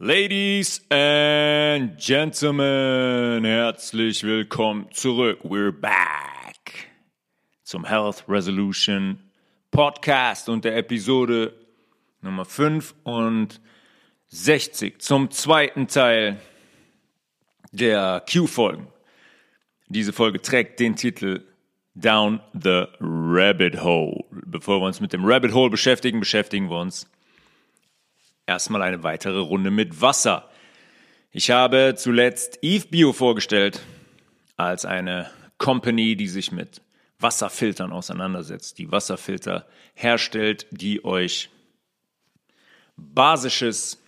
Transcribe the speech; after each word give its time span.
Ladies 0.00 0.84
and 0.90 1.96
Gentlemen, 1.98 3.44
herzlich 3.44 4.24
willkommen 4.24 4.88
zurück. 4.90 5.38
We're 5.44 5.70
back 5.70 6.88
zum 7.62 7.84
Health 7.84 8.24
Resolution 8.28 9.20
Podcast 9.70 10.48
und 10.48 10.64
der 10.64 10.78
Episode 10.78 11.54
Nummer 12.22 12.44
65 12.44 14.98
zum 14.98 15.30
zweiten 15.30 15.86
Teil 15.86 16.40
der 17.70 18.24
Q-Folgen. 18.28 18.88
Diese 19.86 20.12
Folge 20.12 20.42
trägt 20.42 20.80
den 20.80 20.96
Titel 20.96 21.44
Down 21.94 22.40
the 22.52 22.86
Rabbit 22.98 23.80
Hole. 23.80 24.24
Bevor 24.44 24.80
wir 24.80 24.86
uns 24.86 25.00
mit 25.00 25.12
dem 25.12 25.24
Rabbit 25.24 25.54
Hole 25.54 25.70
beschäftigen, 25.70 26.18
beschäftigen 26.18 26.68
wir 26.68 26.80
uns 26.80 27.08
erstmal 28.46 28.82
eine 28.82 29.02
weitere 29.02 29.38
Runde 29.38 29.70
mit 29.70 30.00
Wasser. 30.00 30.48
Ich 31.30 31.50
habe 31.50 31.94
zuletzt 31.96 32.58
Eve 32.62 32.86
Bio 32.88 33.12
vorgestellt 33.12 33.82
als 34.56 34.84
eine 34.84 35.30
Company, 35.58 36.16
die 36.16 36.28
sich 36.28 36.52
mit 36.52 36.80
Wasserfiltern 37.18 37.92
auseinandersetzt, 37.92 38.78
die 38.78 38.90
Wasserfilter 38.92 39.66
herstellt, 39.94 40.66
die 40.70 41.04
euch 41.04 41.50
basisches, 42.96 44.00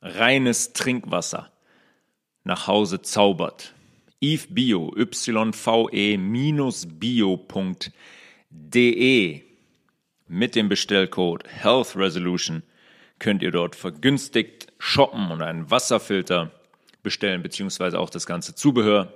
reines 0.00 0.72
Trinkwasser 0.72 1.50
nach 2.44 2.66
Hause 2.66 3.02
zaubert. 3.02 3.74
Eve 4.20 4.46
Bio, 4.50 4.92
yve-bio.de 4.96 6.22
mit 10.28 10.54
dem 10.54 10.68
Bestellcode 10.68 11.48
Health 11.48 11.96
Resolution 11.96 12.62
könnt 13.22 13.42
ihr 13.42 13.52
dort 13.52 13.76
vergünstigt 13.76 14.66
shoppen 14.80 15.30
und 15.30 15.42
einen 15.42 15.70
Wasserfilter 15.70 16.50
bestellen, 17.04 17.40
beziehungsweise 17.40 18.00
auch 18.00 18.10
das 18.10 18.26
ganze 18.26 18.56
Zubehör 18.56 19.12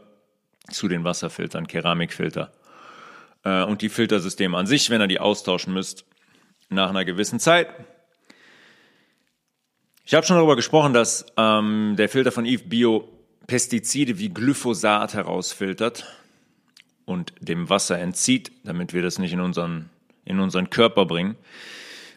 zu 0.71 0.87
den 0.87 1.03
Wasserfiltern, 1.03 1.67
Keramikfilter 1.67 2.53
äh, 3.45 3.65
und 3.65 3.83
die 3.83 3.89
Filtersysteme 3.89 4.57
an 4.57 4.67
sich, 4.67 4.91
wenn 4.91 5.01
ihr 5.01 5.09
die 5.09 5.19
austauschen 5.19 5.75
müsst, 5.75 6.05
nach 6.69 6.89
einer 6.89 7.05
gewissen 7.05 7.41
Zeit. 7.41 7.69
Ich 10.05 10.15
habe 10.15 10.25
schon 10.25 10.37
darüber 10.37 10.55
gesprochen, 10.55 10.93
dass 10.93 11.27
ähm, 11.37 11.95
der 11.99 12.09
Filter 12.09 12.31
von 12.31 12.47
Eve 12.47 12.63
Bio 12.65 13.09
Pestizide 13.49 14.21
wie 14.21 14.29
Glyphosat 14.29 15.15
herausfiltert 15.15 16.05
und 17.07 17.33
dem 17.41 17.69
Wasser 17.69 17.99
entzieht, 17.99 18.53
damit 18.63 18.95
wir 18.95 19.03
das 19.03 19.19
nicht 19.19 19.33
in 19.33 19.41
unseren, 19.41 19.91
in 20.25 20.39
unseren 20.39 20.71
Körper 20.71 21.07
bringen. 21.07 21.37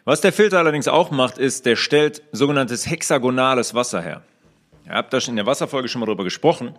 Was 0.04 0.20
der 0.20 0.32
Filter 0.32 0.58
allerdings 0.58 0.88
auch 0.88 1.10
macht, 1.10 1.38
ist, 1.38 1.66
der 1.66 1.76
stellt 1.76 2.22
sogenanntes 2.32 2.88
hexagonales 2.88 3.74
Wasser 3.74 4.00
her. 4.00 4.22
Ihr 4.86 4.92
habt 4.92 5.12
da 5.12 5.18
in 5.18 5.36
der 5.36 5.46
Wasserfolge 5.46 5.88
schon 5.88 6.00
mal 6.00 6.06
darüber 6.06 6.24
gesprochen, 6.24 6.74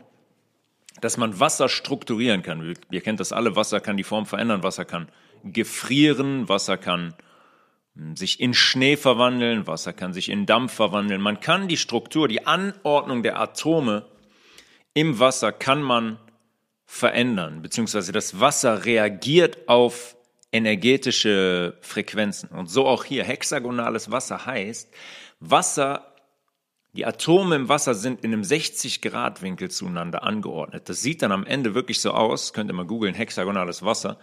dass 1.01 1.17
man 1.17 1.39
Wasser 1.39 1.69
strukturieren 1.69 2.43
kann. 2.43 2.75
Ihr 2.89 3.01
kennt 3.01 3.19
das 3.19 3.31
alle, 3.31 3.55
Wasser 3.55 3.79
kann 3.79 3.97
die 3.97 4.03
Form 4.03 4.25
verändern, 4.25 4.63
Wasser 4.63 4.85
kann 4.85 5.07
gefrieren, 5.43 6.49
Wasser 6.49 6.77
kann 6.77 7.13
hm, 7.95 8.15
sich 8.15 8.39
in 8.39 8.53
Schnee 8.53 8.97
verwandeln, 8.97 9.67
Wasser 9.67 9.93
kann 9.93 10.13
sich 10.13 10.29
in 10.29 10.45
Dampf 10.45 10.73
verwandeln. 10.73 11.21
Man 11.21 11.39
kann 11.39 11.67
die 11.67 11.77
Struktur, 11.77 12.27
die 12.27 12.45
Anordnung 12.45 13.23
der 13.23 13.39
Atome 13.39 14.05
im 14.93 15.19
Wasser 15.19 15.51
kann 15.51 15.81
man 15.81 16.17
verändern, 16.85 17.61
beziehungsweise 17.61 18.11
das 18.11 18.41
Wasser 18.41 18.83
reagiert 18.83 19.69
auf 19.69 20.17
energetische 20.51 21.77
Frequenzen. 21.81 22.49
Und 22.49 22.69
so 22.69 22.87
auch 22.87 23.03
hier. 23.03 23.23
Hexagonales 23.23 24.11
Wasser 24.11 24.45
heißt, 24.45 24.91
Wasser, 25.39 26.13
die 26.93 27.05
Atome 27.05 27.55
im 27.55 27.69
Wasser 27.69 27.95
sind 27.95 28.23
in 28.23 28.33
einem 28.33 28.43
60-Grad-Winkel 28.43 29.71
zueinander 29.71 30.23
angeordnet. 30.23 30.89
Das 30.89 31.01
sieht 31.01 31.21
dann 31.21 31.31
am 31.31 31.45
Ende 31.45 31.73
wirklich 31.73 32.01
so 32.01 32.11
aus, 32.11 32.53
könnt 32.53 32.69
ihr 32.69 32.73
mal 32.73 32.85
googeln, 32.85 33.15
hexagonales 33.15 33.83
Wasser, 33.83 34.19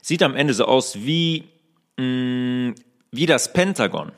sieht 0.00 0.22
am 0.22 0.36
Ende 0.36 0.54
so 0.54 0.66
aus 0.66 0.96
wie, 0.96 1.48
mh, 1.98 2.04
mm, 2.04 2.74
wie 3.10 3.26
das 3.26 3.52
Pentagon 3.52 4.12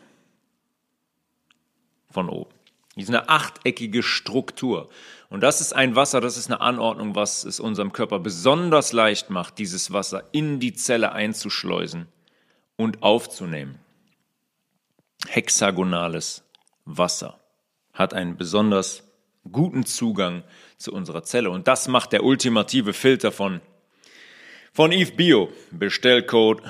von 2.11 2.29
oben. 2.29 2.51
Die 2.95 3.03
ist 3.03 3.09
eine 3.09 3.29
achteckige 3.29 4.03
Struktur. 4.03 4.89
Und 5.35 5.41
das 5.41 5.61
ist 5.61 5.73
ein 5.73 5.97
Wasser, 5.97 6.21
das 6.21 6.37
ist 6.37 6.47
eine 6.47 6.61
Anordnung, 6.61 7.17
was 7.17 7.43
es 7.43 7.59
unserem 7.59 7.93
Körper 7.93 8.21
besonders 8.21 8.93
leicht 8.93 9.31
macht, 9.31 9.59
dieses 9.59 9.93
Wasser 9.93 10.23
in 10.31 10.61
die 10.61 10.75
Zelle 10.75 11.11
einzuschleusen 11.11 12.07
und 12.77 13.03
aufzunehmen. 13.03 13.81
Hexagonales 15.27 16.45
Wasser 16.85 17.41
hat 17.93 18.15
einen 18.15 18.37
besonders 18.37 19.03
guten 19.51 19.85
Zugang 19.85 20.45
zu 20.77 20.93
unserer 20.93 21.25
Zelle. 21.25 21.51
Und 21.51 21.67
das 21.67 21.89
macht 21.89 22.13
der 22.13 22.23
ultimative 22.23 22.93
Filter 22.93 23.33
von, 23.33 23.61
von 24.73 24.93
Eve 24.93 25.15
Bio. 25.15 25.49
Bestellcode 25.73 26.63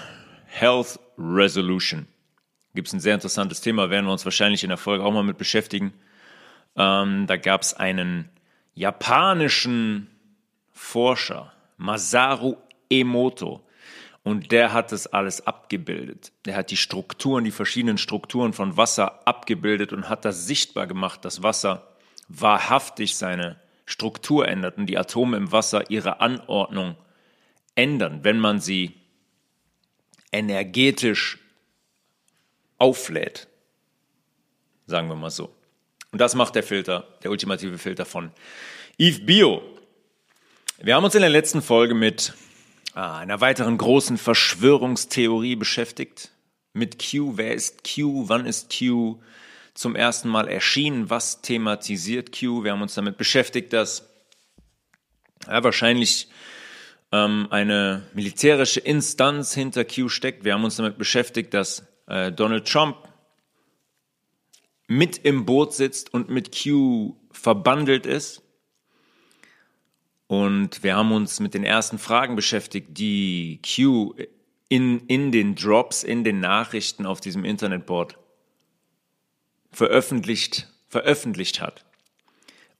Health 0.46 0.98
Resolution. 1.18 2.06
Gibt 2.74 2.88
es 2.88 2.94
ein 2.94 3.00
sehr 3.00 3.14
interessantes 3.14 3.60
Thema, 3.60 3.90
werden 3.90 4.06
wir 4.06 4.12
uns 4.12 4.24
wahrscheinlich 4.24 4.62
in 4.62 4.70
der 4.70 4.78
Folge 4.78 5.04
auch 5.04 5.12
mal 5.12 5.22
mit 5.22 5.36
beschäftigen. 5.36 5.92
Ähm, 6.76 7.26
da 7.26 7.36
gab 7.36 7.60
es 7.60 7.74
einen 7.74 8.30
japanischen 8.74 10.08
Forscher, 10.72 11.52
Masaru 11.76 12.56
Emoto, 12.88 13.64
und 14.22 14.52
der 14.52 14.72
hat 14.72 14.90
das 14.90 15.06
alles 15.06 15.46
abgebildet. 15.46 16.32
Der 16.46 16.56
hat 16.56 16.70
die 16.70 16.78
Strukturen, 16.78 17.44
die 17.44 17.50
verschiedenen 17.50 17.98
Strukturen 17.98 18.54
von 18.54 18.76
Wasser 18.78 19.26
abgebildet 19.26 19.92
und 19.92 20.08
hat 20.08 20.24
das 20.24 20.46
sichtbar 20.46 20.86
gemacht, 20.86 21.24
dass 21.26 21.42
Wasser 21.42 21.94
wahrhaftig 22.28 23.16
seine 23.16 23.60
Struktur 23.84 24.48
ändert 24.48 24.78
und 24.78 24.86
die 24.86 24.96
Atome 24.96 25.36
im 25.36 25.52
Wasser 25.52 25.90
ihre 25.90 26.20
Anordnung 26.20 26.96
ändern, 27.74 28.24
wenn 28.24 28.38
man 28.38 28.60
sie 28.60 28.94
energetisch 30.32 31.38
auflädt. 32.78 33.46
Sagen 34.86 35.08
wir 35.08 35.16
mal 35.16 35.30
so. 35.30 35.54
Und 36.14 36.20
das 36.20 36.36
macht 36.36 36.54
der 36.54 36.62
Filter, 36.62 37.08
der 37.24 37.32
ultimative 37.32 37.76
Filter 37.76 38.04
von 38.04 38.30
Eve 38.98 39.22
Bio. 39.22 39.62
Wir 40.80 40.94
haben 40.94 41.02
uns 41.02 41.16
in 41.16 41.22
der 41.22 41.28
letzten 41.28 41.60
Folge 41.60 41.92
mit 41.92 42.34
ah, 42.94 43.18
einer 43.18 43.40
weiteren 43.40 43.76
großen 43.76 44.16
Verschwörungstheorie 44.16 45.56
beschäftigt. 45.56 46.30
Mit 46.72 47.00
Q. 47.00 47.32
Wer 47.36 47.54
ist 47.54 47.82
Q? 47.82 48.28
Wann 48.28 48.46
ist 48.46 48.72
Q 48.78 49.20
zum 49.74 49.96
ersten 49.96 50.28
Mal 50.28 50.46
erschienen? 50.46 51.10
Was 51.10 51.42
thematisiert 51.42 52.30
Q? 52.30 52.62
Wir 52.62 52.70
haben 52.70 52.82
uns 52.82 52.94
damit 52.94 53.16
beschäftigt, 53.16 53.72
dass 53.72 54.08
ja, 55.48 55.64
wahrscheinlich 55.64 56.28
ähm, 57.10 57.48
eine 57.50 58.04
militärische 58.14 58.78
Instanz 58.78 59.52
hinter 59.52 59.84
Q 59.84 60.08
steckt. 60.08 60.44
Wir 60.44 60.54
haben 60.54 60.62
uns 60.62 60.76
damit 60.76 60.96
beschäftigt, 60.96 61.52
dass 61.54 61.88
äh, 62.06 62.30
Donald 62.30 62.68
Trump 62.68 62.98
mit 64.94 65.18
im 65.18 65.44
Boot 65.44 65.72
sitzt 65.72 66.14
und 66.14 66.30
mit 66.30 66.56
Q 66.56 67.16
verbandelt 67.32 68.06
ist. 68.06 68.42
Und 70.26 70.82
wir 70.82 70.96
haben 70.96 71.12
uns 71.12 71.40
mit 71.40 71.54
den 71.54 71.64
ersten 71.64 71.98
Fragen 71.98 72.36
beschäftigt, 72.36 72.96
die 72.96 73.60
Q 73.62 74.14
in, 74.68 75.00
in 75.06 75.32
den 75.32 75.54
Drops, 75.54 76.02
in 76.02 76.24
den 76.24 76.40
Nachrichten 76.40 77.06
auf 77.06 77.20
diesem 77.20 77.44
Internetboard 77.44 78.18
veröffentlicht, 79.70 80.68
veröffentlicht 80.88 81.60
hat. 81.60 81.84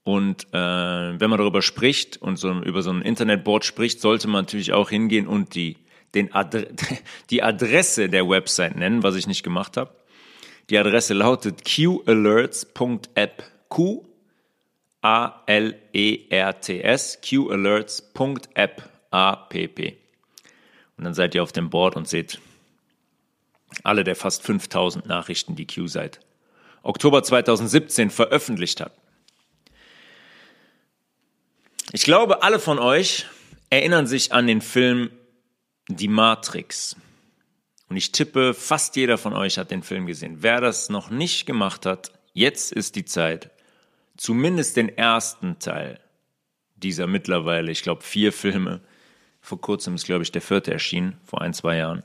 Und 0.03 0.47
äh, 0.53 1.19
wenn 1.19 1.29
man 1.29 1.39
darüber 1.39 1.61
spricht 1.61 2.17
und 2.17 2.37
so, 2.37 2.51
über 2.61 2.81
so 2.81 2.91
ein 2.91 3.01
Internetboard 3.01 3.65
spricht, 3.65 3.99
sollte 3.99 4.27
man 4.27 4.43
natürlich 4.45 4.71
auch 4.71 4.89
hingehen 4.89 5.27
und 5.27 5.55
die, 5.55 5.77
den 6.13 6.33
Adre 6.33 6.67
die 7.29 7.43
Adresse 7.43 8.07
der 8.07 8.27
Website 8.29 8.75
nennen, 8.77 9.03
was 9.03 9.15
ich 9.15 9.27
nicht 9.27 9.43
gemacht 9.43 9.77
habe. 9.77 9.93
Die 10.69 10.77
Adresse 10.77 11.13
lautet 11.13 11.63
qalerts.app. 11.63 13.43
Q 13.69 14.05
A 15.01 15.43
L 15.47 15.75
E 15.93 16.27
R 16.29 16.59
T 16.59 16.81
S 16.81 17.19
qalerts.app 17.21 18.89
A 19.11 19.35
P 19.35 19.67
P. 19.67 19.97
Und 20.97 21.03
dann 21.03 21.13
seid 21.13 21.35
ihr 21.35 21.43
auf 21.43 21.51
dem 21.51 21.69
Board 21.69 21.95
und 21.95 22.07
seht 22.07 22.39
alle 23.83 24.03
der 24.03 24.15
fast 24.15 24.43
5000 24.43 25.05
Nachrichten, 25.05 25.55
die 25.55 25.67
Q 25.67 25.87
seit 25.87 26.19
Oktober 26.83 27.23
2017 27.23 28.09
veröffentlicht 28.09 28.79
hat. 28.79 28.93
Ich 31.91 32.03
glaube, 32.03 32.43
alle 32.43 32.59
von 32.59 32.79
euch 32.79 33.25
erinnern 33.69 34.07
sich 34.07 34.31
an 34.33 34.47
den 34.47 34.61
Film 34.61 35.11
Die 35.87 36.07
Matrix. 36.07 36.95
Und 37.89 37.97
ich 37.97 38.11
tippe, 38.11 38.53
fast 38.53 38.95
jeder 38.95 39.17
von 39.17 39.33
euch 39.33 39.57
hat 39.57 39.71
den 39.71 39.83
Film 39.83 40.05
gesehen. 40.05 40.37
Wer 40.39 40.61
das 40.61 40.89
noch 40.89 41.09
nicht 41.09 41.45
gemacht 41.45 41.85
hat, 41.85 42.11
jetzt 42.33 42.71
ist 42.71 42.95
die 42.95 43.05
Zeit, 43.05 43.51
zumindest 44.17 44.77
den 44.77 44.89
ersten 44.89 45.59
Teil 45.59 45.99
dieser 46.75 47.07
mittlerweile, 47.07 47.71
ich 47.71 47.83
glaube, 47.83 48.03
vier 48.03 48.33
Filme, 48.33 48.81
vor 49.41 49.61
kurzem 49.61 49.95
ist, 49.95 50.05
glaube 50.05 50.23
ich, 50.23 50.31
der 50.31 50.41
vierte 50.41 50.71
erschienen, 50.71 51.17
vor 51.23 51.41
ein, 51.41 51.53
zwei 51.53 51.77
Jahren, 51.77 52.03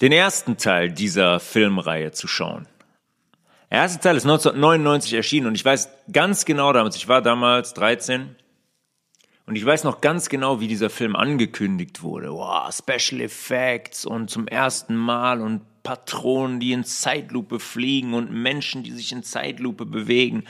den 0.00 0.12
ersten 0.12 0.56
Teil 0.56 0.90
dieser 0.92 1.40
Filmreihe 1.40 2.12
zu 2.12 2.28
schauen. 2.28 2.66
Der 3.70 3.78
erste 3.78 4.00
Teil 4.00 4.16
ist 4.16 4.24
1999 4.24 5.14
erschienen 5.14 5.48
und 5.48 5.56
ich 5.56 5.64
weiß 5.64 5.88
ganz 6.12 6.44
genau 6.44 6.72
damals, 6.72 6.96
ich 6.96 7.08
war 7.08 7.22
damals 7.22 7.74
13 7.74 8.36
und 9.46 9.56
ich 9.56 9.64
weiß 9.64 9.84
noch 9.84 10.00
ganz 10.00 10.28
genau, 10.28 10.60
wie 10.60 10.68
dieser 10.68 10.90
Film 10.90 11.16
angekündigt 11.16 12.02
wurde. 12.02 12.32
Wow, 12.32 12.74
Special 12.74 13.20
Effects 13.20 14.06
und 14.06 14.30
zum 14.30 14.48
ersten 14.48 14.96
Mal 14.96 15.40
und 15.40 15.60
Patronen, 15.82 16.60
die 16.60 16.72
in 16.72 16.84
Zeitlupe 16.84 17.60
fliegen 17.60 18.14
und 18.14 18.32
Menschen, 18.32 18.82
die 18.82 18.92
sich 18.92 19.12
in 19.12 19.22
Zeitlupe 19.22 19.84
bewegen. 19.84 20.44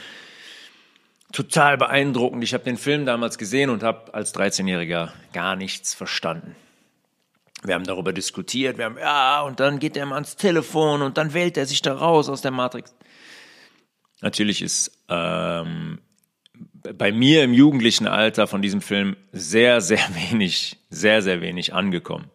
Total 1.33 1.77
beeindruckend. 1.77 2.45
Ich 2.45 2.55
habe 2.55 2.63
den 2.63 2.77
Film 2.77 3.05
damals 3.05 3.37
gesehen 3.37 3.69
und 3.71 3.83
habe 3.83 4.15
als 4.15 4.33
13-Jähriger 4.33 5.11
gar 5.33 5.57
nichts 5.57 5.93
verstanden. 5.93 6.55
Wir 7.65 7.75
haben 7.75 7.85
darüber 7.85 8.13
diskutiert, 8.13 8.79
wir 8.79 8.85
haben, 8.85 8.99
ja, 8.99 9.41
und 9.41 9.59
dann 9.59 9.79
geht 9.81 9.97
er 9.97 10.07
mal 10.07 10.17
ans 10.17 10.37
Telefon 10.37 11.03
und 11.03 11.19
dann 11.19 11.33
wählt 11.33 11.57
er 11.57 11.67
sich 11.67 11.83
da 11.83 11.95
raus 11.95 12.29
aus 12.29 12.43
der 12.43 12.51
Matrix. 12.51 12.95
Natürlich 14.21 14.63
ist 14.63 14.93
ähm, 15.09 15.99
bei 16.93 17.13
mir 17.13 17.43
im 17.43 17.55
jugendlichen 17.55 18.07
Alter 18.07 18.47
von 18.47 18.61
diesem 18.61 18.81
Film 18.81 19.17
sehr, 19.33 19.81
sehr 19.81 20.07
wenig, 20.31 20.77
sehr, 20.91 21.23
sehr 21.23 21.41
wenig 21.41 21.73
angekommen. 21.73 22.31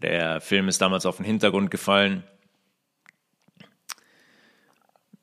Der 0.00 0.40
Film 0.40 0.68
ist 0.68 0.80
damals 0.80 1.06
auf 1.06 1.16
den 1.16 1.26
Hintergrund 1.26 1.70
gefallen, 1.70 2.22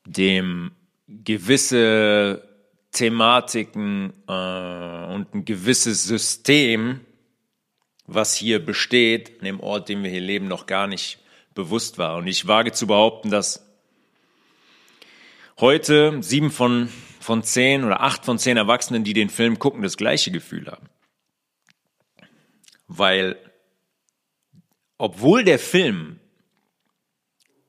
dem 0.06 0.72
gewisse 1.08 2.44
Thematiken 2.92 4.14
äh, 4.28 5.14
und 5.14 5.34
ein 5.34 5.46
gewisses 5.46 6.04
System, 6.04 7.02
was 8.06 8.36
hier 8.36 8.64
besteht, 8.64 9.40
an 9.40 9.46
dem 9.46 9.60
Ort, 9.62 9.90
den 9.90 10.04
wir 10.04 10.12
hier 10.12 10.22
leben, 10.22 10.48
noch 10.48 10.66
gar 10.66 10.88
nicht 10.88 11.20
bewusst 11.54 11.98
war. 11.98 12.18
Und 12.18 12.28
ich 12.28 12.48
wage 12.48 12.74
zu 12.74 12.86
behaupten, 12.86 13.32
dass 13.32 13.66
heute 15.58 16.22
sieben 16.22 16.52
von 16.52 16.90
von 17.26 17.44
zehn 17.44 17.84
oder 17.84 18.02
acht 18.02 18.24
von 18.24 18.38
zehn 18.38 18.56
Erwachsenen, 18.56 19.04
die 19.04 19.14
den 19.14 19.30
Film 19.30 19.60
gucken, 19.60 19.82
das 19.82 19.98
gleiche 19.98 20.32
Gefühl 20.32 20.68
haben. 20.68 20.88
Weil, 22.88 23.36
obwohl 24.98 25.44
der 25.44 25.60
Film 25.60 26.20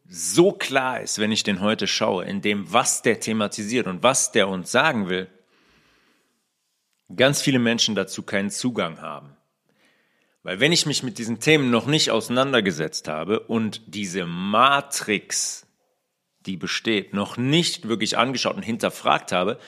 so 0.09 0.53
klar 0.53 1.01
ist, 1.01 1.19
wenn 1.19 1.33
ich 1.33 1.43
den 1.43 1.63
heute 1.63 1.87
schaue, 1.87 2.27
in 2.27 2.43
dem, 2.43 2.71
was 2.73 3.03
der 3.03 3.19
thematisiert 3.19 3.87
und 3.87 4.03
was 4.03 4.31
der 4.31 4.49
uns 4.49 4.71
sagen 4.71 5.09
will, 5.09 5.29
ganz 7.15 7.41
viele 7.41 7.59
Menschen 7.59 7.95
dazu 7.95 8.23
keinen 8.23 8.51
Zugang 8.51 9.01
haben. 9.01 9.37
Weil 10.43 10.61
wenn 10.61 10.71
ich 10.71 10.87
mich 10.87 11.03
mit 11.03 11.19
diesen 11.19 11.41
Themen 11.41 11.71
noch 11.71 11.87
nicht 11.87 12.11
auseinandergesetzt 12.11 13.09
habe 13.09 13.41
und 13.41 13.83
diese 13.87 14.27
Matrix 14.27 15.66
die 16.47 16.57
besteht, 16.57 17.13
noch 17.13 17.37
nicht 17.37 17.89
wirklich 17.89 18.17
angeschaut 18.17 18.57
und 18.57 18.63
hinterfragt 18.63 19.33
habe, 19.33 19.59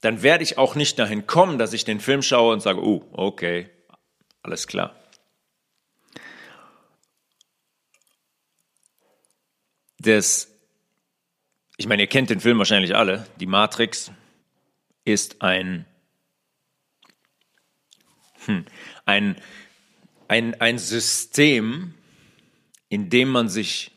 dann 0.00 0.22
werde 0.22 0.44
ich 0.44 0.58
auch 0.58 0.74
nicht 0.74 0.98
dahin 0.98 1.26
kommen, 1.26 1.58
dass 1.58 1.72
ich 1.72 1.84
den 1.84 2.00
Film 2.00 2.22
schaue 2.22 2.52
und 2.52 2.60
sage, 2.60 2.82
oh, 2.82 3.04
okay, 3.12 3.70
alles 4.42 4.66
klar. 4.66 4.94
Das, 9.98 10.52
ich 11.76 11.86
meine, 11.86 12.02
ihr 12.02 12.08
kennt 12.08 12.30
den 12.30 12.40
Film 12.40 12.58
wahrscheinlich 12.58 12.94
alle. 12.94 13.26
Die 13.40 13.46
Matrix 13.46 14.12
ist 15.04 15.42
ein, 15.42 15.86
hm, 18.44 18.66
ein, 19.06 19.40
ein, 20.28 20.60
ein 20.60 20.78
System, 20.78 21.94
in 22.88 23.10
dem 23.10 23.30
man 23.30 23.48
sich 23.48 23.90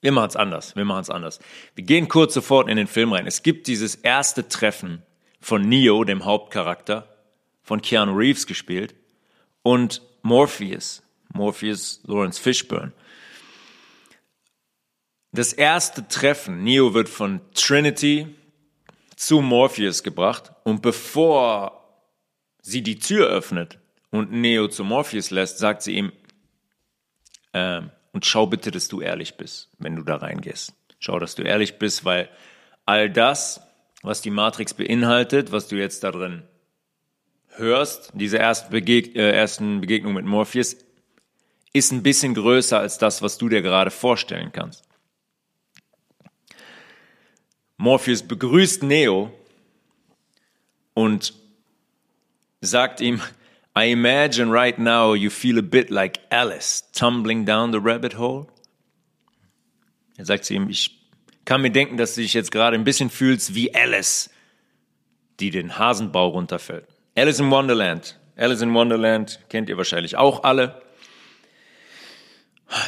wir 0.00 0.12
machen 0.12 0.28
es 0.28 0.36
anders. 0.36 0.76
Wir 0.76 0.84
machen 0.84 1.02
es 1.02 1.10
anders. 1.10 1.40
Wir 1.74 1.84
gehen 1.84 2.08
kurz 2.08 2.34
sofort 2.34 2.68
in 2.68 2.76
den 2.76 2.86
Film 2.86 3.12
rein. 3.12 3.26
Es 3.26 3.42
gibt 3.42 3.66
dieses 3.66 3.96
erste 3.96 4.48
Treffen 4.48 5.02
von 5.40 5.62
Neo, 5.62 6.04
dem 6.04 6.24
Hauptcharakter, 6.24 7.16
von 7.62 7.82
Keanu 7.82 8.14
Reeves 8.14 8.46
gespielt, 8.46 8.94
und 9.62 10.02
Morpheus, 10.22 11.02
Morpheus 11.32 12.00
Lawrence 12.04 12.40
Fishburne. 12.40 12.92
Das 15.32 15.52
erste 15.52 16.06
Treffen, 16.08 16.62
Neo 16.62 16.94
wird 16.94 17.08
von 17.08 17.40
Trinity 17.54 18.34
zu 19.16 19.42
Morpheus 19.42 20.02
gebracht 20.02 20.52
und 20.64 20.80
bevor 20.80 22.02
sie 22.62 22.82
die 22.82 22.98
Tür 22.98 23.28
öffnet 23.28 23.78
und 24.10 24.32
Neo 24.32 24.68
zu 24.68 24.84
Morpheus 24.84 25.30
lässt, 25.30 25.58
sagt 25.58 25.82
sie 25.82 25.96
ihm, 25.96 26.12
ähm, 27.52 27.90
und 28.18 28.26
schau 28.26 28.48
bitte, 28.48 28.72
dass 28.72 28.88
du 28.88 29.00
ehrlich 29.00 29.36
bist, 29.36 29.70
wenn 29.78 29.94
du 29.94 30.02
da 30.02 30.16
reingehst. 30.16 30.72
Schau, 30.98 31.20
dass 31.20 31.36
du 31.36 31.44
ehrlich 31.44 31.78
bist, 31.78 32.04
weil 32.04 32.28
all 32.84 33.08
das, 33.08 33.60
was 34.02 34.22
die 34.22 34.30
Matrix 34.30 34.74
beinhaltet, 34.74 35.52
was 35.52 35.68
du 35.68 35.76
jetzt 35.76 36.02
da 36.02 36.10
drin 36.10 36.42
hörst, 37.50 38.10
diese 38.14 38.40
ersten, 38.40 38.72
Begeg 38.72 39.14
äh, 39.14 39.30
ersten 39.30 39.80
Begegnung 39.80 40.14
mit 40.14 40.24
Morpheus, 40.24 40.78
ist 41.72 41.92
ein 41.92 42.02
bisschen 42.02 42.34
größer 42.34 42.80
als 42.80 42.98
das, 42.98 43.22
was 43.22 43.38
du 43.38 43.48
dir 43.48 43.62
gerade 43.62 43.92
vorstellen 43.92 44.50
kannst. 44.50 44.82
Morpheus 47.76 48.24
begrüßt 48.24 48.82
Neo 48.82 49.32
und 50.92 51.34
sagt 52.60 53.00
ihm, 53.00 53.22
I 53.78 53.92
imagine 53.92 54.50
right 54.50 54.76
now 54.76 55.14
you 55.14 55.30
feel 55.30 55.56
a 55.56 55.62
bit 55.62 55.88
like 55.88 56.18
Alice 56.32 56.82
tumbling 56.92 57.44
down 57.44 57.70
the 57.70 57.78
rabbit 57.78 58.18
hole. 58.18 58.48
Er 60.16 60.24
sagt 60.24 60.46
zu 60.46 60.54
ihm, 60.54 60.68
ich 60.68 60.98
kann 61.44 61.62
mir 61.62 61.70
denken, 61.70 61.96
dass 61.96 62.16
du 62.16 62.22
dich 62.22 62.34
jetzt 62.34 62.50
gerade 62.50 62.76
ein 62.76 62.82
bisschen 62.82 63.08
fühlst 63.08 63.54
wie 63.54 63.72
Alice, 63.72 64.30
die 65.38 65.50
den 65.50 65.78
Hasenbau 65.78 66.30
runterfällt. 66.30 66.88
Alice 67.16 67.38
in 67.38 67.52
Wonderland. 67.52 68.18
Alice 68.36 68.62
in 68.62 68.74
Wonderland 68.74 69.38
kennt 69.48 69.68
ihr 69.68 69.76
wahrscheinlich 69.76 70.16
auch 70.16 70.42
alle. 70.42 70.82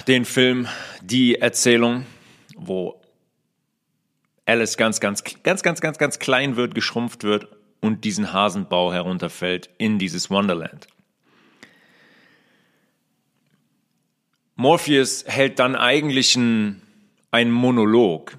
Den 0.08 0.24
Film, 0.24 0.66
die 1.02 1.36
Erzählung, 1.36 2.04
wo 2.56 3.00
Alice 4.44 4.76
ganz, 4.76 4.98
ganz, 4.98 5.22
ganz, 5.22 5.62
ganz, 5.62 5.80
ganz, 5.80 5.98
ganz 5.98 6.18
klein 6.18 6.56
wird, 6.56 6.74
geschrumpft 6.74 7.22
wird 7.22 7.46
und 7.80 8.04
diesen 8.04 8.32
Hasenbau 8.32 8.92
herunterfällt 8.92 9.70
in 9.78 9.98
dieses 9.98 10.30
Wonderland. 10.30 10.86
Morpheus 14.56 15.24
hält 15.26 15.58
dann 15.58 15.74
eigentlich 15.74 16.36
einen, 16.36 16.82
Monolog 17.50 18.36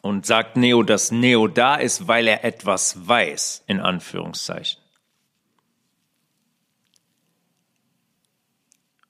und 0.00 0.24
sagt 0.24 0.56
Neo, 0.56 0.82
dass 0.82 1.10
Neo 1.10 1.46
da 1.46 1.74
ist, 1.74 2.08
weil 2.08 2.26
er 2.26 2.42
etwas 2.44 3.06
weiß, 3.06 3.64
in 3.66 3.80
Anführungszeichen. 3.80 4.80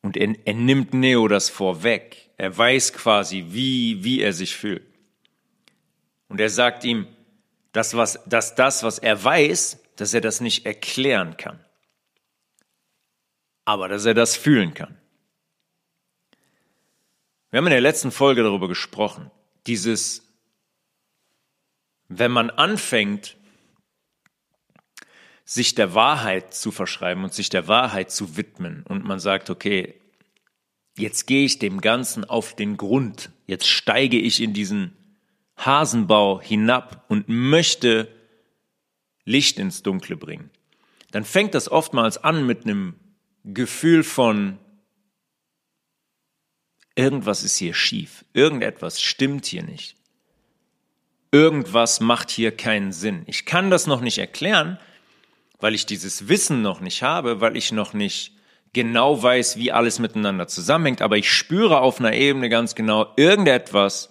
Und 0.03 0.17
er, 0.17 0.35
er 0.45 0.55
nimmt 0.55 0.95
Neo 0.95 1.29
das 1.29 1.49
vorweg. 1.49 2.31
Er 2.39 2.57
weiß 2.57 2.93
quasi, 2.95 3.47
wie, 3.51 4.03
wie 4.03 4.21
er 4.21 4.33
sich 4.33 4.57
fühlt. 4.57 4.83
Und 6.29 6.41
er 6.41 6.51
sagt 6.51 6.85
ihm, 6.85 7.07
dass, 7.73 7.97
was, 7.97 8.21
dass 8.27 8.55
das, 8.55 8.83
was 8.83 8.99
er 8.99 9.23
weiß, 9.23 9.81
dass 9.97 10.15
er 10.15 10.21
das 10.21 10.41
nicht 10.41 10.67
erklären 10.67 11.37
kann, 11.37 11.59
aber 13.65 13.89
dass 13.89 14.05
er 14.05 14.15
das 14.15 14.37
fühlen 14.37 14.75
kann. 14.75 14.97
Wir 17.51 17.59
haben 17.59 17.67
in 17.67 17.73
der 17.73 17.81
letzten 17.81 18.11
Folge 18.11 18.43
darüber 18.43 18.69
gesprochen, 18.69 19.31
dieses, 19.67 20.23
wenn 22.09 22.31
man 22.31 22.51
anfängt, 22.51 23.37
sich 25.45 25.75
der 25.75 25.95
Wahrheit 25.95 26.53
zu 26.53 26.71
verschreiben 26.71 27.25
und 27.25 27.33
sich 27.33 27.49
der 27.49 27.69
Wahrheit 27.69 28.11
zu 28.11 28.37
widmen 28.37 28.83
und 28.83 29.05
man 29.05 29.19
sagt, 29.19 29.49
okay, 29.49 29.99
jetzt 30.99 31.27
gehe 31.27 31.47
ich 31.47 31.59
dem 31.59 31.81
Ganzen 31.81 32.27
auf 32.27 32.55
den 32.55 32.77
Grund, 32.77 33.31
jetzt 33.47 33.67
steige 33.67 34.19
ich 34.19 34.43
in 34.43 34.53
diesen 34.53 34.98
Hasenbau 35.59 36.41
hinab 36.41 37.05
und 37.09 37.29
möchte 37.29 38.09
Licht 39.25 39.59
ins 39.59 39.83
Dunkle 39.83 40.17
bringen, 40.17 40.51
dann 41.11 41.25
fängt 41.25 41.55
das 41.55 41.71
oftmals 41.71 42.23
an 42.23 42.47
mit 42.47 42.65
einem 42.65 42.95
Gefühl 43.45 44.05
von, 44.05 44.59
irgendwas 46.95 47.45
ist 47.45 47.57
hier 47.57 47.75
schief, 47.75 48.25
irgendetwas 48.33 49.01
stimmt 49.01 49.47
hier 49.47 49.63
nicht, 49.63 49.97
irgendwas 51.31 52.01
macht 52.01 52.31
hier 52.31 52.57
keinen 52.57 52.93
Sinn. 52.93 53.23
Ich 53.27 53.45
kann 53.45 53.71
das 53.71 53.87
noch 53.87 54.01
nicht 54.01 54.19
erklären, 54.19 54.79
weil 55.61 55.75
ich 55.75 55.87
dieses 55.87 56.29
Wissen 56.29 56.63
noch 56.63 56.81
nicht 56.81 57.03
habe, 57.03 57.41
weil 57.41 57.57
ich 57.57 57.73
noch 57.73 57.93
nicht 57.93 58.33
genau 58.73 59.23
weiß, 59.23 59.57
wie 59.57 59.73
alles 59.73 59.99
miteinander 59.99 60.47
zusammenhängt, 60.47 61.03
aber 61.03 61.17
ich 61.17 61.33
spüre 61.33 61.81
auf 61.81 62.01
einer 62.01 62.13
Ebene 62.13 62.49
ganz 62.49 62.75
genau, 62.75 63.13
irgendetwas 63.17 64.11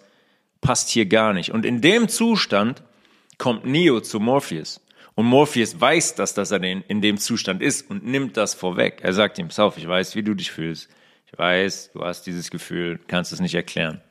passt 0.62 0.90
hier 0.90 1.06
gar 1.06 1.34
nicht. 1.34 1.52
Und 1.52 1.66
in 1.66 1.82
dem 1.82 2.08
Zustand 2.08 2.84
kommt 3.38 3.66
Neo 3.66 4.02
zu 4.02 4.20
Morpheus. 4.20 4.82
Und 5.16 5.26
Morpheus 5.26 5.80
weiß, 5.80 6.16
dass 6.16 6.34
das 6.34 6.52
er 6.52 6.62
in 6.64 7.02
dem 7.02 7.18
Zustand 7.18 7.62
ist 7.62 7.90
und 7.90 8.06
nimmt 8.06 8.38
das 8.38 8.54
vorweg. 8.54 9.00
Er 9.02 9.14
sagt 9.14 9.40
ihm, 9.40 9.50
Sauf, 9.50 9.78
ich 9.78 9.88
weiß, 9.88 10.16
wie 10.16 10.24
du 10.24 10.36
dich 10.36 10.52
fühlst. 10.52 10.90
Ich 11.26 11.38
weiß, 11.38 11.92
du 11.94 12.04
hast 12.04 12.24
dieses 12.24 12.52
Gefühl, 12.52 13.00
kannst 13.08 13.34
es 13.34 13.40
nicht 13.40 13.56
erklären. 13.56 14.02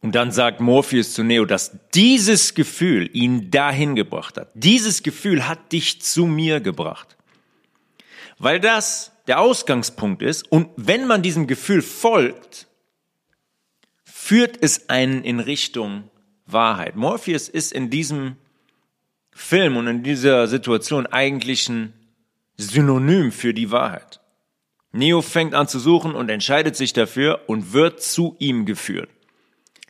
Und 0.00 0.14
dann 0.14 0.32
sagt 0.32 0.60
Morpheus 0.60 1.12
zu 1.12 1.22
Neo, 1.22 1.44
dass 1.44 1.76
dieses 1.92 2.54
Gefühl 2.54 3.10
ihn 3.12 3.50
dahin 3.50 3.94
gebracht 3.94 4.36
hat. 4.36 4.50
Dieses 4.54 5.02
Gefühl 5.02 5.46
hat 5.46 5.72
dich 5.72 6.00
zu 6.00 6.26
mir 6.26 6.60
gebracht. 6.60 7.17
Weil 8.38 8.60
das 8.60 9.12
der 9.26 9.40
Ausgangspunkt 9.40 10.22
ist 10.22 10.50
und 10.50 10.68
wenn 10.76 11.06
man 11.06 11.22
diesem 11.22 11.46
Gefühl 11.46 11.82
folgt, 11.82 12.66
führt 14.04 14.58
es 14.62 14.88
einen 14.88 15.24
in 15.24 15.40
Richtung 15.40 16.10
Wahrheit. 16.46 16.96
Morpheus 16.96 17.48
ist 17.48 17.72
in 17.72 17.90
diesem 17.90 18.36
Film 19.32 19.76
und 19.76 19.86
in 19.86 20.02
dieser 20.02 20.48
Situation 20.48 21.06
eigentlich 21.06 21.68
ein 21.68 21.92
Synonym 22.56 23.32
für 23.32 23.54
die 23.54 23.70
Wahrheit. 23.70 24.20
Neo 24.92 25.22
fängt 25.22 25.54
an 25.54 25.68
zu 25.68 25.78
suchen 25.78 26.14
und 26.14 26.28
entscheidet 26.28 26.74
sich 26.76 26.92
dafür 26.92 27.42
und 27.46 27.72
wird 27.72 28.02
zu 28.02 28.36
ihm 28.38 28.66
geführt. 28.66 29.10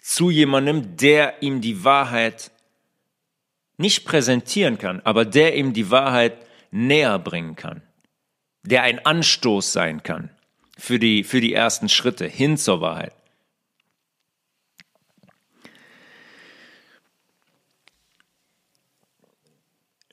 Zu 0.00 0.30
jemandem, 0.30 0.96
der 0.96 1.42
ihm 1.42 1.60
die 1.60 1.84
Wahrheit 1.84 2.50
nicht 3.76 4.04
präsentieren 4.04 4.78
kann, 4.78 5.00
aber 5.04 5.24
der 5.24 5.56
ihm 5.56 5.72
die 5.72 5.90
Wahrheit 5.90 6.36
näher 6.70 7.18
bringen 7.18 7.56
kann. 7.56 7.82
Der 8.68 8.82
ein 8.82 8.98
Anstoß 8.98 9.72
sein 9.72 10.02
kann 10.02 10.28
für 10.76 10.98
die, 10.98 11.24
für 11.24 11.40
die 11.40 11.54
ersten 11.54 11.88
Schritte 11.88 12.26
hin 12.26 12.58
zur 12.58 12.82
Wahrheit. 12.82 13.14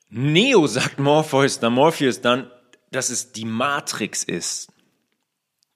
Neo 0.07 0.67
sagt 0.67 0.99
Morpheus, 0.99 1.59
dann 1.59 1.73
Morpheus 1.73 2.21
dann, 2.21 2.49
dass 2.91 3.09
es 3.09 3.33
die 3.33 3.43
Matrix 3.43 4.23
ist, 4.23 4.71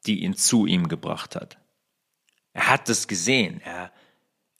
die 0.05 0.24
ihn 0.24 0.33
zu 0.33 0.65
ihm 0.65 0.88
gebracht 0.88 1.36
hat. 1.36 1.57
Er 2.53 2.67
hat 2.69 2.88
es 2.88 3.09
gesehen. 3.09 3.59
Er, 3.65 3.91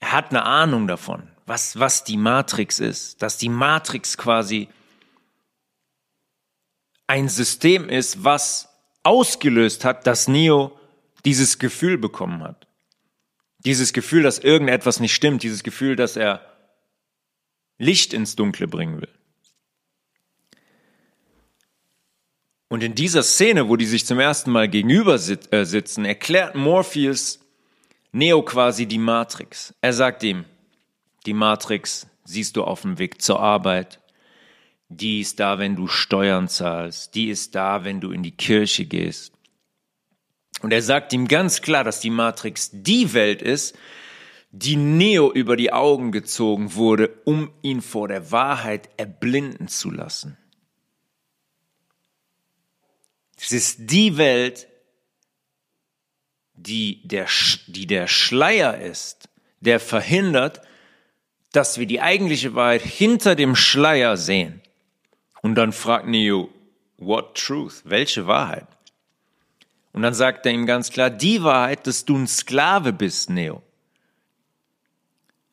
er 0.02 0.12
hat 0.12 0.32
eine 0.32 0.44
Ahnung 0.44 0.88
davon, 0.88 1.32
was, 1.46 1.80
was 1.80 2.04
die 2.04 2.18
Matrix 2.18 2.80
ist. 2.80 3.22
Dass 3.22 3.38
die 3.38 3.48
Matrix 3.48 4.18
quasi 4.18 4.68
ein 7.10 7.28
System 7.28 7.90
ist, 7.90 8.24
was 8.24 8.70
ausgelöst 9.02 9.84
hat, 9.84 10.06
dass 10.06 10.28
Neo 10.28 10.80
dieses 11.26 11.58
Gefühl 11.58 11.98
bekommen 11.98 12.44
hat. 12.44 12.68
Dieses 13.58 13.94
Gefühl, 13.94 14.22
dass 14.22 14.38
irgendetwas 14.38 15.00
nicht 15.00 15.16
stimmt. 15.16 15.42
Dieses 15.42 15.64
Gefühl, 15.64 15.96
dass 15.96 16.16
er 16.16 16.46
Licht 17.80 18.14
ins 18.14 18.36
Dunkle 18.36 18.68
bringen 18.68 19.02
will. 19.02 19.10
Und 22.68 22.84
in 22.84 22.94
dieser 22.94 23.24
Szene, 23.24 23.68
wo 23.68 23.76
die 23.76 23.88
sich 23.88 24.06
zum 24.06 24.20
ersten 24.20 24.52
Mal 24.52 24.70
gegenüber 24.70 25.16
äh, 25.16 25.66
sitzen, 25.66 26.06
erklärt 26.06 26.54
Morpheus 26.54 27.40
Neo 28.12 28.44
quasi 28.44 28.86
die 28.86 29.00
Matrix. 29.00 29.74
Er 29.82 29.94
sagt 29.94 30.22
ihm, 30.22 30.46
die 31.26 31.34
Matrix 31.34 32.06
siehst 32.24 32.56
du 32.56 32.64
auf 32.64 32.84
dem 32.84 33.00
Weg 33.00 33.20
zur 33.24 33.40
Arbeit. 33.40 34.00
Die 34.90 35.22
ist 35.22 35.40
da, 35.40 35.60
wenn 35.60 35.76
du 35.76 35.88
Steuern 35.88 36.48
zahlst. 36.48 37.14
Die 37.16 37.30
ist 37.30 37.56
da, 37.56 37.84
wenn 37.84 38.02
du 38.02 38.12
in 38.12 38.24
die 38.24 38.36
Kirche 38.36 38.86
gehst. 38.86 39.34
Und 40.62 40.74
er 40.74 40.82
sagt 40.82 41.14
ihm 41.14 41.28
ganz 41.28 41.62
klar, 41.62 41.84
dass 41.84 42.00
die 42.00 42.10
Matrix 42.10 42.72
die 42.74 43.14
Welt 43.14 43.42
ist, 43.42 43.78
die 44.52 44.76
Neo 44.76 45.32
über 45.32 45.56
die 45.56 45.72
Augen 45.72 46.12
gezogen 46.12 46.74
wurde, 46.74 47.22
um 47.24 47.52
ihn 47.62 47.82
vor 47.82 48.08
der 48.08 48.32
Wahrheit 48.32 48.90
erblinden 48.98 49.68
zu 49.68 49.92
lassen. 49.92 50.38
Es 53.38 53.52
ist 53.52 53.92
die 53.92 54.18
Welt, 54.18 54.68
die 56.56 57.08
der, 57.08 57.28
die 57.68 57.88
der 57.88 58.08
Schleier 58.08 58.80
ist, 58.80 59.30
der 59.62 59.80
verhindert, 59.80 60.62
dass 61.52 61.78
wir 61.78 61.86
die 61.86 62.02
eigentliche 62.02 62.54
Wahrheit 62.54 62.82
hinter 62.82 63.36
dem 63.36 63.56
Schleier 63.56 64.18
sehen. 64.18 64.59
Und 65.42 65.56
dann 65.56 65.72
fragt 65.72 66.08
Neo, 66.08 66.50
what 66.98 67.36
truth? 67.36 67.82
Welche 67.86 68.28
Wahrheit? 68.28 68.68
Und 69.94 70.02
dann 70.04 70.14
sagt 70.14 70.46
er 70.46 70.52
ihm 70.52 70.66
ganz 70.66 70.92
klar, 70.92 71.10
die 71.10 71.44
Wahrheit, 71.44 71.88
dass 71.88 72.06
du 72.06 72.18
ein 72.18 72.28
Sklave 72.28 72.94
bist, 72.94 73.30
Neo. 73.30 73.64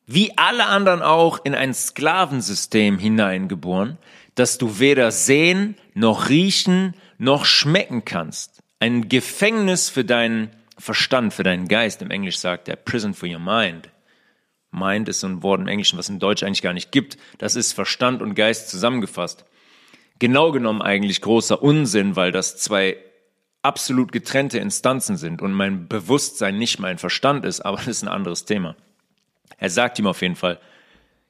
Wie 0.05 0.37
alle 0.37 0.67
anderen 0.67 1.01
auch 1.01 1.43
in 1.43 1.53
ein 1.53 1.73
Sklavensystem 1.73 2.97
hineingeboren, 2.97 3.97
dass 4.35 4.57
du 4.57 4.79
weder 4.79 5.11
sehen, 5.11 5.75
noch 5.93 6.29
riechen, 6.29 6.93
noch 7.17 7.43
schmecken 7.45 8.05
kannst. 8.05 8.63
Ein 8.79 9.09
Gefängnis 9.09 9.89
für 9.89 10.05
deinen 10.05 10.51
Verstand, 10.77 11.33
für 11.33 11.43
deinen 11.43 11.67
Geist. 11.67 12.01
Im 12.01 12.11
Englisch 12.11 12.37
sagt 12.37 12.69
er 12.69 12.75
Prison 12.75 13.13
for 13.13 13.27
your 13.27 13.39
mind. 13.39 13.89
Mind 14.71 15.09
ist 15.09 15.21
so 15.21 15.27
ein 15.27 15.41
Wort 15.43 15.59
im 15.59 15.67
Englischen, 15.67 15.97
was 15.97 16.09
in 16.09 16.19
Deutsch 16.19 16.43
eigentlich 16.43 16.61
gar 16.61 16.73
nicht 16.73 16.91
gibt. 16.91 17.17
Das 17.39 17.55
ist 17.55 17.73
Verstand 17.73 18.21
und 18.21 18.35
Geist 18.35 18.69
zusammengefasst. 18.69 19.43
Genau 20.19 20.51
genommen 20.51 20.81
eigentlich 20.81 21.21
großer 21.21 21.61
Unsinn, 21.61 22.15
weil 22.15 22.31
das 22.31 22.57
zwei 22.57 22.97
absolut 23.61 24.11
getrennte 24.11 24.59
Instanzen 24.59 25.17
sind 25.17 25.41
und 25.41 25.53
mein 25.53 25.87
Bewusstsein 25.87 26.57
nicht 26.57 26.79
mein 26.79 26.97
Verstand 26.97 27.45
ist, 27.45 27.61
aber 27.61 27.77
das 27.85 27.87
ist 27.87 28.03
ein 28.03 28.09
anderes 28.09 28.45
Thema. 28.45 28.75
Er 29.57 29.69
sagt 29.69 29.99
ihm 29.99 30.07
auf 30.07 30.21
jeden 30.21 30.35
Fall, 30.35 30.59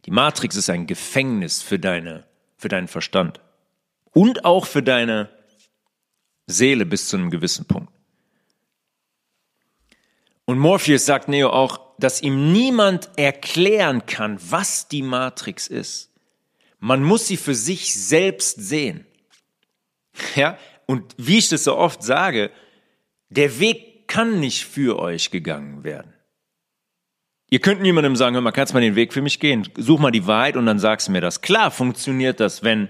die 0.06 0.12
Matrix 0.12 0.56
ist 0.56 0.70
ein 0.70 0.88
Gefängnis 0.88 1.62
für 1.62 1.80
deine, 1.80 2.26
für 2.58 2.70
deinen 2.70 2.88
Verstand 2.88 3.42
und 4.12 4.46
auch 4.46 4.66
für 4.66 4.84
deine 4.84 5.30
Seele 6.46 6.86
bis 6.86 7.10
zu 7.10 7.18
einem 7.18 7.30
gewissen 7.30 7.66
Punkt. 7.66 7.92
Und 10.46 10.60
Morpheus 10.60 11.06
sagt 11.06 11.28
Neo 11.28 11.50
auch, 11.50 11.80
dass 12.00 12.22
ihm 12.22 12.54
niemand 12.54 13.10
erklären 13.18 14.06
kann, 14.06 14.40
was 14.50 14.88
die 14.88 15.02
Matrix 15.02 15.68
ist. 15.68 16.07
Man 16.80 17.04
muss 17.04 17.28
sie 17.28 17.38
für 17.38 17.56
sich 17.56 17.94
selbst 17.94 18.60
sehen. 18.62 19.06
Ja, 20.36 20.58
und 20.86 21.16
wie 21.18 21.38
ich 21.38 21.50
das 21.50 21.64
so 21.64 21.76
oft 21.76 22.04
sage, 22.04 22.52
der 23.30 23.60
Weg 23.60 24.08
kann 24.08 24.40
nicht 24.40 24.66
für 24.66 25.00
euch 25.00 25.32
gegangen 25.32 25.84
werden. 25.84 26.14
Ihr 27.50 27.60
könnt 27.60 27.82
niemandem 27.82 28.16
sagen, 28.16 28.36
hör 28.36 28.42
mal, 28.42 28.52
kannst 28.52 28.74
mal 28.74 28.82
den 28.82 28.96
Weg 28.96 29.14
für 29.14 29.22
mich 29.22 29.40
gehen? 29.40 29.68
Such 29.78 30.00
mal 30.00 30.12
die 30.12 30.28
Wahrheit 30.28 30.58
und 30.58 30.66
dann 30.66 30.80
sagst 30.80 31.08
du 31.08 31.12
mir 31.12 31.22
das. 31.22 31.42
Klar 31.42 31.72
funktioniert 31.72 32.40
das, 32.40 32.64
wenn 32.64 32.90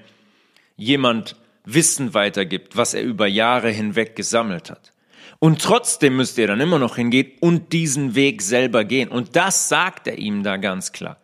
jemand 0.75 1.35
Wissen 1.63 2.13
weitergibt, 2.13 2.75
was 2.77 2.93
er 2.93 3.03
über 3.03 3.27
Jahre 3.27 3.69
hinweg 3.69 4.15
gesammelt 4.15 4.71
hat. 4.71 4.93
Und 5.39 5.61
trotzdem 5.61 6.15
müsst 6.15 6.37
ihr 6.37 6.47
dann 6.47 6.59
immer 6.59 6.79
noch 6.79 6.95
hingehen 6.95 7.33
und 7.39 7.73
diesen 7.73 8.15
Weg 8.15 8.41
selber 8.41 8.83
gehen. 8.83 9.09
Und 9.09 9.35
das 9.35 9.69
sagt 9.69 10.07
er 10.07 10.17
ihm 10.17 10.41
da 10.41 10.57
ganz 10.57 10.91
klar. 10.91 11.19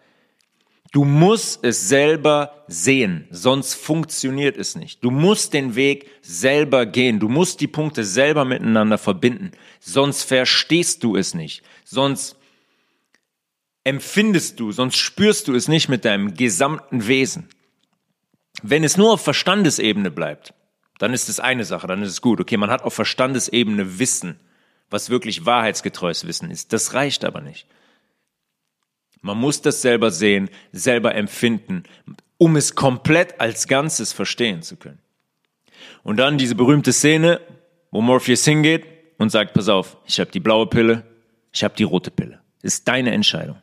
Du 0.93 1.05
musst 1.05 1.63
es 1.63 1.89
selber 1.89 2.63
sehen, 2.67 3.27
sonst 3.31 3.73
funktioniert 3.73 4.55
es 4.55 4.75
nicht. 4.75 5.03
Du 5.03 5.09
musst 5.09 5.53
den 5.53 5.73
Weg 5.73 6.07
selber 6.21 6.85
gehen. 6.85 7.19
Du 7.19 7.27
musst 7.29 7.61
die 7.61 7.67
Punkte 7.67 8.03
selber 8.03 8.45
miteinander 8.45 8.99
verbinden. 8.99 9.51
Sonst 9.79 10.21
verstehst 10.21 11.03
du 11.03 11.17
es 11.17 11.33
nicht. 11.33 11.63
Sonst 11.83 12.37
empfindest 13.83 14.59
du, 14.59 14.71
sonst 14.71 14.97
spürst 14.97 15.47
du 15.47 15.55
es 15.55 15.67
nicht 15.67 15.89
mit 15.89 16.05
deinem 16.05 16.35
gesamten 16.35 17.07
Wesen. 17.07 17.49
Wenn 18.61 18.83
es 18.83 18.95
nur 18.95 19.13
auf 19.13 19.23
Verstandesebene 19.23 20.11
bleibt, 20.11 20.53
dann 20.99 21.11
ist 21.11 21.27
es 21.27 21.39
eine 21.39 21.65
Sache, 21.65 21.87
dann 21.87 22.03
ist 22.03 22.11
es 22.11 22.21
gut. 22.21 22.39
Okay, 22.39 22.57
man 22.57 22.69
hat 22.69 22.83
auf 22.83 22.93
Verstandesebene 22.93 23.97
Wissen, 23.97 24.39
was 24.91 25.09
wirklich 25.09 25.43
wahrheitsgetreues 25.43 26.27
Wissen 26.27 26.51
ist. 26.51 26.71
Das 26.71 26.93
reicht 26.93 27.25
aber 27.25 27.41
nicht. 27.41 27.65
Man 29.23 29.37
muss 29.37 29.61
das 29.61 29.81
selber 29.81 30.11
sehen, 30.11 30.49
selber 30.73 31.15
empfinden, 31.15 31.83
um 32.37 32.57
es 32.57 32.75
komplett 32.75 33.39
als 33.39 33.67
Ganzes 33.69 34.11
verstehen 34.11 34.61
zu 34.61 34.75
können. 34.75 34.99
Und 36.03 36.17
dann 36.17 36.37
diese 36.37 36.55
berühmte 36.55 36.91
Szene, 36.91 37.39
wo 37.89 38.01
Morpheus 38.01 38.43
hingeht 38.43 38.85
und 39.17 39.29
sagt, 39.29 39.53
pass 39.53 39.69
auf, 39.69 39.95
ich 40.05 40.19
habe 40.19 40.29
die 40.29 40.41
blaue 40.41 40.67
Pille, 40.67 41.03
ich 41.53 41.63
habe 41.63 41.73
die 41.75 41.83
rote 41.83 42.11
Pille. 42.11 42.39
ist 42.63 42.87
deine 42.87 43.11
Entscheidung. 43.11 43.55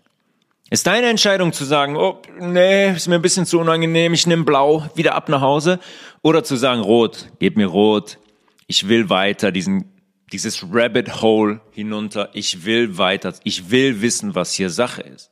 Ist 0.71 0.87
deine 0.87 1.09
Entscheidung 1.09 1.53
zu 1.53 1.65
sagen, 1.65 1.97
oh, 1.97 2.23
nee, 2.39 2.93
ist 2.93 3.09
mir 3.09 3.17
ein 3.17 3.23
bisschen 3.23 3.45
zu 3.45 3.59
unangenehm, 3.59 4.15
ich 4.15 4.27
nehme 4.27 4.45
blau, 4.45 4.89
wieder 4.95 5.15
ab 5.15 5.29
nach 5.29 5.43
Hause. 5.43 5.79
Oder 6.23 6.43
zu 6.43 6.57
sagen, 6.57 6.81
rot, 6.81 7.29
gib 7.39 7.57
mir 7.59 7.67
rot, 7.67 8.19
ich 8.67 8.89
will 8.89 9.11
weiter 9.11 9.53
diesen, 9.53 9.93
dieses 10.33 10.65
Rabbit 10.73 11.21
Hole 11.21 11.61
hinunter, 11.73 12.31
ich 12.33 12.65
will 12.65 12.97
weiter, 12.97 13.35
ich 13.45 13.71
will 13.71 14.01
wissen, 14.01 14.35
was 14.35 14.55
hier 14.55 14.71
Sache 14.71 15.03
ist. 15.03 15.31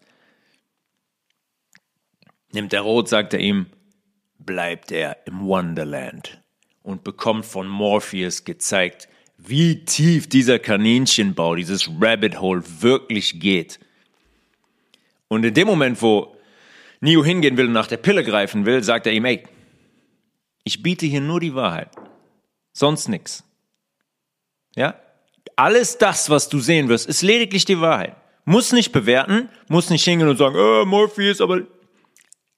Nimmt 2.52 2.73
er 2.73 2.81
rot, 2.81 3.09
sagt 3.09 3.35
er 3.35 3.40
ihm, 3.40 3.67
bleibt 4.38 4.90
er 4.93 5.26
im 5.26 5.47
Wonderland 5.47 6.43
und 6.83 7.05
bekommt 7.05 7.45
von 7.45 7.69
Morpheus 7.69 8.45
gezeigt, 8.45 9.09
wie 9.37 9.85
tief 9.85 10.28
dieser 10.28 10.59
Kaninchenbau, 10.59 11.55
dieses 11.55 11.88
Rabbit 12.00 12.40
Hole 12.40 12.62
wirklich 12.81 13.38
geht 13.40 13.78
und 15.28 15.45
in 15.45 15.55
dem 15.55 15.67
Moment, 15.67 16.00
wo 16.02 16.37
Neo 17.00 17.25
hingehen 17.25 17.57
will 17.57 17.67
und 17.67 17.73
nach 17.73 17.87
der 17.87 17.99
Pille 17.99 18.25
greifen 18.25 18.67
will, 18.67 18.83
sagt 18.83 19.07
er 19.07 19.12
ihm, 19.12 19.26
ey, 19.26 19.45
ich 20.64 20.83
biete 20.83 21.07
hier 21.07 21.21
nur 21.21 21.40
die 21.40 21.55
Wahrheit, 21.55 21.90
sonst 22.73 23.09
nichts. 23.09 23.45
Ja? 24.75 24.99
Alles 25.57 25.99
das, 25.99 26.31
was 26.31 26.49
du 26.49 26.59
sehen 26.59 26.88
wirst, 26.88 27.07
ist 27.07 27.23
lediglich 27.23 27.64
die 27.64 27.81
Wahrheit. 27.81 28.17
Muss 28.45 28.73
nicht 28.73 28.93
bewerten, 28.93 29.50
muss 29.69 29.90
nicht 29.90 30.05
hingehen 30.05 30.28
und 30.28 30.38
sagen, 30.38 30.57
äh, 30.57 30.85
Morpheus, 30.85 31.40
aber 31.40 31.62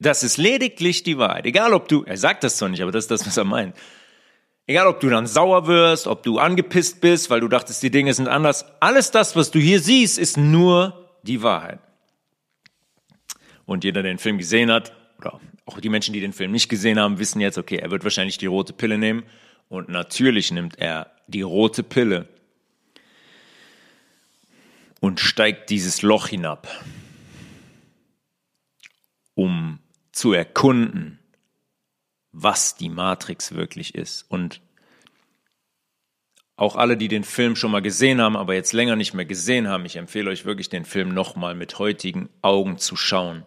das 0.01 0.23
ist 0.23 0.39
lediglich 0.39 1.03
die 1.03 1.19
Wahrheit. 1.19 1.45
Egal 1.47 1.75
ob 1.75 1.87
du, 1.87 2.05
er 2.05 2.17
sagt 2.17 2.43
das 2.43 2.57
zwar 2.57 2.71
nicht, 2.71 2.83
aber 2.83 2.91
das 2.91 3.05
ist 3.05 3.11
das, 3.11 3.27
was 3.27 3.37
er 3.37 3.45
meint. 3.45 3.77
Egal 4.67 4.87
ob 4.87 5.01
du 5.01 5.11
dann 5.11 5.27
sauer 5.27 5.67
wirst, 5.67 6.07
ob 6.07 6.23
du 6.23 6.39
angepisst 6.39 7.01
bist, 7.01 7.29
weil 7.29 7.41
du 7.41 7.49
dachtest, 7.49 7.83
die 7.83 7.91
Dinge 7.91 8.15
sind 8.15 8.29
anders. 8.29 8.65
Alles 8.81 9.11
das, 9.11 9.37
was 9.37 9.51
du 9.51 9.59
hier 9.59 9.81
siehst, 9.81 10.19
ist 10.19 10.37
nur 10.37 11.11
die 11.23 11.43
Wahrheit. 11.43 11.81
Und 13.67 13.85
jeder, 13.85 14.03
der 14.03 14.13
den 14.13 14.19
Film 14.19 14.39
gesehen 14.39 14.71
hat, 14.71 14.93
oder 15.19 15.39
auch 15.67 15.81
die 15.81 15.89
Menschen, 15.91 16.15
die 16.15 16.21
den 16.21 16.33
Film 16.33 16.51
nicht 16.51 16.69
gesehen 16.69 16.99
haben, 16.99 17.19
wissen 17.19 17.41
jetzt, 17.41 17.59
okay, 17.59 17.77
er 17.77 17.91
wird 17.91 18.05
wahrscheinlich 18.05 18.39
die 18.39 18.47
rote 18.47 18.73
Pille 18.73 18.97
nehmen. 18.97 19.25
Und 19.69 19.89
natürlich 19.89 20.51
nimmt 20.51 20.79
er 20.79 21.11
die 21.27 21.43
rote 21.43 21.83
Pille 21.83 22.27
und 25.01 25.21
steigt 25.21 25.71
dieses 25.71 26.03
Loch 26.03 26.29
hinab, 26.29 26.69
um 29.35 29.79
zu 30.13 30.33
erkunden, 30.33 31.19
was 32.33 32.77
die 32.77 32.89
Matrix 32.89 33.53
wirklich 33.53 33.95
ist. 33.95 34.23
Und 34.29 34.61
auch 36.57 36.77
alle, 36.77 36.97
die 36.97 37.09
den 37.09 37.25
Film 37.25 37.57
schon 37.57 37.71
mal 37.71 37.81
gesehen 37.81 38.21
haben, 38.21 38.37
aber 38.37 38.55
jetzt 38.55 38.73
länger 38.73 38.95
nicht 38.95 39.15
mehr 39.15 39.25
gesehen 39.25 39.69
haben, 39.69 39.87
ich 39.87 39.97
empfehle 39.97 40.31
euch 40.31 40.45
wirklich, 40.45 40.69
den 40.69 40.85
Film 40.85 41.15
nochmal 41.15 41.55
mit 41.55 41.79
heutigen 41.79 42.29
Augen 42.43 42.77
zu 42.77 42.97
schauen. 42.97 43.45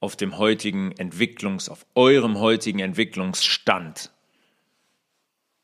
Auf 0.00 0.16
dem 0.16 0.36
heutigen 0.36 0.92
Entwicklungs, 0.92 1.68
auf 1.68 1.86
eurem 1.94 2.38
heutigen 2.38 2.80
Entwicklungsstand. 2.80 4.10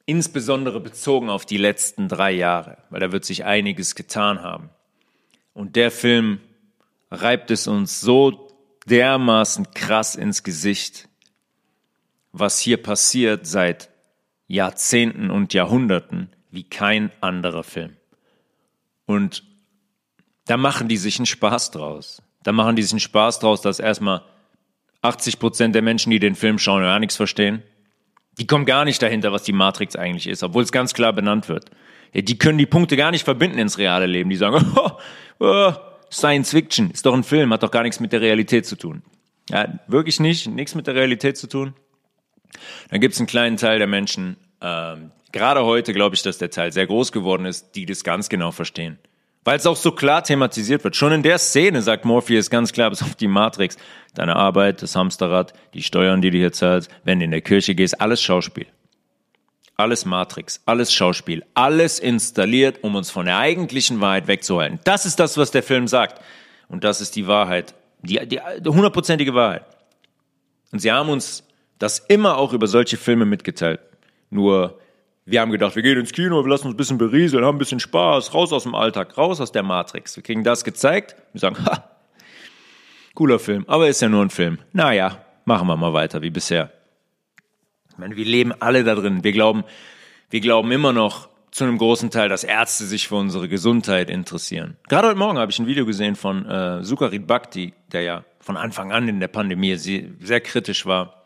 Insbesondere 0.06 0.80
bezogen 0.80 1.30
auf 1.30 1.46
die 1.46 1.56
letzten 1.56 2.08
drei 2.08 2.30
Jahre, 2.30 2.78
weil 2.90 3.00
da 3.00 3.11
wird 3.11 3.25
sich 3.25 3.44
einiges 3.44 3.94
getan 3.94 4.42
haben. 4.42 4.70
Und 5.54 5.76
der 5.76 5.90
Film 5.90 6.40
reibt 7.11 7.50
es 7.50 7.66
uns 7.66 8.00
so 8.00 8.44
dermaßen 8.87 9.73
krass 9.73 10.14
ins 10.14 10.43
Gesicht, 10.43 11.09
was 12.33 12.59
hier 12.59 12.83
passiert 12.83 13.47
seit 13.47 13.91
Jahrzehnten 14.47 15.31
und 15.31 15.55
Jahrhunderten 15.55 16.31
wie 16.50 16.64
kein 16.64 17.11
anderer 17.21 17.64
Film. 17.64 17.97
Und 19.07 19.43
da 20.47 20.57
machen 20.57 20.88
die 20.88 20.97
sich 20.97 21.19
einen 21.19 21.26
Spaß 21.26 21.71
draus. 21.71 22.23
Da 22.43 22.53
machen 22.53 22.76
die 22.76 22.83
sich 22.83 22.93
einen 22.93 23.00
Spaß 23.00 23.41
draus, 23.41 23.62
dass 23.62 23.81
erstmal 23.81 24.23
80 25.03 25.38
Prozent 25.38 25.75
der 25.75 25.83
Menschen, 25.83 26.11
die 26.11 26.19
den 26.19 26.35
Film 26.35 26.59
schauen, 26.59 26.83
gar 26.83 26.99
nichts 26.99 27.17
verstehen. 27.17 27.62
Die 28.38 28.47
kommen 28.47 28.64
gar 28.67 28.85
nicht 28.85 29.00
dahinter, 29.03 29.33
was 29.33 29.45
die 29.45 29.53
Matrix 29.53 29.97
eigentlich 29.97 30.26
ist, 30.26 30.43
obwohl 30.43 30.62
es 30.62 30.73
ganz 30.73 30.95
klar 30.95 31.12
benannt 31.12 31.49
wird. 31.49 31.71
Die 32.14 32.38
können 32.38 32.59
die 32.59 32.67
Punkte 32.67 32.97
gar 32.97 33.11
nicht 33.11 33.25
verbinden 33.25 33.59
ins 33.59 33.79
reale 33.79 34.07
Leben. 34.07 34.31
Die 34.31 34.37
sagen, 34.37 34.73
oh, 34.76 34.91
oh, 35.41 35.73
Science 36.11 36.50
Fiction 36.50 36.90
ist 36.90 37.06
doch 37.06 37.14
ein 37.14 37.25
Film, 37.25 37.52
hat 37.52 37.62
doch 37.62 37.70
gar 37.70 37.82
nichts 37.82 38.00
mit 38.00 38.12
der 38.12 38.20
Realität 38.20 38.66
zu 38.66 38.76
tun. 38.76 39.02
Ja, 39.50 39.80
wirklich 39.88 40.20
nicht, 40.20 40.46
nichts 40.46 40.75
mit 40.75 40.87
der 40.87 40.94
Realität 40.94 41.37
zu 41.37 41.49
tun. 41.49 41.75
Dann 42.90 43.00
gibt 43.00 43.14
es 43.14 43.20
einen 43.20 43.26
kleinen 43.26 43.56
Teil 43.56 43.78
der 43.78 43.88
Menschen, 43.88 44.37
ähm, 44.61 45.11
gerade 45.32 45.64
heute 45.64 45.92
glaube 45.92 46.16
ich, 46.16 46.23
dass 46.23 46.38
der 46.38 46.50
Teil 46.50 46.73
sehr 46.73 46.87
groß 46.87 47.12
geworden 47.12 47.44
ist, 47.44 47.73
die 47.75 47.84
das 47.84 48.02
ganz 48.02 48.28
genau 48.28 48.50
verstehen. 48.50 48.99
Weil 49.44 49.58
es 49.58 49.66
auch 49.66 49.76
so 49.76 49.92
klar 49.92 50.25
thematisiert 50.25 50.84
wird. 50.84 50.96
Schon 50.96 51.12
in 51.12 51.23
der 51.23 51.38
Szene 51.38 51.82
sagt 51.82 52.06
Morpheus 52.06 52.49
ganz 52.49 52.73
klar, 52.73 52.88
bis 52.90 53.02
auf 53.02 53.14
die 53.14 53.28
Matrix, 53.28 53.76
deine 54.14 54.37
Arbeit, 54.37 54.80
das 54.80 54.96
Hamsterrad, 54.96 55.52
die 55.75 55.82
Steuern, 55.82 56.23
die 56.23 56.30
du 56.30 56.38
hier 56.38 56.52
zahlst, 56.52 56.90
wenn 57.04 57.18
du 57.18 57.26
in 57.26 57.30
der 57.30 57.42
Kirche 57.42 57.75
gehst, 57.75 58.00
alles 58.00 58.23
Schauspiel. 58.23 58.66
Alles 59.76 60.04
Matrix, 60.04 60.61
alles 60.66 60.93
Schauspiel, 60.93 61.45
alles 61.54 61.99
installiert, 61.99 62.85
um 62.85 62.95
uns 62.95 63.11
von 63.11 63.26
der 63.26 63.38
eigentlichen 63.38 64.00
Wahrheit 64.00 64.28
wegzuhalten. 64.28 64.78
Das 64.85 65.04
ist 65.04 65.19
das, 65.19 65.37
was 65.37 65.50
der 65.50 65.64
Film 65.64 65.88
sagt. 65.88 66.21
Und 66.69 66.84
das 66.84 67.00
ist 67.00 67.17
die 67.17 67.26
Wahrheit. 67.26 67.75
Die, 68.02 68.21
die, 68.26 68.39
hundertprozentige 68.69 69.34
Wahrheit. 69.34 69.65
Und 70.71 70.78
sie 70.78 70.93
haben 70.93 71.08
uns 71.08 71.45
das 71.78 71.99
immer 71.99 72.37
auch 72.37 72.52
über 72.52 72.67
solche 72.67 72.97
Filme 72.97 73.25
mitgeteilt. 73.25 73.80
Nur, 74.30 74.78
wir 75.25 75.41
haben 75.41 75.50
gedacht, 75.50 75.75
wir 75.75 75.82
gehen 75.82 75.99
ins 75.99 76.13
Kino, 76.13 76.45
wir 76.45 76.50
lassen 76.50 76.67
uns 76.67 76.75
ein 76.75 76.76
bisschen 76.76 76.99
berieseln, 76.99 77.45
haben 77.45 77.56
ein 77.56 77.58
bisschen 77.58 77.80
Spaß, 77.80 78.34
raus 78.34 78.52
aus 78.52 78.65
dem 78.65 78.75
Alltag, 78.75 79.17
raus 79.17 79.41
aus 79.41 79.52
der 79.52 79.63
Matrix. 79.63 80.17
Wir 80.17 80.23
kriegen 80.23 80.45
das 80.45 80.65
gezeigt, 80.65 81.17
wir 81.32 81.41
sagen, 81.41 81.65
ha, 81.65 81.91
cooler 83.15 83.39
Film, 83.39 83.65
aber 83.69 83.89
ist 83.89 84.02
ja 84.02 84.08
nur 84.08 84.23
ein 84.23 84.30
Film. 84.30 84.58
Naja, 84.73 85.19
machen 85.45 85.67
wir 85.67 85.76
mal 85.76 85.93
weiter 85.93 86.23
wie 86.23 86.30
bisher. 86.30 86.71
Ich 87.95 87.99
meine, 87.99 88.17
wir 88.17 88.25
leben 88.25 88.52
alle 88.59 88.83
da 88.83 88.97
drin. 88.97 89.23
Wir 89.23 89.30
glauben, 89.30 89.63
wir 90.28 90.41
glauben 90.41 90.73
immer 90.73 90.93
noch 90.93 91.28
zu 91.52 91.63
einem 91.63 91.78
großen 91.78 92.11
Teil, 92.11 92.28
dass 92.28 92.43
Ärzte 92.43 92.87
sich 92.87 93.07
für 93.07 93.15
unsere 93.15 93.49
Gesundheit 93.49 94.11
interessieren. 94.11 94.76
Gerade 94.89 95.07
heute 95.07 95.19
Morgen 95.19 95.39
habe 95.39 95.52
ich 95.52 95.61
ein 95.61 95.69
Video 95.69 95.87
gesehen 95.87 96.17
von 96.17 96.45
äh, 96.45 96.83
Sukarit 96.83 97.28
Bhakti, 97.28 97.73
der 97.93 98.02
ja 98.02 98.25
von 98.41 98.57
Anfang 98.57 98.91
an 98.91 99.07
in 99.07 99.21
der 99.21 99.28
Pandemie 99.28 99.76
sehr, 99.76 100.07
sehr 100.19 100.41
kritisch 100.41 100.87
war. 100.87 101.23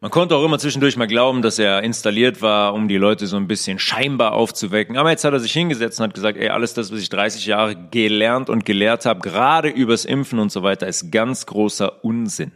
Man 0.00 0.10
konnte 0.10 0.36
auch 0.36 0.44
immer 0.44 0.58
zwischendurch 0.58 0.96
mal 0.96 1.06
glauben, 1.06 1.42
dass 1.42 1.58
er 1.58 1.82
installiert 1.82 2.40
war, 2.40 2.72
um 2.72 2.88
die 2.88 2.96
Leute 2.96 3.26
so 3.26 3.36
ein 3.36 3.46
bisschen 3.46 3.78
scheinbar 3.78 4.32
aufzuwecken. 4.32 4.96
Aber 4.96 5.10
jetzt 5.10 5.24
hat 5.24 5.34
er 5.34 5.40
sich 5.40 5.52
hingesetzt 5.52 6.00
und 6.00 6.04
hat 6.04 6.14
gesagt, 6.14 6.38
ey, 6.38 6.48
alles 6.48 6.72
das, 6.72 6.90
was 6.90 7.00
ich 7.00 7.10
30 7.10 7.44
Jahre 7.44 7.76
gelernt 7.90 8.48
und 8.48 8.64
gelehrt 8.64 9.04
habe, 9.04 9.20
gerade 9.20 9.68
übers 9.68 10.06
Impfen 10.06 10.38
und 10.38 10.50
so 10.50 10.62
weiter, 10.62 10.86
ist 10.86 11.12
ganz 11.12 11.44
großer 11.44 12.02
Unsinn. 12.02 12.52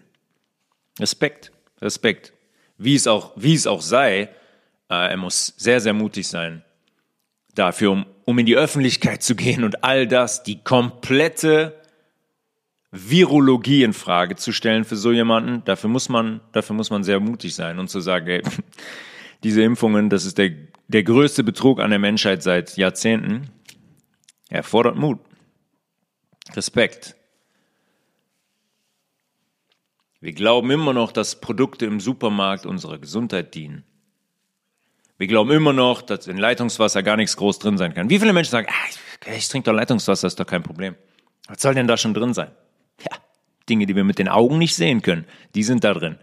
Respekt, 0.99 1.53
Respekt 1.83 2.33
wie 2.79 2.95
es 2.95 3.07
auch, 3.07 3.33
wie 3.37 3.55
es 3.55 3.67
auch 3.67 3.83
sei, 3.83 4.29
äh, 4.89 5.11
er 5.11 5.17
muss 5.17 5.55
sehr, 5.57 5.81
sehr 5.81 5.95
mutig 5.95 6.29
sein 6.29 6.63
dafür, 7.55 7.93
um, 7.93 8.07
um 8.25 8.39
in 8.39 8.47
die 8.47 8.57
Öffentlichkeit 8.57 9.23
zu 9.23 9.35
gehen 9.35 9.65
und 9.65 9.85
all 9.85 10.07
das, 10.07 10.43
die 10.43 10.63
komplette 10.63 11.81
Virologie 12.91 13.83
in 13.85 13.95
Frage 13.95 14.37
zu 14.37 14.53
stellen 14.53 14.85
für 14.85 14.97
so 14.97 15.13
jemanden. 15.13 15.65
Dafür 15.65 15.89
muss 15.89 16.09
man, 16.09 16.41
dafür 16.53 16.77
muss 16.77 16.91
man 16.91 17.05
sehr 17.05 17.21
mutig 17.21 17.55
sein 17.55 17.79
und 17.79 17.89
zu 17.89 18.01
sagen, 18.01 18.27
ey, 18.29 18.43
diese 19.43 19.63
Impfungen, 19.63 20.11
das 20.11 20.25
ist 20.25 20.39
der, 20.39 20.51
der 20.89 21.03
größte 21.03 21.43
Betrug 21.43 21.81
an 21.81 21.91
der 21.91 21.99
Menschheit 21.99 22.43
seit 22.43 22.77
Jahrzehnten. 22.77 23.51
Erfordert 24.51 24.97
Mut. 24.97 25.19
Respekt. 26.55 27.17
Wir 30.23 30.33
glauben 30.33 30.71
immer 30.71 30.93
noch, 30.93 31.11
dass 31.11 31.41
Produkte 31.41 31.85
im 31.85 31.99
Supermarkt 31.99 32.65
unserer 32.65 32.99
Gesundheit 32.99 33.57
dienen. 33.57 33.83
Wir 35.19 35.27
glauben 35.27 35.51
immer 35.51 35.73
noch, 35.73 36.01
dass 36.01 36.29
in 36.29 36.37
Leitungswasser 36.39 37.03
gar 37.03 37.17
nichts 37.17 37.37
groß 37.37 37.59
drin 37.59 37.77
sein 37.77 37.93
kann. 37.93 38.09
Wie 38.09 38.21
viele 38.21 38.33
Menschen 38.33 38.53
sagen, 38.53 38.69
ah, 38.71 39.33
ich, 39.37 39.49
trinke 39.49 39.69
doch 39.69 39.77
Leitungswasser, 39.77 40.29
ist 40.29 40.39
doch 40.39 40.47
kein 40.47 40.63
Problem. 40.63 40.95
Was 41.49 41.61
soll 41.61 41.75
denn 41.75 41.89
da 41.89 41.97
schon 41.97 42.15
drin 42.15 42.35
sein? 42.35 42.53
Ja, 43.01 43.17
Dinge, 43.69 43.85
die 43.87 43.97
wir 43.97 44.05
mit 44.05 44.21
den 44.21 44.29
Augen 44.29 44.59
nicht 44.59 44.77
sehen 44.77 45.03
können, 45.03 45.27
die 45.57 45.65
sind 45.65 45.83
da 45.83 45.93
drin. 45.93 46.21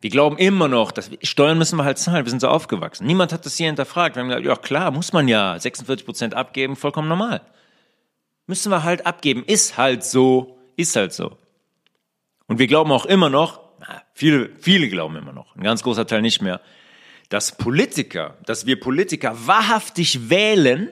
Wir 0.00 0.10
glauben 0.10 0.38
immer 0.38 0.68
noch, 0.68 0.92
dass 0.92 1.10
wir, 1.10 1.18
Steuern 1.22 1.58
müssen 1.58 1.76
wir 1.76 1.84
halt 1.84 1.98
zahlen. 1.98 2.24
Wir 2.24 2.30
sind 2.30 2.40
so 2.40 2.48
aufgewachsen. 2.48 3.04
Niemand 3.04 3.32
hat 3.32 3.46
das 3.46 3.56
hier 3.56 3.66
hinterfragt. 3.66 4.14
Wir 4.14 4.22
haben 4.22 4.28
gesagt, 4.28 4.46
ja 4.46 4.54
klar, 4.54 4.92
muss 4.92 5.12
man 5.12 5.26
ja 5.26 5.58
46 5.58 6.06
Prozent 6.06 6.34
abgeben, 6.34 6.76
vollkommen 6.76 7.08
normal. 7.08 7.40
Müssen 8.46 8.70
wir 8.70 8.84
halt 8.84 9.06
abgeben. 9.06 9.42
Ist 9.44 9.76
halt 9.76 10.04
so, 10.04 10.56
ist 10.76 10.94
halt 10.94 11.12
so. 11.12 11.36
Und 12.48 12.58
wir 12.58 12.66
glauben 12.66 12.90
auch 12.90 13.06
immer 13.06 13.30
noch, 13.30 13.60
viele, 14.14 14.50
viele 14.58 14.88
glauben 14.88 15.16
immer 15.16 15.32
noch, 15.32 15.54
ein 15.54 15.62
ganz 15.62 15.82
großer 15.82 16.06
Teil 16.06 16.22
nicht 16.22 16.42
mehr, 16.42 16.60
dass 17.28 17.56
Politiker, 17.56 18.38
dass 18.46 18.66
wir 18.66 18.80
Politiker 18.80 19.46
wahrhaftig 19.46 20.30
wählen 20.30 20.90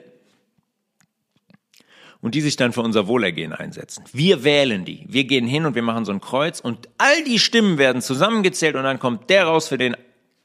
und 2.21 2.35
die 2.35 2.41
sich 2.41 2.55
dann 2.55 2.73
für 2.73 2.81
unser 2.81 3.07
Wohlergehen 3.07 3.53
einsetzen. 3.53 4.03
Wir 4.13 4.43
wählen 4.43 4.85
die. 4.85 5.05
Wir 5.07 5.23
gehen 5.23 5.47
hin 5.47 5.65
und 5.65 5.75
wir 5.75 5.81
machen 5.81 6.05
so 6.05 6.11
ein 6.11 6.21
Kreuz 6.21 6.59
und 6.59 6.89
all 6.97 7.23
die 7.23 7.39
Stimmen 7.39 7.77
werden 7.77 8.01
zusammengezählt 8.01 8.75
und 8.75 8.83
dann 8.83 8.99
kommt 8.99 9.29
der 9.29 9.45
raus, 9.45 9.67
für 9.67 9.77
den 9.77 9.97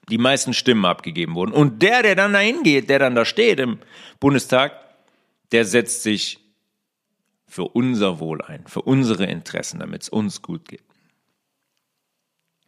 die 0.09 0.19
meisten 0.19 0.53
Stimmen 0.53 0.85
abgegeben 0.85 1.35
wurden. 1.35 1.53
Und 1.53 1.83
der, 1.83 2.03
der 2.03 2.17
dann 2.17 2.33
dahin 2.33 2.63
geht, 2.63 2.91
der 2.91 2.99
dann 2.99 3.15
da 3.15 3.25
steht 3.25 3.61
im 3.61 3.79
Bundestag, 4.19 4.73
der 5.53 5.65
setzt 5.65 6.03
sich 6.03 6.41
für 7.47 7.65
unser 7.65 8.19
Wohl 8.19 8.43
ein, 8.43 8.65
für 8.67 8.83
unsere 8.83 9.27
Interessen, 9.27 9.79
damit 9.79 10.03
es 10.03 10.09
uns 10.09 10.43
gut 10.43 10.69
geht. 10.69 10.83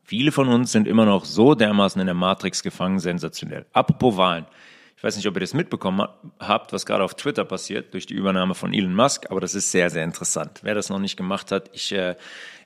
Viele 0.05 0.33
von 0.33 0.49
uns 0.49 0.71
sind 0.71 0.87
immer 0.87 1.07
noch 1.07 1.25
so 1.25 1.55
dermaßen 1.55 1.99
in 1.99 2.07
der 2.07 2.15
Matrix 2.15 2.63
gefangen, 2.63 2.99
sensationell. 2.99 3.65
Apropos 3.73 4.19
Wahlen. 4.19 4.45
Ich 4.99 5.03
weiß 5.03 5.17
nicht, 5.17 5.27
ob 5.27 5.37
ihr 5.37 5.41
das 5.41 5.55
mitbekommen 5.55 6.07
habt, 6.39 6.73
was 6.73 6.87
gerade 6.87 7.05
auf 7.05 7.15
Twitter 7.15 7.45
passiert 7.45 7.93
durch 7.95 8.07
die 8.07 8.15
Übernahme 8.15 8.55
von 8.55 8.73
Elon 8.73 8.95
Musk, 8.95 9.31
aber 9.31 9.41
das 9.41 9.55
ist 9.55 9.71
sehr, 9.71 9.91
sehr 9.91 10.05
interessant. 10.05 10.61
Wer 10.63 10.75
das 10.75 10.89
noch 10.89 10.99
nicht 10.99 11.17
gemacht 11.17 11.53
hat, 11.53 11.71
ich 11.73 11.93
äh, 11.93 12.17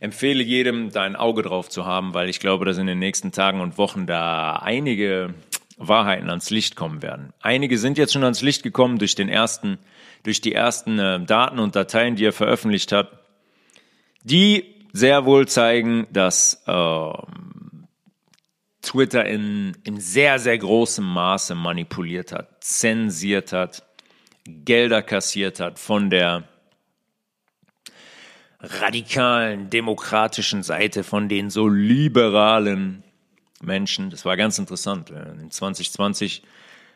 empfehle 0.01 0.42
jedem, 0.42 0.90
da 0.90 1.03
ein 1.03 1.16
Auge 1.16 1.42
drauf 1.42 1.68
zu 1.68 1.87
haben, 1.87 2.12
weil 2.12 2.29
ich 2.29 2.38
glaube, 2.38 2.64
dass 2.64 2.79
in 2.79 2.87
den 2.87 2.98
nächsten 2.98 3.33
Tagen 3.33 3.61
und 3.61 3.79
Wochen 3.79 4.07
da 4.07 4.57
einige 4.57 5.35
Wahrheiten 5.79 6.29
ans 6.29 6.51
Licht 6.51 6.77
kommen 6.77 7.03
werden. 7.03 7.33
Einige 7.40 7.79
sind 7.79 7.98
jetzt 7.98 8.12
schon 8.12 8.24
ans 8.24 8.42
Licht 8.42 8.62
gekommen 8.62 8.98
durch 8.98 9.14
den 9.14 9.29
ersten, 9.29 9.79
durch 10.24 10.40
die 10.40 10.55
ersten 10.55 10.98
äh, 10.98 11.20
Daten 11.20 11.61
und 11.61 11.77
Dateien, 11.77 12.16
die 12.16 12.24
er 12.24 12.33
veröffentlicht 12.33 12.92
hat, 12.92 13.11
die 14.22 14.78
sehr 14.98 15.24
wohl 15.24 15.46
zeigen, 15.46 16.06
dass 16.11 16.62
äh, 16.66 17.12
Twitter 18.82 19.24
in, 19.26 19.76
in 19.84 20.00
sehr, 20.00 20.38
sehr 20.38 20.58
großem 20.58 21.04
Maße 21.04 21.54
manipuliert 21.54 22.32
hat, 22.32 22.62
zensiert 22.64 23.52
hat, 23.52 23.84
Gelder 24.44 25.02
kassiert 25.02 25.61
hat 25.61 25.78
von 25.78 26.11
der 26.11 26.44
radikalen, 28.61 29.70
demokratischen 29.70 30.62
Seite, 30.62 31.04
von 31.04 31.28
den 31.28 31.50
so 31.50 31.68
liberalen 31.68 33.04
Menschen. 33.61 34.11
Das 34.11 34.24
war 34.24 34.37
ganz 34.37 34.58
interessant. 34.58 35.11
In 35.11 35.50
2020 35.50 36.42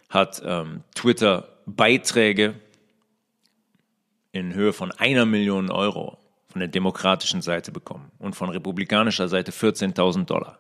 hat 0.08 0.42
ähm, 0.44 0.82
Twitter 0.94 1.48
Beiträge 1.66 2.54
in 4.32 4.54
Höhe 4.54 4.72
von 4.72 4.90
einer 4.92 5.26
Million 5.26 5.70
Euro 5.70 6.21
von 6.52 6.60
der 6.60 6.68
demokratischen 6.68 7.40
Seite 7.40 7.72
bekommen 7.72 8.12
und 8.18 8.36
von 8.36 8.50
republikanischer 8.50 9.26
Seite 9.26 9.52
14.000 9.52 10.26
Dollar. 10.26 10.58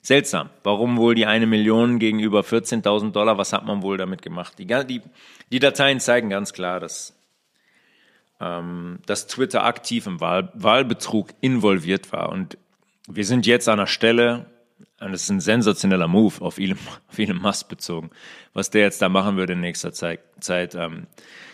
Seltsam. 0.00 0.48
Warum 0.62 0.96
wohl 0.96 1.14
die 1.14 1.26
eine 1.26 1.46
Million 1.46 1.98
gegenüber 1.98 2.40
14.000 2.40 3.12
Dollar? 3.12 3.36
Was 3.36 3.52
hat 3.52 3.66
man 3.66 3.82
wohl 3.82 3.98
damit 3.98 4.22
gemacht? 4.22 4.58
Die, 4.58 4.66
die, 4.66 5.02
die 5.52 5.58
Dateien 5.58 6.00
zeigen 6.00 6.30
ganz 6.30 6.54
klar, 6.54 6.80
dass, 6.80 7.14
ähm, 8.40 9.00
dass 9.06 9.26
Twitter 9.26 9.64
aktiv 9.64 10.06
im 10.06 10.20
Wahl, 10.20 10.50
Wahlbetrug 10.54 11.30
involviert 11.40 12.12
war. 12.12 12.30
Und 12.30 12.56
wir 13.06 13.24
sind 13.24 13.46
jetzt 13.46 13.68
an 13.68 13.78
einer 13.78 13.86
Stelle, 13.86 14.46
und 15.04 15.12
das 15.12 15.22
ist 15.22 15.30
ein 15.30 15.40
sensationeller 15.40 16.08
Move 16.08 16.40
auf 16.40 16.58
Elon, 16.58 16.78
auf 17.08 17.18
Elon 17.18 17.40
Musk 17.40 17.68
bezogen, 17.68 18.10
was 18.54 18.70
der 18.70 18.82
jetzt 18.82 19.02
da 19.02 19.08
machen 19.08 19.36
würde 19.36 19.52
in 19.52 19.60
nächster 19.60 19.92
Zeit. 19.92 20.20
Zeit 20.40 20.74
ähm, 20.74 21.06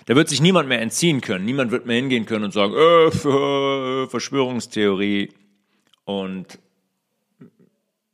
da 0.06 0.16
wird 0.16 0.28
sich 0.28 0.40
niemand 0.40 0.68
mehr 0.68 0.80
entziehen 0.80 1.20
können. 1.20 1.44
Niemand 1.44 1.70
wird 1.70 1.86
mehr 1.86 1.96
hingehen 1.96 2.26
können 2.26 2.44
und 2.44 2.52
sagen, 2.52 2.74
äh, 2.74 4.06
Verschwörungstheorie. 4.08 5.32
Und 6.04 6.58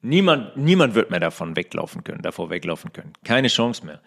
niemand, 0.02 0.56
niemand 0.56 0.94
wird 0.94 1.10
mehr 1.10 1.20
davon 1.20 1.56
weglaufen 1.56 2.04
können, 2.04 2.22
davor 2.22 2.50
weglaufen 2.50 2.92
können. 2.92 3.12
Keine 3.24 3.48
Chance 3.48 3.86
mehr. 3.86 4.00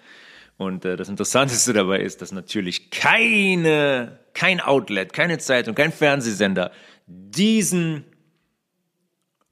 Und 0.57 0.83
äh, 0.83 0.97
das 0.97 1.09
Interessanteste 1.09 1.73
dabei 1.73 1.99
ist, 1.99 2.21
dass 2.21 2.31
natürlich 2.31 2.91
keine, 2.91 4.19
kein 4.33 4.59
Outlet, 4.59 5.13
keine 5.13 5.37
Zeitung, 5.37 5.73
kein 5.73 5.91
Fernsehsender 5.91 6.71
diesen 7.07 8.03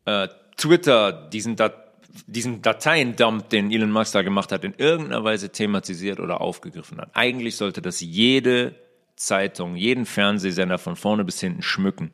äh, 0.06 0.28
Twitter, 0.58 1.12
diesen, 1.30 1.56
Dat 1.56 1.88
diesen 2.26 2.62
Dateiendump, 2.62 3.50
den 3.50 3.72
Elon 3.72 3.92
Musk 3.92 4.14
da 4.14 4.22
gemacht 4.22 4.52
hat, 4.52 4.64
in 4.64 4.74
irgendeiner 4.74 5.24
Weise 5.24 5.52
thematisiert 5.52 6.20
oder 6.20 6.42
aufgegriffen 6.42 7.00
hat. 7.00 7.12
Eigentlich 7.14 7.56
sollte 7.56 7.82
das 7.82 8.02
jede 8.02 8.76
Zeitung, 9.16 9.76
jeden 9.76 10.06
Fernsehsender 10.06 10.78
von 10.78 10.96
vorne 10.96 11.24
bis 11.24 11.40
hinten 11.40 11.62
schmücken. 11.62 12.12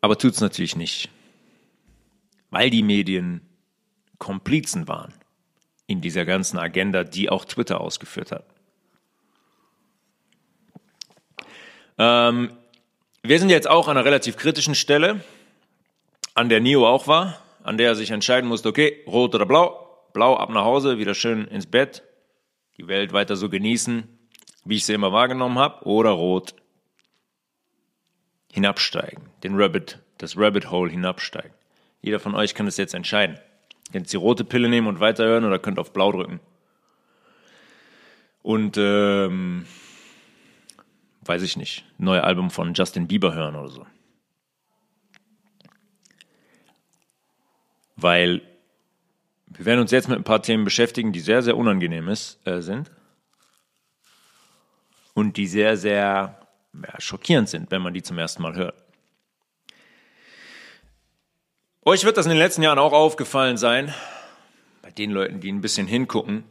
Aber 0.00 0.18
tut 0.18 0.34
es 0.34 0.40
natürlich 0.40 0.76
nicht, 0.76 1.10
weil 2.50 2.70
die 2.70 2.82
Medien 2.82 3.40
Komplizen 4.18 4.88
waren 4.88 5.14
in 5.86 6.00
dieser 6.00 6.24
ganzen 6.24 6.58
Agenda, 6.58 7.04
die 7.04 7.30
auch 7.30 7.44
Twitter 7.44 7.80
ausgeführt 7.80 8.32
hat. 8.32 8.46
Ähm, 11.98 12.52
wir 13.22 13.38
sind 13.38 13.50
jetzt 13.50 13.68
auch 13.68 13.88
an 13.88 13.96
einer 13.96 14.04
relativ 14.04 14.36
kritischen 14.36 14.74
Stelle 14.74 15.22
an 16.34 16.48
der 16.48 16.60
Nio 16.60 16.86
auch 16.86 17.06
war, 17.06 17.40
an 17.62 17.78
der 17.78 17.88
er 17.88 17.94
sich 17.94 18.10
entscheiden 18.10 18.48
musste, 18.48 18.68
okay, 18.68 19.02
rot 19.06 19.34
oder 19.34 19.46
blau, 19.46 20.08
blau 20.12 20.36
ab 20.36 20.50
nach 20.50 20.64
Hause, 20.64 20.98
wieder 20.98 21.14
schön 21.14 21.46
ins 21.46 21.66
Bett, 21.66 22.02
die 22.76 22.88
Welt 22.88 23.12
weiter 23.12 23.36
so 23.36 23.48
genießen, 23.48 24.08
wie 24.64 24.76
ich 24.76 24.84
sie 24.84 24.94
immer 24.94 25.12
wahrgenommen 25.12 25.58
habe, 25.58 25.86
oder 25.86 26.10
rot 26.10 26.54
hinabsteigen, 28.52 29.22
den 29.42 29.54
Rabbit, 29.56 30.00
das 30.18 30.36
Rabbit 30.36 30.70
Hole 30.70 30.90
hinabsteigen. 30.90 31.52
Jeder 32.02 32.20
von 32.20 32.34
euch 32.34 32.54
kann 32.54 32.66
es 32.66 32.76
jetzt 32.76 32.94
entscheiden. 32.94 33.38
Ihr 33.88 33.92
könnt 33.92 34.12
die 34.12 34.16
rote 34.16 34.44
Pille 34.44 34.68
nehmen 34.68 34.86
und 34.86 35.00
weiterhören 35.00 35.44
oder 35.44 35.58
könnt 35.58 35.78
auf 35.78 35.92
blau 35.92 36.12
drücken. 36.12 36.40
Und 38.42 38.76
ähm, 38.76 39.66
weiß 41.22 41.42
ich 41.42 41.56
nicht, 41.56 41.84
neue 41.98 42.22
Album 42.24 42.50
von 42.50 42.74
Justin 42.74 43.06
Bieber 43.06 43.34
hören 43.34 43.56
oder 43.56 43.68
so. 43.68 43.86
Weil 48.04 48.42
wir 49.46 49.64
werden 49.64 49.80
uns 49.80 49.90
jetzt 49.90 50.10
mit 50.10 50.18
ein 50.18 50.24
paar 50.24 50.42
Themen 50.42 50.64
beschäftigen, 50.64 51.12
die 51.12 51.20
sehr, 51.20 51.42
sehr 51.42 51.56
unangenehm 51.56 52.08
ist, 52.08 52.46
äh, 52.46 52.60
sind 52.60 52.90
und 55.14 55.38
die 55.38 55.46
sehr, 55.46 55.78
sehr 55.78 56.38
ja, 56.74 57.00
schockierend 57.00 57.48
sind, 57.48 57.70
wenn 57.70 57.80
man 57.80 57.94
die 57.94 58.02
zum 58.02 58.18
ersten 58.18 58.42
Mal 58.42 58.56
hört. 58.56 58.74
Euch 61.82 62.04
wird 62.04 62.18
das 62.18 62.26
in 62.26 62.30
den 62.30 62.38
letzten 62.38 62.62
Jahren 62.62 62.78
auch 62.78 62.92
aufgefallen 62.92 63.56
sein, 63.56 63.94
bei 64.82 64.90
den 64.90 65.10
Leuten, 65.10 65.40
die 65.40 65.50
ein 65.50 65.62
bisschen 65.62 65.86
hingucken, 65.86 66.44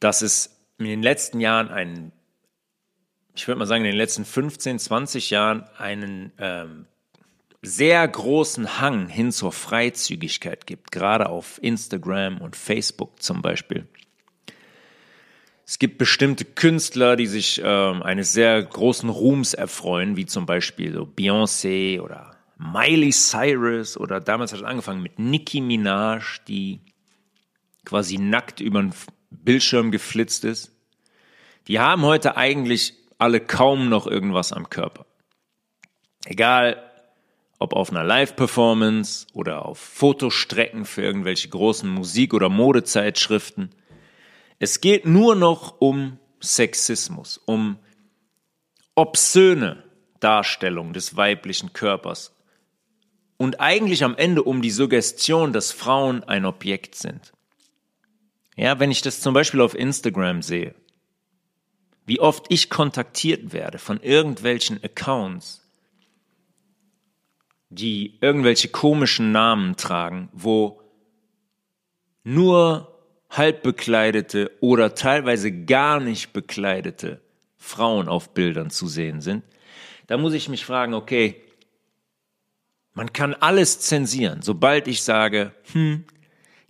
dass 0.00 0.22
es 0.22 0.56
in 0.78 0.86
den 0.86 1.02
letzten 1.02 1.40
Jahren 1.40 1.68
einen, 1.68 2.12
ich 3.34 3.46
würde 3.46 3.58
mal 3.58 3.66
sagen, 3.66 3.84
in 3.84 3.90
den 3.90 3.98
letzten 3.98 4.24
15, 4.24 4.78
20 4.78 5.28
Jahren 5.28 5.64
einen 5.76 6.32
ähm, 6.38 6.86
sehr 7.62 8.06
großen 8.06 8.80
Hang 8.80 9.08
hin 9.08 9.32
zur 9.32 9.52
Freizügigkeit 9.52 10.66
gibt, 10.66 10.92
gerade 10.92 11.28
auf 11.28 11.58
Instagram 11.62 12.38
und 12.40 12.56
Facebook 12.56 13.22
zum 13.22 13.42
Beispiel. 13.42 13.88
Es 15.66 15.78
gibt 15.78 15.98
bestimmte 15.98 16.44
Künstler, 16.44 17.16
die 17.16 17.26
sich 17.26 17.60
ähm, 17.62 18.02
eines 18.02 18.32
sehr 18.32 18.62
großen 18.62 19.10
Ruhms 19.10 19.52
erfreuen, 19.52 20.16
wie 20.16 20.24
zum 20.24 20.46
Beispiel 20.46 20.94
so 20.94 21.02
Beyoncé 21.02 22.00
oder 22.00 22.36
Miley 22.56 23.10
Cyrus 23.10 23.96
oder 23.98 24.20
damals 24.20 24.52
hat 24.52 24.60
es 24.60 24.64
angefangen 24.64 25.02
mit 25.02 25.18
Nicki 25.18 25.60
Minaj, 25.60 26.38
die 26.48 26.80
quasi 27.84 28.18
nackt 28.18 28.60
über 28.60 28.80
den 28.80 28.94
Bildschirm 29.30 29.90
geflitzt 29.90 30.44
ist. 30.44 30.72
Die 31.66 31.78
haben 31.78 32.02
heute 32.02 32.36
eigentlich 32.36 32.94
alle 33.18 33.40
kaum 33.40 33.88
noch 33.88 34.06
irgendwas 34.06 34.52
am 34.52 34.70
Körper. 34.70 35.04
Egal, 36.24 36.87
ob 37.58 37.72
auf 37.72 37.90
einer 37.90 38.04
Live-Performance 38.04 39.26
oder 39.32 39.66
auf 39.66 39.78
Fotostrecken 39.78 40.84
für 40.84 41.02
irgendwelche 41.02 41.48
großen 41.48 41.88
Musik- 41.88 42.34
oder 42.34 42.48
Modezeitschriften. 42.48 43.70
Es 44.58 44.80
geht 44.80 45.06
nur 45.06 45.34
noch 45.34 45.80
um 45.80 46.18
Sexismus, 46.40 47.38
um 47.44 47.78
obszöne 48.94 49.84
Darstellung 50.20 50.92
des 50.92 51.16
weiblichen 51.16 51.72
Körpers 51.72 52.34
und 53.36 53.60
eigentlich 53.60 54.04
am 54.04 54.16
Ende 54.16 54.42
um 54.42 54.62
die 54.62 54.70
Suggestion, 54.70 55.52
dass 55.52 55.72
Frauen 55.72 56.24
ein 56.24 56.44
Objekt 56.44 56.94
sind. 56.94 57.32
Ja, 58.56 58.80
wenn 58.80 58.90
ich 58.90 59.02
das 59.02 59.20
zum 59.20 59.34
Beispiel 59.34 59.60
auf 59.60 59.74
Instagram 59.74 60.42
sehe, 60.42 60.74
wie 62.04 62.18
oft 62.18 62.46
ich 62.48 62.70
kontaktiert 62.70 63.52
werde 63.52 63.78
von 63.78 64.00
irgendwelchen 64.00 64.82
Accounts, 64.82 65.67
die 67.70 68.18
irgendwelche 68.20 68.68
komischen 68.68 69.32
Namen 69.32 69.76
tragen, 69.76 70.28
wo 70.32 70.80
nur 72.24 72.94
halb 73.30 73.62
bekleidete 73.62 74.50
oder 74.60 74.94
teilweise 74.94 75.52
gar 75.52 76.00
nicht 76.00 76.32
bekleidete 76.32 77.20
Frauen 77.56 78.08
auf 78.08 78.32
Bildern 78.32 78.70
zu 78.70 78.86
sehen 78.86 79.20
sind, 79.20 79.44
da 80.06 80.16
muss 80.16 80.32
ich 80.32 80.48
mich 80.48 80.64
fragen, 80.64 80.94
okay, 80.94 81.42
man 82.94 83.12
kann 83.12 83.34
alles 83.34 83.80
zensieren, 83.80 84.42
sobald 84.42 84.88
ich 84.88 85.02
sage, 85.02 85.52
hm, 85.72 86.04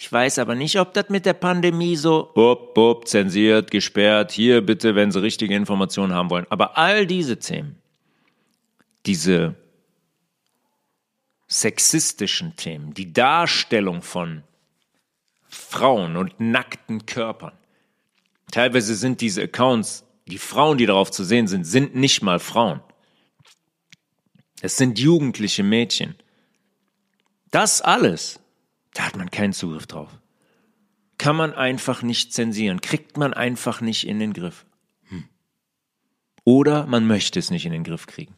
ich 0.01 0.13
weiß 0.13 0.39
aber 0.39 0.55
nicht, 0.55 0.79
ob 0.79 0.95
das 0.95 1.09
mit 1.09 1.27
der 1.27 1.33
Pandemie 1.33 1.97
so, 1.97 2.33
up, 2.35 2.79
up, 2.79 3.09
zensiert, 3.09 3.71
gesperrt, 3.73 4.31
hier 4.31 4.61
bitte, 4.61 4.95
wenn 4.95 5.11
Sie 5.11 5.21
richtige 5.21 5.57
Informationen 5.57 6.15
haben 6.15 6.31
wollen. 6.31 6.47
Aber 6.51 6.79
all 6.79 7.05
diese 7.05 7.41
Themen, 7.41 7.77
diese 9.07 9.57
sexistischen 11.49 12.55
Themen, 12.57 12.95
die 12.95 13.13
Darstellung 13.13 14.03
von 14.03 14.43
Frauen 15.49 16.17
und 16.17 16.39
nackten 16.39 17.07
Körpern. 17.07 17.53
Teilweise 18.51 18.95
sind 18.95 19.21
diese 19.21 19.43
Accounts, 19.43 20.05
die 20.27 20.39
Frauen, 20.39 20.79
die 20.79 20.87
darauf 20.87 21.11
zu 21.11 21.25
sehen 21.25 21.49
sind, 21.49 21.65
sind 21.65 21.95
nicht 21.95 22.23
mal 22.23 22.39
Frauen. 22.39 22.81
Es 24.61 24.77
sind 24.77 24.99
jugendliche 24.99 25.63
Mädchen. 25.63 26.17
Das 27.51 27.81
alles, 27.81 28.41
da 28.93 29.05
hat 29.05 29.17
man 29.17 29.31
keinen 29.31 29.55
Zugriff 29.55 29.87
drauf. 29.87 30.11
Kann 31.17 31.37
man 31.37 31.55
einfach 31.55 32.03
nicht 32.03 32.33
zensieren, 32.33 32.81
kriegt 32.81 33.17
man 33.17 33.33
einfach 33.33 33.81
nicht 33.81 34.07
in 34.07 34.19
den 34.19 34.35
Griff. 34.35 34.67
Hm. 35.09 35.25
Oder 36.45 36.87
man 36.87 37.07
möchte 37.07 37.39
es 37.39 37.51
nicht 37.51 37.65
in 37.65 37.73
den 37.73 37.85
Griff 37.85 38.07
kriegen. 38.07 38.35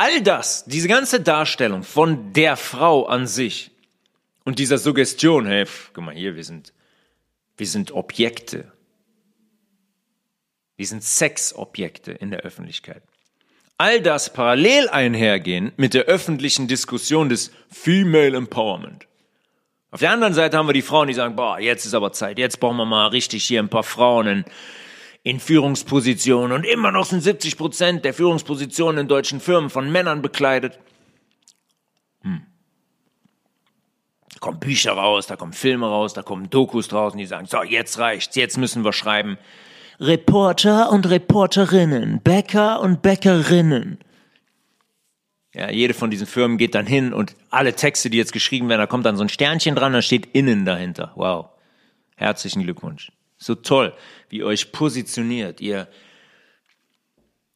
All 0.00 0.22
das, 0.22 0.64
diese 0.64 0.88
ganze 0.88 1.20
Darstellung 1.20 1.82
von 1.82 2.32
der 2.32 2.56
Frau 2.56 3.04
an 3.04 3.26
sich 3.26 3.70
und 4.44 4.58
dieser 4.58 4.78
Suggestion, 4.78 5.44
hey, 5.44 5.66
pff, 5.66 5.90
guck 5.92 6.04
mal 6.04 6.14
hier, 6.14 6.36
wir 6.36 6.44
sind, 6.44 6.72
wir 7.58 7.66
sind 7.66 7.92
Objekte. 7.92 8.72
Wir 10.78 10.86
sind 10.86 11.04
Sexobjekte 11.04 12.12
in 12.12 12.30
der 12.30 12.40
Öffentlichkeit. 12.40 13.02
All 13.76 14.00
das 14.00 14.32
parallel 14.32 14.88
einhergehen 14.88 15.72
mit 15.76 15.92
der 15.92 16.04
öffentlichen 16.04 16.66
Diskussion 16.66 17.28
des 17.28 17.50
Female 17.70 18.34
Empowerment. 18.34 19.06
Auf 19.90 20.00
der 20.00 20.12
anderen 20.12 20.32
Seite 20.32 20.56
haben 20.56 20.68
wir 20.68 20.72
die 20.72 20.80
Frauen, 20.80 21.08
die 21.08 21.14
sagen, 21.14 21.36
boah, 21.36 21.60
jetzt 21.60 21.84
ist 21.84 21.92
aber 21.92 22.12
Zeit, 22.12 22.38
jetzt 22.38 22.58
brauchen 22.58 22.78
wir 22.78 22.86
mal 22.86 23.08
richtig 23.08 23.44
hier 23.44 23.60
ein 23.60 23.68
paar 23.68 23.82
Frauen 23.82 24.26
in, 24.26 24.44
in 25.22 25.40
Führungspositionen 25.40 26.52
und 26.52 26.64
immer 26.64 26.92
noch 26.92 27.04
sind 27.04 27.22
70 27.22 27.58
Prozent 27.58 28.04
der 28.04 28.14
Führungspositionen 28.14 29.02
in 29.02 29.08
deutschen 29.08 29.40
Firmen 29.40 29.68
von 29.68 29.90
Männern 29.90 30.22
bekleidet. 30.22 30.78
Hm. 32.22 32.42
Da 34.32 34.38
kommen 34.40 34.60
Bücher 34.60 34.92
raus, 34.92 35.26
da 35.26 35.36
kommen 35.36 35.52
Filme 35.52 35.86
raus, 35.86 36.14
da 36.14 36.22
kommen 36.22 36.48
Dokus 36.48 36.88
draußen, 36.88 37.18
die 37.18 37.26
sagen, 37.26 37.46
so, 37.46 37.62
jetzt 37.62 37.98
reicht's, 37.98 38.34
jetzt 38.36 38.56
müssen 38.56 38.84
wir 38.84 38.92
schreiben. 38.92 39.36
Reporter 39.98 40.90
und 40.90 41.10
Reporterinnen, 41.10 42.22
Bäcker 42.22 42.80
und 42.80 43.02
Bäckerinnen. 43.02 43.98
Ja, 45.52 45.70
jede 45.70 45.92
von 45.94 46.10
diesen 46.10 46.26
Firmen 46.26 46.56
geht 46.56 46.74
dann 46.74 46.86
hin 46.86 47.12
und 47.12 47.36
alle 47.50 47.74
Texte, 47.74 48.08
die 48.08 48.16
jetzt 48.16 48.32
geschrieben 48.32 48.68
werden, 48.70 48.80
da 48.80 48.86
kommt 48.86 49.04
dann 49.04 49.16
so 49.16 49.24
ein 49.24 49.28
Sternchen 49.28 49.74
dran, 49.74 49.92
da 49.92 50.00
steht 50.00 50.26
innen 50.32 50.64
dahinter. 50.64 51.12
Wow. 51.16 51.50
Herzlichen 52.16 52.62
Glückwunsch. 52.62 53.10
So 53.40 53.54
toll, 53.54 53.94
wie 54.28 54.38
ihr 54.38 54.46
euch 54.46 54.70
positioniert. 54.70 55.60
Ihr, 55.60 55.88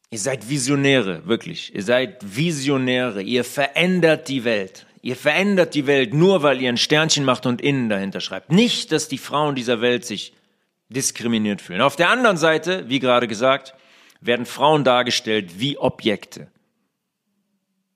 ihr 0.09 0.19
seid 0.19 0.49
Visionäre, 0.49 1.25
wirklich. 1.25 1.73
Ihr 1.73 1.83
seid 1.83 2.17
Visionäre. 2.35 3.21
Ihr 3.21 3.43
verändert 3.43 4.27
die 4.27 4.43
Welt. 4.43 4.85
Ihr 5.01 5.15
verändert 5.15 5.75
die 5.75 5.87
Welt 5.87 6.13
nur, 6.13 6.43
weil 6.43 6.61
ihr 6.61 6.69
ein 6.69 6.77
Sternchen 6.77 7.23
macht 7.23 7.45
und 7.45 7.61
innen 7.61 7.87
dahinter 7.87 8.19
schreibt. 8.19 8.51
Nicht, 8.51 8.91
dass 8.91 9.07
die 9.07 9.19
Frauen 9.19 9.55
dieser 9.55 9.79
Welt 9.79 10.03
sich 10.03 10.33
diskriminiert 10.89 11.61
fühlen. 11.61 11.81
Auf 11.81 11.95
der 11.95 12.09
anderen 12.09 12.37
Seite, 12.37 12.89
wie 12.89 12.99
gerade 12.99 13.27
gesagt, 13.27 13.75
werden 14.19 14.45
Frauen 14.45 14.83
dargestellt 14.83 15.59
wie 15.59 15.77
Objekte 15.77 16.47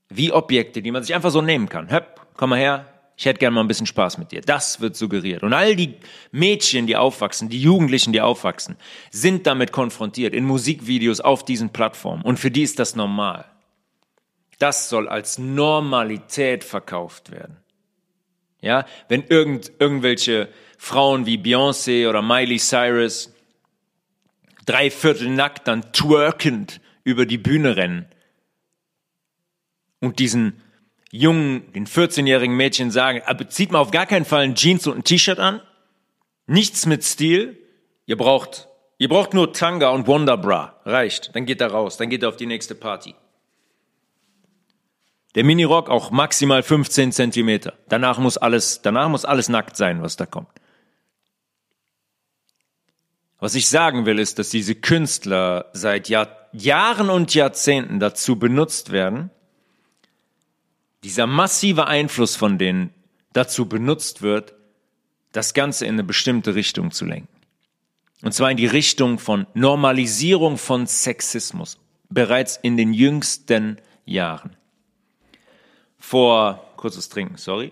wie 0.10 0.32
Objekte, 0.32 0.82
die 0.82 0.92
man 0.92 1.04
sich 1.04 1.16
einfach 1.16 1.30
so 1.30 1.42
nehmen 1.42 1.70
kann. 1.70 1.92
Höpp, 1.92 2.28
komm 2.36 2.50
mal 2.50 2.60
her, 2.60 2.89
ich 3.20 3.26
hätte 3.26 3.40
gerne 3.40 3.56
mal 3.56 3.62
ein 3.62 3.68
bisschen 3.68 3.86
Spaß 3.86 4.18
mit 4.18 4.32
dir. 4.32 4.40
Das 4.40 4.80
wird 4.80 4.96
suggeriert. 4.96 5.44
Und 5.44 5.52
all 5.52 5.76
die 5.76 5.96
Mädchen, 6.32 6.88
die 6.88 6.96
aufwachsen, 6.96 7.50
die 7.50 7.62
Jugendlichen, 7.62 8.14
die 8.14 8.22
aufwachsen, 8.22 8.78
sind 9.12 9.46
damit 9.46 9.74
konfrontiert 9.74 10.34
in 10.34 10.46
Musikvideos 10.46 11.20
auf 11.20 11.44
diesen 11.44 11.72
Plattformen. 11.72 12.24
Und 12.24 12.40
für 12.40 12.50
die 12.50 12.64
ist 12.64 12.80
das 12.80 12.96
normal. 12.96 13.44
Das 14.58 14.88
soll 14.88 15.10
als 15.10 15.38
Normalität 15.38 16.64
verkauft 16.64 17.30
werden. 17.30 17.58
Ja, 18.62 18.86
wenn 19.10 19.26
irgend, 19.26 19.74
irgendwelche 19.80 20.48
Frauen 20.78 21.26
wie 21.26 21.36
Beyoncé 21.36 22.08
oder 22.08 22.22
Miley 22.22 22.58
Cyrus 22.58 23.34
dreiviertel 24.66 25.28
nackt 25.28 25.68
dann 25.68 25.92
twerkend 25.92 26.80
über 27.04 27.26
die 27.26 27.38
Bühne 27.38 27.76
rennen, 27.76 28.06
und 30.00 30.20
diesen 30.20 30.62
jungen, 31.12 31.72
den 31.74 31.88
14-jährigen 31.88 32.56
Mädchen 32.56 32.92
sagen, 32.92 33.22
aber 33.26 33.50
zieht 33.50 33.72
mal 33.72 33.80
auf 33.80 33.92
gar 33.92 34.06
keinen 34.06 34.26
Fall 34.26 34.42
ein 34.42 34.56
Jeans 34.56 34.88
und 34.88 34.98
ein 34.98 35.04
T-Shirt 35.04 35.40
an. 35.40 35.62
Nichts 36.48 36.86
mit 36.86 37.04
Stil. 37.04 37.58
Ihr 38.06 38.18
braucht, 38.18 38.68
ihr 38.98 39.10
braucht 39.10 39.34
nur 39.34 39.54
Tanga 39.54 39.90
und 39.90 40.08
Wonderbra. 40.08 40.80
Reicht. 40.86 41.36
Dann 41.36 41.46
geht 41.46 41.62
er 41.62 41.72
raus. 41.72 41.98
Dann 41.98 42.10
geht 42.10 42.24
er 42.24 42.30
auf 42.30 42.38
die 42.38 42.46
nächste 42.46 42.76
Party. 42.76 43.16
Der 45.36 45.44
Minirock 45.44 45.90
auch 45.90 46.10
maximal 46.10 46.64
15 46.64 47.12
Zentimeter. 47.12 47.74
Danach 47.88 48.18
muss 48.18 48.38
alles, 48.38 48.82
danach 48.82 49.10
muss 49.10 49.26
alles 49.26 49.48
nackt 49.48 49.78
sein, 49.78 50.02
was 50.02 50.16
da 50.16 50.26
kommt. 50.26 50.50
Was 53.40 53.56
ich 53.56 53.70
sagen 53.70 54.06
will, 54.06 54.20
ist, 54.20 54.38
dass 54.40 54.50
diese 54.50 54.76
Künstler 54.76 55.70
seit 55.72 56.10
Jahr, 56.10 56.50
Jahren 56.52 57.10
und 57.10 57.34
Jahrzehnten 57.34 58.00
dazu 58.00 58.38
benutzt 58.38 58.92
werden, 58.92 59.30
dieser 61.04 61.28
massive 61.28 61.88
Einfluss 61.88 62.36
von 62.36 62.58
denen 62.58 62.94
dazu 63.34 63.68
benutzt 63.68 64.22
wird, 64.22 64.54
das 65.32 65.54
Ganze 65.54 65.86
in 65.86 65.94
eine 65.94 66.04
bestimmte 66.04 66.56
Richtung 66.56 66.92
zu 66.92 67.06
lenken. 67.06 67.30
Und 68.22 68.34
zwar 68.34 68.52
in 68.52 68.58
die 68.58 68.66
Richtung 68.66 69.20
von 69.20 69.48
Normalisierung 69.54 70.58
von 70.58 70.88
Sexismus. 70.88 71.78
Bereits 72.10 72.58
in 72.58 72.76
den 72.76 72.92
jüngsten 72.92 73.80
Jahren. 74.06 74.56
Vor, 76.00 76.66
kurzes 76.76 77.08
Trinken, 77.08 77.38
sorry. 77.38 77.72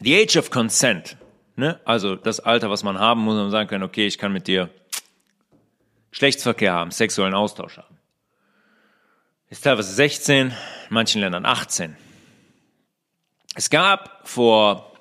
The 0.00 0.16
age 0.16 0.36
of 0.36 0.50
consent. 0.50 1.16
Ne? 1.56 1.78
Also 1.84 2.16
das 2.16 2.40
Alter, 2.40 2.70
was 2.70 2.82
man 2.82 2.98
haben 2.98 3.20
muss, 3.20 3.38
um 3.38 3.50
sagen 3.50 3.68
können, 3.68 3.84
okay, 3.84 4.06
ich 4.06 4.16
kann 4.16 4.32
mit 4.32 4.46
dir 4.46 4.70
Geschlechtsverkehr 6.10 6.72
haben, 6.72 6.90
sexuellen 6.90 7.34
Austausch 7.34 7.76
haben 7.76 7.97
ist 9.50 9.64
teilweise 9.64 9.92
16, 9.92 10.48
in 10.48 10.54
manchen 10.90 11.20
Ländern 11.20 11.46
18. 11.46 11.96
Es 13.54 13.70
gab 13.70 14.28
vor, 14.28 14.92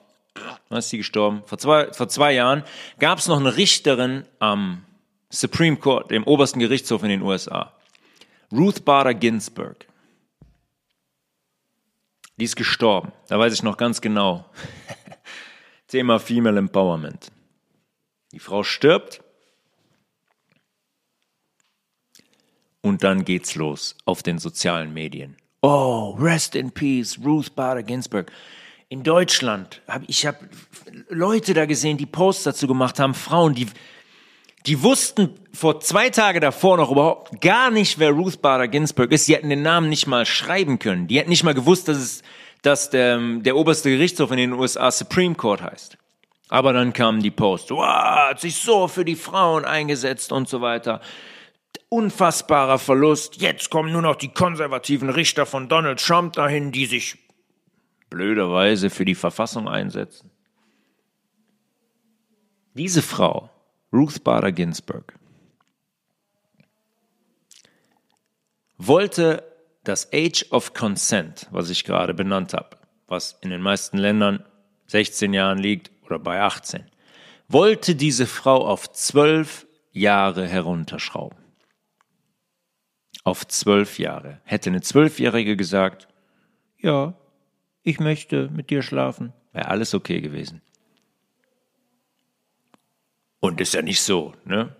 wann 0.70 0.80
ist 0.80 0.90
sie 0.90 0.98
gestorben? 0.98 1.44
Vor 1.46 1.58
zwei, 1.58 1.92
vor 1.94 2.08
zwei 2.08 2.34
Jahren 2.34 2.64
gab 3.00 3.20
es 3.20 3.28
noch 3.28 3.40
eine 3.40 3.58
Richterin 3.58 4.26
am 4.40 4.86
Supreme 5.30 5.78
Court, 5.78 6.12
dem 6.12 6.24
obersten 6.24 6.60
Gerichtshof 6.60 7.04
in 7.04 7.10
den 7.10 7.22
USA. 7.22 7.74
Ruth 8.52 8.86
Bader 8.86 9.14
Ginsburg. 9.14 9.86
Die 12.38 12.46
ist 12.46 12.56
gestorben. 12.56 13.12
Da 13.28 13.38
weiß 13.38 13.54
ich 13.54 13.64
noch 13.64 13.78
ganz 13.78 14.00
genau. 14.00 14.46
Thema 15.88 16.20
Female 16.20 16.58
Empowerment. 16.58 17.32
Die 18.32 18.40
Frau 18.40 18.64
stirbt 18.64 19.22
Und 22.82 23.04
dann 23.04 23.26
geht's 23.26 23.56
los 23.56 23.96
auf 24.06 24.24
den 24.24 24.40
sozialen 24.40 24.94
Medien. 24.94 25.36
Oh, 25.62 26.16
rest 26.20 26.56
in 26.56 26.72
peace, 26.72 27.20
Ruth 27.24 27.56
Bader 27.56 27.84
Ginsburg. 27.84 28.32
In 28.90 29.04
Deutschland 29.04 29.82
habe 29.88 30.06
ich 30.08 30.26
hab 30.26 30.40
Leute 31.10 31.54
da 31.54 31.66
gesehen, 31.66 31.98
die 31.98 32.06
Posts 32.06 32.44
dazu 32.44 32.68
gemacht 32.68 33.00
haben, 33.00 33.14
Frauen, 33.14 33.54
die 33.54 33.68
die 34.68 34.84
wussten 34.84 35.30
vor 35.54 35.80
zwei 35.80 36.10
Tage 36.10 36.40
davor 36.40 36.78
noch 36.78 36.92
überhaupt 36.92 37.42
gar 37.42 37.72
nicht, 37.72 38.00
wer 38.00 38.12
Ruth 38.12 38.42
Bader 38.42 38.68
Ginsburg 38.68 39.12
ist. 39.12 39.28
Die 39.28 39.34
hätten 39.34 39.50
den 39.50 39.62
Namen 39.62 39.88
nicht 39.90 40.08
mal 40.08 40.26
schreiben 40.26 40.78
können. 40.78 41.08
Die 41.08 41.18
hätten 41.20 41.30
nicht 41.30 41.44
mal 41.44 41.54
gewusst, 41.54 41.88
dass 41.88 41.98
es, 41.98 42.22
dass 42.64 42.90
der, 42.90 43.18
der 43.40 43.56
oberste 43.56 43.90
Gerichtshof 43.90 44.30
in 44.32 44.38
den 44.38 44.54
USA 44.54 44.92
Supreme 44.92 45.36
Court 45.36 45.62
heißt. 45.62 45.98
Aber 46.50 46.74
dann 46.74 46.92
kamen 46.92 47.22
die 47.22 47.32
Posts. 47.32 47.72
Wow, 47.72 48.30
hat 48.30 48.42
sich 48.42 48.58
so 48.58 48.88
für 48.88 49.06
die 49.06 49.16
Frauen 49.16 49.64
eingesetzt 49.64 50.32
und 50.32 50.50
so 50.50 50.60
weiter 50.62 51.02
unfassbarer 51.90 52.80
Verlust. 52.80 53.42
Jetzt 53.42 53.70
kommen 53.70 53.92
nur 53.92 54.02
noch 54.02 54.16
die 54.16 54.34
konservativen 54.34 55.10
Richter 55.10 55.46
von 55.46 55.70
Donald 55.70 56.00
Trump 56.00 56.34
dahin, 56.34 56.72
die 56.72 56.86
sich 56.86 57.18
blöderweise 58.10 58.90
für 58.90 59.06
die 59.06 59.16
Verfassung 59.16 59.68
einsetzen. 59.68 60.32
Diese 62.74 63.02
Frau, 63.02 63.50
Ruth 63.92 64.24
Bader 64.24 64.52
Ginsburg, 64.52 65.14
wollte 68.78 69.44
das 69.84 70.12
Age 70.14 70.46
of 70.52 70.74
Consent, 70.74 71.48
was 71.52 71.70
ich 71.70 71.86
gerade 71.86 72.14
benannt 72.14 72.54
habe, 72.54 72.78
was 73.08 73.38
in 73.42 73.50
den 73.50 73.62
meisten 73.62 73.98
Ländern 73.98 74.46
16 74.88 75.34
Jahren 75.34 75.58
liegt 75.58 75.92
oder 76.06 76.20
bei 76.20 76.42
18, 76.42 76.84
wollte 77.48 77.96
diese 77.96 78.28
Frau 78.28 78.68
auf 78.68 78.92
12 78.92 79.66
Jahre 79.92 80.46
herunterschrauben 80.46 81.47
auf 83.28 83.46
zwölf 83.46 84.00
Jahre. 84.00 84.40
Hätte 84.46 84.70
eine 84.70 84.80
Zwölfjährige 84.80 85.58
gesagt, 85.58 86.08
ja, 86.80 87.14
ich 87.84 88.00
möchte 88.00 88.50
mit 88.50 88.70
dir 88.70 88.82
schlafen, 88.82 89.34
wäre 89.52 89.68
alles 89.68 89.94
okay 89.94 90.22
gewesen. 90.22 90.62
Und 93.42 93.60
ist 93.60 93.74
ja 93.74 93.82
nicht 93.82 94.00
so, 94.00 94.34
ne? 94.46 94.74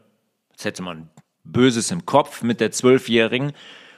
Jetzt 0.52 0.64
hätte 0.64 0.82
man 0.82 1.10
Böses 1.44 1.92
im 1.92 2.06
Kopf 2.06 2.42
mit 2.42 2.62
der 2.62 2.72
Zwölfjährigen 2.72 3.52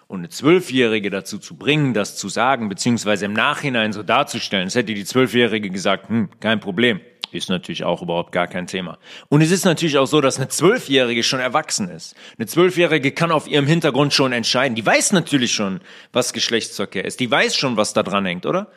und 0.08 0.22
eine 0.22 0.30
Zwölfjährige 0.30 1.12
dazu 1.12 1.38
zu 1.38 1.56
bringen, 1.56 1.94
das 1.94 2.18
zu 2.18 2.28
sagen, 2.28 2.70
beziehungsweise 2.70 3.26
im 3.26 3.34
Nachhinein 3.34 3.94
so 3.94 4.02
darzustellen. 4.02 4.68
Es 4.68 4.74
hätte 4.74 4.96
die 4.96 5.06
Zwölfjährige 5.06 5.70
gesagt, 5.70 6.10
hm, 6.10 6.32
kein 6.40 6.60
Problem. 6.60 7.02
Ist 7.32 7.50
natürlich 7.50 7.84
auch 7.84 8.02
überhaupt 8.02 8.32
gar 8.32 8.48
kein 8.48 8.66
Thema. 8.66 8.98
Und 9.30 9.42
es 9.42 9.52
ist 9.52 9.66
natürlich 9.66 9.98
auch 9.98 10.08
so, 10.08 10.20
dass 10.20 10.38
eine 10.38 10.48
Zwölfjährige 10.48 11.24
schon 11.24 11.40
erwachsen 11.40 11.90
ist. 11.90 12.16
Eine 12.38 12.48
Zwölfjährige 12.48 13.12
kann 13.12 13.32
auf 13.32 13.48
ihrem 13.48 13.68
Hintergrund 13.68 14.14
schon 14.14 14.32
entscheiden. 14.32 14.76
Die 14.76 14.86
weiß 14.86 15.12
natürlich 15.12 15.54
schon, 15.54 15.82
was 16.12 16.34
Geschlechtsverkehr 16.34 17.06
ist. 17.06 17.20
Die 17.20 17.30
weiß 17.30 17.56
schon, 17.56 17.78
was 17.78 17.94
da 17.94 18.02
dran 18.02 18.26
hängt, 18.26 18.46
oder? 18.46 18.72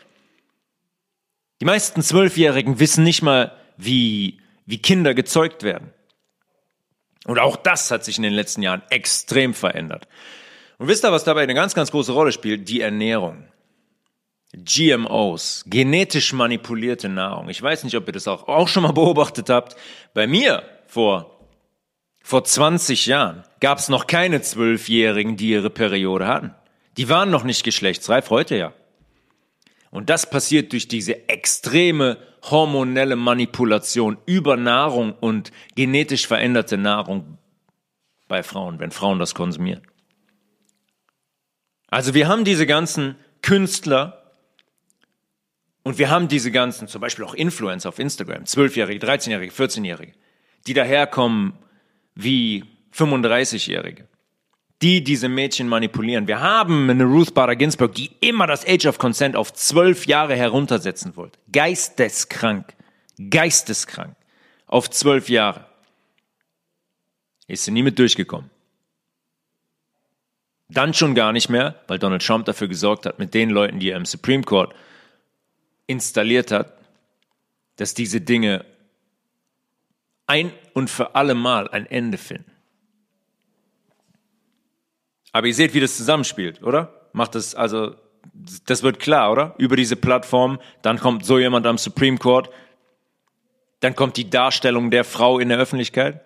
Die 1.60 1.64
meisten 1.64 2.02
Zwölfjährigen 2.02 2.78
wissen 2.78 3.04
nicht 3.04 3.22
mal, 3.22 3.56
wie, 3.76 4.40
wie 4.66 4.78
Kinder 4.78 5.14
gezeugt 5.14 5.62
werden. 5.62 5.92
Und 7.24 7.38
auch 7.38 7.56
das 7.56 7.90
hat 7.90 8.04
sich 8.04 8.16
in 8.16 8.22
den 8.22 8.32
letzten 8.32 8.62
Jahren 8.62 8.82
extrem 8.90 9.54
verändert. 9.54 10.08
Und 10.78 10.88
wisst 10.88 11.04
ihr, 11.04 11.12
was 11.12 11.24
dabei 11.24 11.42
eine 11.42 11.54
ganz, 11.54 11.74
ganz 11.74 11.90
große 11.92 12.12
Rolle 12.12 12.32
spielt? 12.32 12.68
Die 12.68 12.80
Ernährung. 12.80 13.44
GMOs, 14.54 15.64
genetisch 15.66 16.32
manipulierte 16.32 17.08
Nahrung. 17.08 17.48
Ich 17.48 17.62
weiß 17.62 17.84
nicht, 17.84 17.96
ob 17.96 18.06
ihr 18.06 18.12
das 18.12 18.28
auch, 18.28 18.48
auch 18.48 18.68
schon 18.68 18.82
mal 18.82 18.92
beobachtet 18.92 19.48
habt. 19.48 19.76
Bei 20.12 20.26
mir 20.26 20.62
vor, 20.86 21.48
vor 22.22 22.44
20 22.44 23.06
Jahren 23.06 23.44
gab 23.60 23.78
es 23.78 23.88
noch 23.88 24.06
keine 24.06 24.42
Zwölfjährigen, 24.42 25.36
die 25.36 25.50
ihre 25.50 25.70
Periode 25.70 26.26
hatten. 26.26 26.54
Die 26.98 27.08
waren 27.08 27.30
noch 27.30 27.44
nicht 27.44 27.64
geschlechtsreif, 27.64 28.28
heute 28.28 28.56
ja. 28.56 28.74
Und 29.90 30.10
das 30.10 30.28
passiert 30.28 30.72
durch 30.72 30.88
diese 30.88 31.28
extreme 31.28 32.18
hormonelle 32.50 33.16
Manipulation 33.16 34.18
über 34.26 34.56
Nahrung 34.56 35.14
und 35.20 35.50
genetisch 35.74 36.26
veränderte 36.26 36.76
Nahrung 36.76 37.38
bei 38.28 38.42
Frauen, 38.42 38.78
wenn 38.78 38.90
Frauen 38.90 39.18
das 39.18 39.34
konsumieren. 39.34 39.82
Also 41.88 42.14
wir 42.14 42.28
haben 42.28 42.44
diese 42.44 42.66
ganzen 42.66 43.16
Künstler 43.42 44.21
und 45.82 45.98
wir 45.98 46.10
haben 46.10 46.28
diese 46.28 46.50
ganzen, 46.50 46.88
zum 46.88 47.00
Beispiel 47.00 47.24
auch 47.24 47.34
Influencer 47.34 47.88
auf 47.88 47.98
Instagram, 47.98 48.44
12-Jährige, 48.44 49.04
13-Jährige, 49.06 49.52
14-Jährige, 49.52 50.12
die 50.66 50.74
daherkommen 50.74 51.54
wie 52.14 52.64
35-Jährige 52.94 54.06
die 54.82 55.04
diese 55.04 55.28
Mädchen 55.28 55.68
manipulieren. 55.68 56.26
Wir 56.26 56.40
haben 56.40 56.90
eine 56.90 57.04
Ruth 57.04 57.34
Bader 57.34 57.54
Ginsburg, 57.54 57.94
die 57.94 58.10
immer 58.20 58.48
das 58.48 58.66
Age 58.66 58.86
of 58.86 58.98
Consent 58.98 59.36
auf 59.36 59.52
zwölf 59.52 60.06
Jahre 60.06 60.34
heruntersetzen 60.34 61.16
wollte. 61.16 61.38
Geisteskrank. 61.52 62.74
Geisteskrank. 63.30 64.16
Auf 64.66 64.90
zwölf 64.90 65.28
Jahre. 65.28 65.66
Ist 67.46 67.64
sie 67.64 67.70
nie 67.70 67.84
mit 67.84 67.98
durchgekommen. 67.98 68.50
Dann 70.68 70.94
schon 70.94 71.14
gar 71.14 71.32
nicht 71.32 71.48
mehr, 71.48 71.76
weil 71.86 71.98
Donald 71.98 72.26
Trump 72.26 72.46
dafür 72.46 72.66
gesorgt 72.66 73.06
hat, 73.06 73.18
mit 73.18 73.34
den 73.34 73.50
Leuten, 73.50 73.78
die 73.78 73.90
er 73.90 73.98
im 73.98 74.06
Supreme 74.06 74.42
Court 74.42 74.74
installiert 75.86 76.50
hat, 76.50 76.78
dass 77.76 77.94
diese 77.94 78.20
Dinge 78.20 78.64
ein 80.26 80.52
und 80.72 80.88
für 80.88 81.14
alle 81.14 81.34
Mal 81.34 81.68
ein 81.68 81.86
Ende 81.86 82.18
finden. 82.18 82.50
Aber 85.32 85.46
ihr 85.46 85.54
seht, 85.54 85.74
wie 85.74 85.80
das 85.80 85.96
zusammenspielt, 85.96 86.62
oder? 86.62 87.08
Macht 87.12 87.34
das, 87.34 87.54
also, 87.54 87.96
das 88.66 88.82
wird 88.82 89.00
klar, 89.00 89.32
oder? 89.32 89.54
Über 89.58 89.76
diese 89.76 89.96
Plattform, 89.96 90.60
dann 90.82 90.98
kommt 90.98 91.24
so 91.24 91.38
jemand 91.38 91.66
am 91.66 91.78
Supreme 91.78 92.18
Court, 92.18 92.50
dann 93.80 93.96
kommt 93.96 94.16
die 94.16 94.30
Darstellung 94.30 94.90
der 94.90 95.04
Frau 95.04 95.38
in 95.38 95.48
der 95.48 95.58
Öffentlichkeit. 95.58 96.20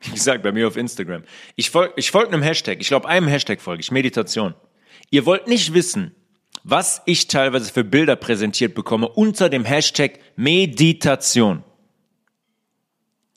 Wie 0.00 0.10
gesagt, 0.10 0.42
bei 0.42 0.52
mir 0.52 0.68
auf 0.68 0.76
Instagram. 0.76 1.24
Ich 1.54 1.70
folge 1.70 1.94
ich 1.96 2.10
folg 2.10 2.28
einem 2.28 2.42
Hashtag, 2.42 2.80
ich 2.80 2.88
glaube 2.88 3.08
einem 3.08 3.28
Hashtag 3.28 3.60
folge 3.60 3.80
ich, 3.80 3.90
Meditation. 3.90 4.54
Ihr 5.10 5.24
wollt 5.24 5.46
nicht 5.46 5.72
wissen, 5.72 6.14
was 6.68 7.00
ich 7.06 7.28
teilweise 7.28 7.72
für 7.72 7.84
Bilder 7.84 8.16
präsentiert 8.16 8.74
bekomme 8.74 9.08
unter 9.08 9.48
dem 9.48 9.64
Hashtag 9.64 10.18
Meditation. 10.34 11.62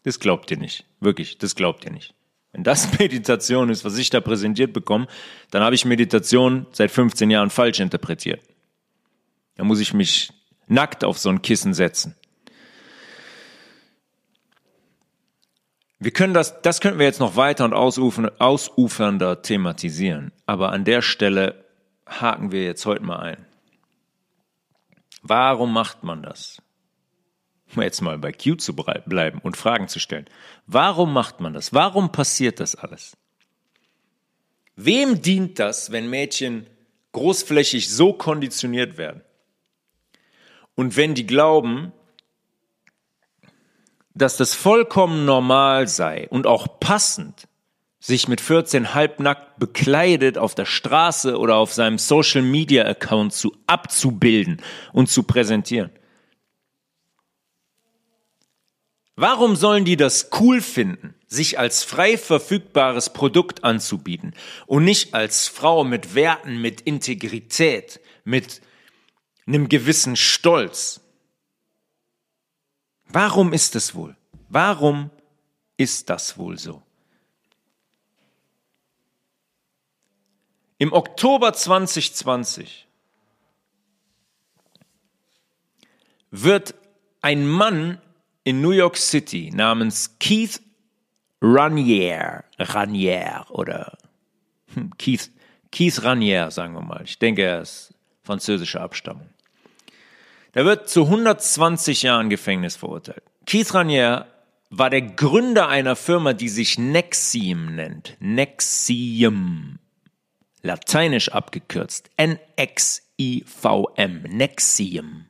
Das 0.03 0.19
glaubt 0.19 0.49
ihr 0.49 0.57
nicht. 0.57 0.85
Wirklich, 0.99 1.37
das 1.37 1.53
glaubt 1.53 1.85
ihr 1.85 1.91
nicht. 1.91 2.15
Wenn 2.53 2.63
das 2.63 2.91
Meditation 2.99 3.69
ist, 3.69 3.85
was 3.85 3.99
ich 3.99 4.09
da 4.09 4.19
präsentiert 4.19 4.73
bekomme, 4.73 5.05
dann 5.51 5.61
habe 5.61 5.75
ich 5.75 5.85
Meditation 5.85 6.65
seit 6.71 6.89
15 6.89 7.29
Jahren 7.29 7.51
falsch 7.51 7.79
interpretiert. 7.79 8.41
Da 9.57 9.63
muss 9.63 9.79
ich 9.79 9.93
mich 9.93 10.33
nackt 10.65 11.03
auf 11.03 11.19
so 11.19 11.29
ein 11.29 11.43
Kissen 11.43 11.75
setzen. 11.75 12.15
Wir 15.99 16.11
können 16.11 16.33
das, 16.33 16.63
das 16.63 16.81
könnten 16.81 16.97
wir 16.97 17.05
jetzt 17.05 17.19
noch 17.19 17.35
weiter 17.35 17.63
und 17.63 17.73
ausufernder 17.73 19.43
thematisieren. 19.43 20.31
Aber 20.47 20.71
an 20.71 20.83
der 20.83 21.03
Stelle 21.03 21.68
haken 22.09 22.51
wir 22.51 22.63
jetzt 22.63 22.85
heute 22.85 23.03
mal 23.03 23.19
ein. 23.19 23.45
Warum 25.21 25.73
macht 25.73 26.03
man 26.03 26.23
das? 26.23 26.61
um 27.75 27.83
jetzt 27.83 28.01
mal 28.01 28.17
bei 28.17 28.31
Q 28.31 28.55
zu 28.55 28.73
bleiben 28.73 29.39
und 29.43 29.57
Fragen 29.57 29.87
zu 29.87 29.99
stellen. 29.99 30.25
Warum 30.65 31.13
macht 31.13 31.39
man 31.39 31.53
das? 31.53 31.73
Warum 31.73 32.11
passiert 32.11 32.59
das 32.59 32.75
alles? 32.75 33.15
Wem 34.75 35.21
dient 35.21 35.59
das, 35.59 35.91
wenn 35.91 36.09
Mädchen 36.09 36.67
großflächig 37.11 37.89
so 37.89 38.13
konditioniert 38.13 38.97
werden? 38.97 39.21
Und 40.75 40.95
wenn 40.95 41.15
die 41.15 41.27
glauben, 41.27 41.91
dass 44.13 44.37
das 44.37 44.55
vollkommen 44.55 45.25
normal 45.25 45.87
sei 45.87 46.27
und 46.29 46.47
auch 46.47 46.79
passend, 46.79 47.47
sich 47.99 48.27
mit 48.27 48.39
14 48.39 48.93
halbnackt 48.93 49.59
bekleidet 49.59 50.37
auf 50.37 50.55
der 50.55 50.65
Straße 50.65 51.37
oder 51.37 51.55
auf 51.55 51.73
seinem 51.73 51.97
Social 51.97 52.41
Media 52.41 52.85
Account 52.85 53.33
zu 53.33 53.55
abzubilden 53.67 54.61
und 54.93 55.09
zu 55.09 55.23
präsentieren. 55.23 55.91
Warum 59.15 59.57
sollen 59.57 59.83
die 59.83 59.97
das 59.97 60.29
cool 60.39 60.61
finden, 60.61 61.13
sich 61.27 61.59
als 61.59 61.83
frei 61.83 62.17
verfügbares 62.17 63.11
Produkt 63.11 63.65
anzubieten 63.65 64.33
und 64.65 64.85
nicht 64.85 65.13
als 65.13 65.49
Frau 65.49 65.83
mit 65.83 66.15
Werten, 66.15 66.61
mit 66.61 66.79
Integrität, 66.79 67.99
mit 68.23 68.61
einem 69.45 69.67
gewissen 69.67 70.15
Stolz? 70.15 71.01
Warum 73.09 73.51
ist 73.51 73.75
es 73.75 73.93
wohl? 73.93 74.15
Warum 74.47 75.09
ist 75.75 76.09
das 76.09 76.37
wohl 76.37 76.57
so? 76.57 76.81
Im 80.79 80.93
Oktober 80.93 81.51
2020 81.51 82.87
wird 86.31 86.73
ein 87.21 87.45
Mann 87.45 88.01
in 88.45 88.61
New 88.61 88.71
York 88.71 88.95
City 88.95 89.51
namens 89.53 90.15
Keith 90.19 90.61
Ranier, 91.41 92.45
Ranier 92.57 93.45
oder 93.49 93.97
hm, 94.73 94.91
Keith, 94.97 95.29
Keith 95.69 96.01
Ranier, 96.01 96.49
sagen 96.49 96.73
wir 96.75 96.81
mal. 96.81 97.01
Ich 97.03 97.19
denke, 97.19 97.43
er 97.43 97.61
ist 97.61 97.93
französischer 98.23 98.79
Abstammung. 98.79 99.27
Der 100.53 100.63
wird 100.63 100.87
zu 100.87 101.03
120 101.03 102.03
Jahren 102.03 102.29
Gefängnis 102.29 102.77
verurteilt. 102.77 103.23
Keith 103.45 103.73
Ranier 103.73 104.27
war 104.69 104.89
der 104.89 105.01
Gründer 105.01 105.67
einer 105.67 105.97
Firma, 105.97 106.31
die 106.31 106.47
sich 106.47 106.79
Nexium 106.79 107.75
nennt. 107.75 108.15
Nexium. 108.21 109.79
Lateinisch 110.61 111.29
abgekürzt. 111.29 112.09
N-X-I-V-M. 112.17 112.51
Nexium. 114.23 115.25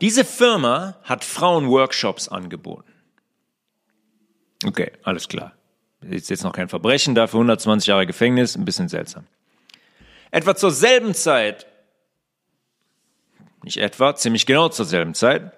Diese 0.00 0.24
Firma 0.24 0.96
hat 1.02 1.24
Frauen 1.24 1.68
Workshops 1.68 2.28
angeboten. 2.28 2.90
Okay, 4.64 4.92
alles 5.02 5.28
klar. 5.28 5.52
Ist 6.00 6.30
jetzt 6.30 6.44
noch 6.44 6.54
kein 6.54 6.68
Verbrechen, 6.70 7.14
dafür 7.14 7.40
120 7.40 7.88
Jahre 7.88 8.06
Gefängnis, 8.06 8.56
ein 8.56 8.64
bisschen 8.64 8.88
seltsam. 8.88 9.26
Etwa 10.30 10.56
zur 10.56 10.70
selben 10.70 11.14
Zeit, 11.14 11.66
nicht 13.62 13.76
etwa, 13.76 14.14
ziemlich 14.14 14.46
genau 14.46 14.70
zur 14.70 14.86
selben 14.86 15.12
Zeit, 15.12 15.52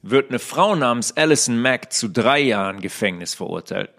wird 0.00 0.30
eine 0.30 0.38
Frau 0.38 0.74
namens 0.74 1.14
Alison 1.16 1.60
Mack 1.60 1.92
zu 1.92 2.08
drei 2.08 2.40
Jahren 2.40 2.80
Gefängnis 2.80 3.34
verurteilt. 3.34 3.90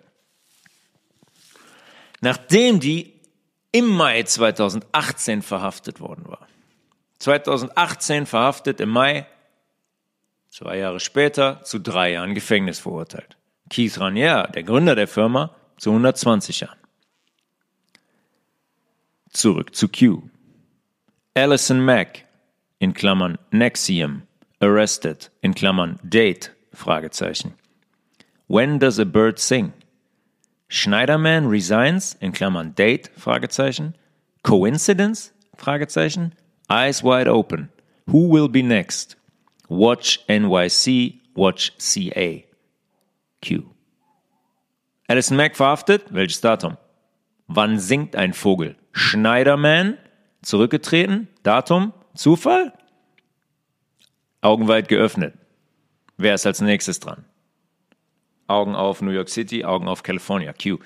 Nachdem 2.22 2.80
die 2.80 3.13
im 3.74 3.88
Mai 3.88 4.24
2018 4.24 5.42
verhaftet 5.42 6.00
worden 6.00 6.26
war. 6.28 6.48
2018 7.20 8.26
verhaftet 8.26 8.80
im 8.80 8.90
Mai, 8.90 9.26
zwei 10.50 10.78
Jahre 10.78 11.00
später 11.00 11.62
zu 11.64 11.80
drei 11.80 12.12
Jahren 12.14 12.36
Gefängnis 12.36 12.80
verurteilt. 12.80 13.36
Keith 13.70 14.00
Ranier, 14.00 14.50
der 14.54 14.64
Gründer 14.64 14.96
der 14.96 15.08
Firma, 15.08 15.56
zu 15.78 15.90
120 15.90 16.62
Jahren. 16.62 16.78
Zurück 19.32 19.76
zu 19.76 19.88
Q. 19.88 20.22
Alison 21.34 21.84
Mack, 21.84 22.26
in 22.78 22.94
Klammern 22.94 23.40
Nexium, 23.52 24.22
arrested, 24.60 25.32
in 25.42 25.56
Klammern 25.56 26.00
Date, 26.04 26.52
Fragezeichen. 26.74 27.56
When 28.48 28.78
does 28.78 29.00
a 29.00 29.06
bird 29.06 29.40
sing? 29.40 29.74
Schneiderman 30.74 31.46
resigns, 31.46 32.18
in 32.20 32.32
Klammern 32.32 32.74
Date, 32.74 33.12
Fragezeichen. 33.16 33.94
Coincidence? 34.42 35.32
Fragezeichen. 35.56 36.34
Eyes 36.68 37.04
wide 37.04 37.32
open. 37.32 37.70
Who 38.08 38.28
will 38.32 38.50
be 38.50 38.64
next? 38.64 39.16
Watch 39.70 40.20
NYC, 40.28 41.20
Watch 41.36 41.74
CA. 41.78 42.44
Q. 43.44 43.66
Alison 45.08 45.38
Mack 45.38 45.56
verhaftet? 45.56 46.06
Welches 46.10 46.42
Datum? 46.42 46.78
Wann 47.46 47.78
singt 47.78 48.16
ein 48.16 48.34
Vogel? 48.34 48.76
Schneiderman? 48.94 50.00
Zurückgetreten? 50.42 51.28
Datum? 51.44 51.94
Zufall? 52.16 52.74
Augen 54.42 54.68
weit 54.68 54.88
geöffnet. 54.88 55.36
Wer 56.18 56.34
ist 56.34 56.48
als 56.48 56.62
nächstes 56.62 57.00
dran? 57.00 57.26
Augen 58.54 58.76
auf 58.76 59.02
New 59.02 59.12
York 59.12 59.30
City, 59.30 59.66
Augen 59.66 59.88
auf 59.88 60.04
California. 60.04 60.54
Q. 60.54 60.80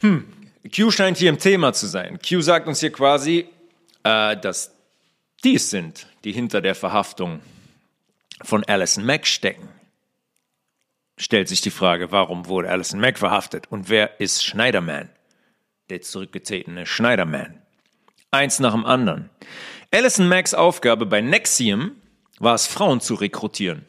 Hm. 0.00 0.26
Q 0.74 0.90
scheint 0.90 1.16
hier 1.16 1.30
im 1.30 1.38
Thema 1.38 1.72
zu 1.72 1.86
sein. 1.86 2.18
Q 2.18 2.40
sagt 2.40 2.68
uns 2.68 2.80
hier 2.80 2.92
quasi, 2.92 3.46
äh, 4.02 4.36
dass 4.36 4.74
dies 5.44 5.70
sind, 5.70 6.06
die 6.24 6.32
hinter 6.32 6.60
der 6.60 6.74
Verhaftung 6.74 7.40
von 8.42 8.64
Alison 8.64 9.04
Mack 9.04 9.26
stecken. 9.26 9.68
Stellt 11.16 11.48
sich 11.48 11.60
die 11.60 11.70
Frage, 11.70 12.12
warum 12.12 12.46
wurde 12.46 12.70
Alison 12.70 13.00
Mack 13.00 13.18
verhaftet 13.18 13.66
und 13.70 13.88
wer 13.88 14.20
ist 14.20 14.44
Schneiderman? 14.44 15.10
Der 15.90 16.00
zurückgetretene 16.00 16.86
Schneiderman. 16.86 17.60
Eins 18.30 18.60
nach 18.60 18.72
dem 18.72 18.86
anderen. 18.86 19.28
Alison 19.92 20.28
Macks 20.28 20.54
Aufgabe 20.54 21.04
bei 21.04 21.20
Nexium 21.20 21.92
war 22.38 22.54
es, 22.54 22.66
Frauen 22.66 23.00
zu 23.00 23.14
rekrutieren. 23.14 23.84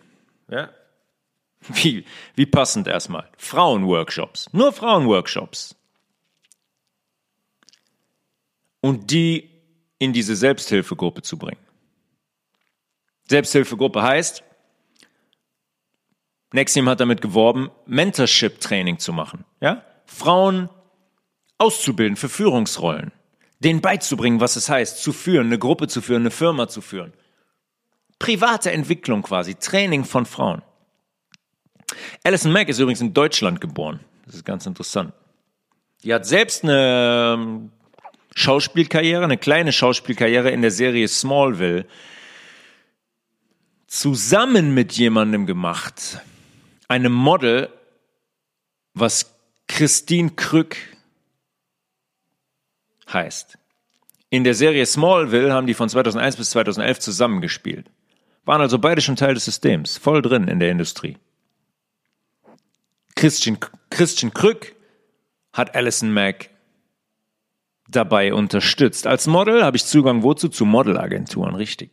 Ja? 0.50 0.70
Wie, 1.68 2.06
wie 2.36 2.46
passend 2.46 2.88
erstmal. 2.88 3.30
Frauenworkshops. 3.38 4.52
Nur 4.52 4.74
Frauenworkshops. 4.74 5.76
Und 8.82 9.12
die 9.12 9.50
in 10.00 10.14
diese 10.14 10.36
Selbsthilfegruppe 10.36 11.22
zu 11.22 11.38
bringen. 11.38 11.62
Selbsthilfegruppe 13.30 14.02
heißt, 14.02 14.44
Nexium 16.54 16.90
hat 16.90 17.00
damit 17.00 17.22
geworben, 17.22 17.70
Mentorship-Training 17.86 18.98
zu 18.98 19.14
machen. 19.14 19.46
Ja? 19.62 19.86
Frauen 20.06 20.70
auszubilden 21.60 22.18
für 22.18 22.28
Führungsrollen. 22.30 23.12
Denen 23.60 23.82
beizubringen, 23.82 24.40
was 24.40 24.56
es 24.56 24.70
heißt, 24.70 25.02
zu 25.02 25.14
führen, 25.14 25.48
eine 25.48 25.60
Gruppe 25.60 25.88
zu 25.88 26.02
führen, 26.02 26.24
eine 26.24 26.32
Firma 26.32 26.68
zu 26.68 26.82
führen. 26.82 27.14
Private 28.18 28.72
Entwicklung 28.72 29.22
quasi, 29.22 29.54
Training 29.56 30.04
von 30.04 30.26
Frauen. 30.26 30.64
Alison 32.24 32.52
Mack 32.52 32.70
ist 32.70 32.80
übrigens 32.80 33.02
in 33.02 33.14
Deutschland 33.14 33.62
geboren. 33.62 34.00
Das 34.26 34.36
ist 34.36 34.46
ganz 34.46 34.66
interessant. 34.66 35.14
Die 36.04 36.14
hat 36.14 36.26
selbst 36.26 36.64
eine 36.64 37.36
ähm, 37.38 37.72
Schauspielkarriere, 38.36 39.24
eine 39.24 39.38
kleine 39.38 39.72
Schauspielkarriere 39.72 40.50
in 40.52 40.62
der 40.62 40.72
Serie 40.72 41.08
Smallville 41.08 41.86
zusammen 43.88 44.74
mit 44.74 44.94
jemandem 44.94 45.46
gemacht, 45.46 46.22
einem 46.88 47.12
Model, 47.12 47.70
was 48.94 49.36
Christine 49.68 50.32
Krück 50.32 50.78
heißt. 53.12 53.58
In 54.30 54.46
der 54.46 54.54
Serie 54.54 54.86
Smallville 54.86 55.52
haben 55.52 55.68
die 55.68 55.74
von 55.74 55.90
2001 55.90 56.38
bis 56.38 56.52
2011 56.52 57.00
zusammengespielt. 57.00 57.92
Waren 58.46 58.62
also 58.62 58.80
beide 58.80 59.02
schon 59.02 59.18
Teil 59.18 59.34
des 59.34 59.46
Systems, 59.46 59.98
voll 59.98 60.22
drin 60.22 60.48
in 60.48 60.60
der 60.60 60.72
Industrie. 60.72 61.18
Christian, 63.22 63.60
Christian 63.92 64.34
Krück 64.34 64.76
hat 65.54 65.76
Alison 65.76 66.12
Mack 66.12 66.50
dabei 67.88 68.34
unterstützt. 68.34 69.06
Als 69.06 69.28
Model 69.28 69.64
habe 69.64 69.78
ich 69.78 69.86
Zugang 69.86 70.24
wozu? 70.24 70.50
Zu 70.50 70.66
Modelagenturen, 70.66 71.54
richtig. 71.54 71.92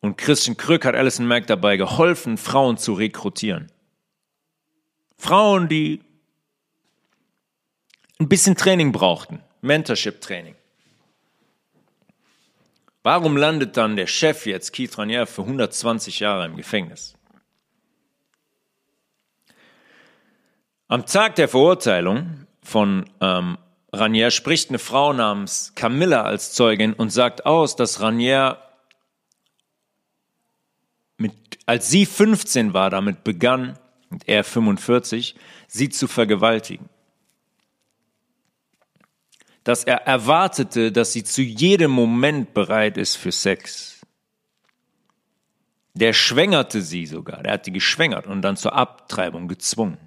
Und 0.00 0.18
Christian 0.18 0.56
Krück 0.56 0.84
hat 0.84 0.96
Alison 0.96 1.24
Mack 1.24 1.46
dabei 1.46 1.76
geholfen, 1.76 2.36
Frauen 2.36 2.78
zu 2.78 2.94
rekrutieren. 2.94 3.70
Frauen, 5.16 5.68
die 5.68 6.00
ein 8.18 8.28
bisschen 8.28 8.56
Training 8.56 8.90
brauchten, 8.90 9.40
Mentorship-Training. 9.60 10.56
Warum 13.04 13.36
landet 13.36 13.76
dann 13.76 13.94
der 13.94 14.08
Chef 14.08 14.46
jetzt, 14.46 14.72
Keith 14.72 14.98
Ranier, 14.98 15.28
für 15.28 15.42
120 15.42 16.18
Jahre 16.18 16.46
im 16.46 16.56
Gefängnis? 16.56 17.15
Am 20.88 21.04
Tag 21.04 21.34
der 21.34 21.48
Verurteilung 21.48 22.46
von 22.62 23.06
ähm, 23.20 23.58
Ranier 23.92 24.30
spricht 24.30 24.68
eine 24.68 24.78
Frau 24.78 25.12
namens 25.12 25.72
Camilla 25.74 26.22
als 26.22 26.52
Zeugin 26.52 26.92
und 26.92 27.10
sagt 27.10 27.44
aus, 27.44 27.74
dass 27.74 28.00
Ranier 28.00 28.58
mit, 31.16 31.32
als 31.66 31.90
sie 31.90 32.06
15 32.06 32.72
war, 32.72 32.90
damit 32.90 33.24
begann, 33.24 33.76
und 34.10 34.28
er 34.28 34.44
45, 34.44 35.34
sie 35.66 35.88
zu 35.88 36.06
vergewaltigen. 36.06 36.88
Dass 39.64 39.82
er 39.82 40.06
erwartete, 40.06 40.92
dass 40.92 41.12
sie 41.12 41.24
zu 41.24 41.42
jedem 41.42 41.90
Moment 41.90 42.54
bereit 42.54 42.96
ist 42.96 43.16
für 43.16 43.32
Sex. 43.32 44.06
Der 45.94 46.12
schwängerte 46.12 46.80
sie 46.80 47.06
sogar, 47.06 47.42
der 47.42 47.54
hat 47.54 47.64
sie 47.64 47.72
geschwängert 47.72 48.28
und 48.28 48.42
dann 48.42 48.56
zur 48.56 48.74
Abtreibung 48.74 49.48
gezwungen 49.48 50.05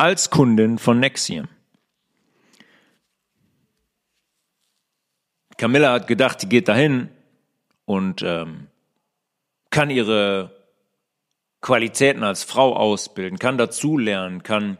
als 0.00 0.30
Kundin 0.30 0.78
von 0.78 0.98
Nexium. 0.98 1.46
Camilla 5.58 5.92
hat 5.92 6.06
gedacht, 6.06 6.40
die 6.40 6.48
geht 6.48 6.68
dahin 6.68 7.10
und 7.84 8.22
ähm, 8.22 8.68
kann 9.68 9.90
ihre 9.90 10.56
Qualitäten 11.60 12.22
als 12.22 12.44
Frau 12.44 12.74
ausbilden, 12.74 13.38
kann 13.38 13.58
dazulernen, 13.58 14.42
kann 14.42 14.78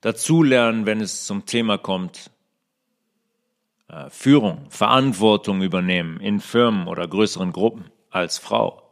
dazulernen, 0.00 0.86
wenn 0.86 1.00
es 1.00 1.26
zum 1.26 1.44
Thema 1.44 1.76
kommt, 1.76 2.30
äh, 3.88 4.08
Führung, 4.10 4.70
Verantwortung 4.70 5.60
übernehmen 5.60 6.20
in 6.20 6.38
Firmen 6.38 6.86
oder 6.86 7.08
größeren 7.08 7.50
Gruppen 7.50 7.90
als 8.10 8.38
Frau. 8.38 8.89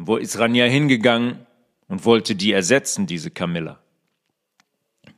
Wo 0.00 0.16
ist 0.16 0.38
Rania 0.38 0.66
hingegangen 0.66 1.44
und 1.88 2.04
wollte 2.04 2.36
die 2.36 2.52
ersetzen, 2.52 3.06
diese 3.08 3.32
Camilla? 3.32 3.80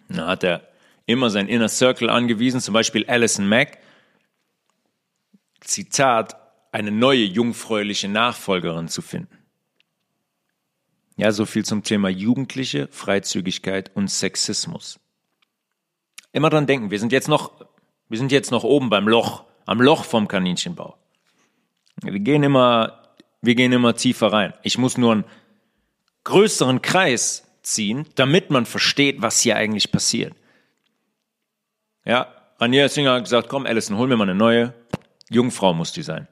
Da 0.09 0.27
hat 0.27 0.43
er 0.43 0.67
immer 1.05 1.29
sein 1.29 1.49
Inner 1.49 1.69
Circle 1.69 2.09
angewiesen, 2.09 2.61
zum 2.61 2.73
Beispiel 2.73 3.05
Alison 3.07 3.47
Mack. 3.47 3.79
Zitat, 5.61 6.37
eine 6.73 6.91
neue 6.91 7.25
jungfräuliche 7.25 8.09
Nachfolgerin 8.09 8.89
zu 8.89 9.03
finden. 9.03 9.37
Ja, 11.17 11.31
so 11.31 11.45
viel 11.45 11.67
zum 11.67 11.83
Thema 11.83 12.09
Jugendliche, 12.09 12.89
Freizügigkeit 12.91 13.95
und 13.95 14.09
Sexismus. 14.09 14.99
Immer 16.33 16.49
dran 16.49 16.67
denken, 16.67 16.91
wir 16.91 16.99
sind 16.99 17.13
jetzt 17.13 17.29
noch, 17.29 17.53
wir 18.09 18.17
sind 18.17 18.33
jetzt 18.33 18.51
noch 18.51 18.65
oben 18.65 18.89
beim 18.89 19.07
Loch, 19.07 19.45
am 19.67 19.83
Loch 19.83 20.05
vom 20.05 20.27
Kaninchenbau. 20.27 20.97
Wir 22.03 22.19
gehen 22.21 22.43
immer 22.43 23.00
wir 23.43 23.55
gehen 23.55 23.73
immer 23.73 23.95
tiefer 23.95 24.33
rein. 24.33 24.55
Ich 24.63 24.79
muss 24.79 24.99
nur 24.99 25.13
einen 25.13 25.25
größeren 26.25 26.83
Kreis 26.83 27.47
ziehen, 27.63 28.07
damit 28.15 28.51
man 28.51 28.67
versteht, 28.67 29.23
was 29.23 29.41
hier 29.41 29.57
eigentlich 29.57 29.93
passiert. 29.93 30.35
Ja, 32.05 32.35
Ranier 32.59 32.89
Singer 32.89 33.15
hat 33.15 33.25
gesagt, 33.25 33.49
komm, 33.49 33.67
Alison, 33.67 33.97
hol 33.97 34.09
mir 34.09 34.17
mal 34.17 34.25
eine 34.25 34.35
neue 34.35 34.75
Jungfrau 35.31 35.73
muss 35.73 35.93
die 35.93 36.03
sein. 36.03 36.27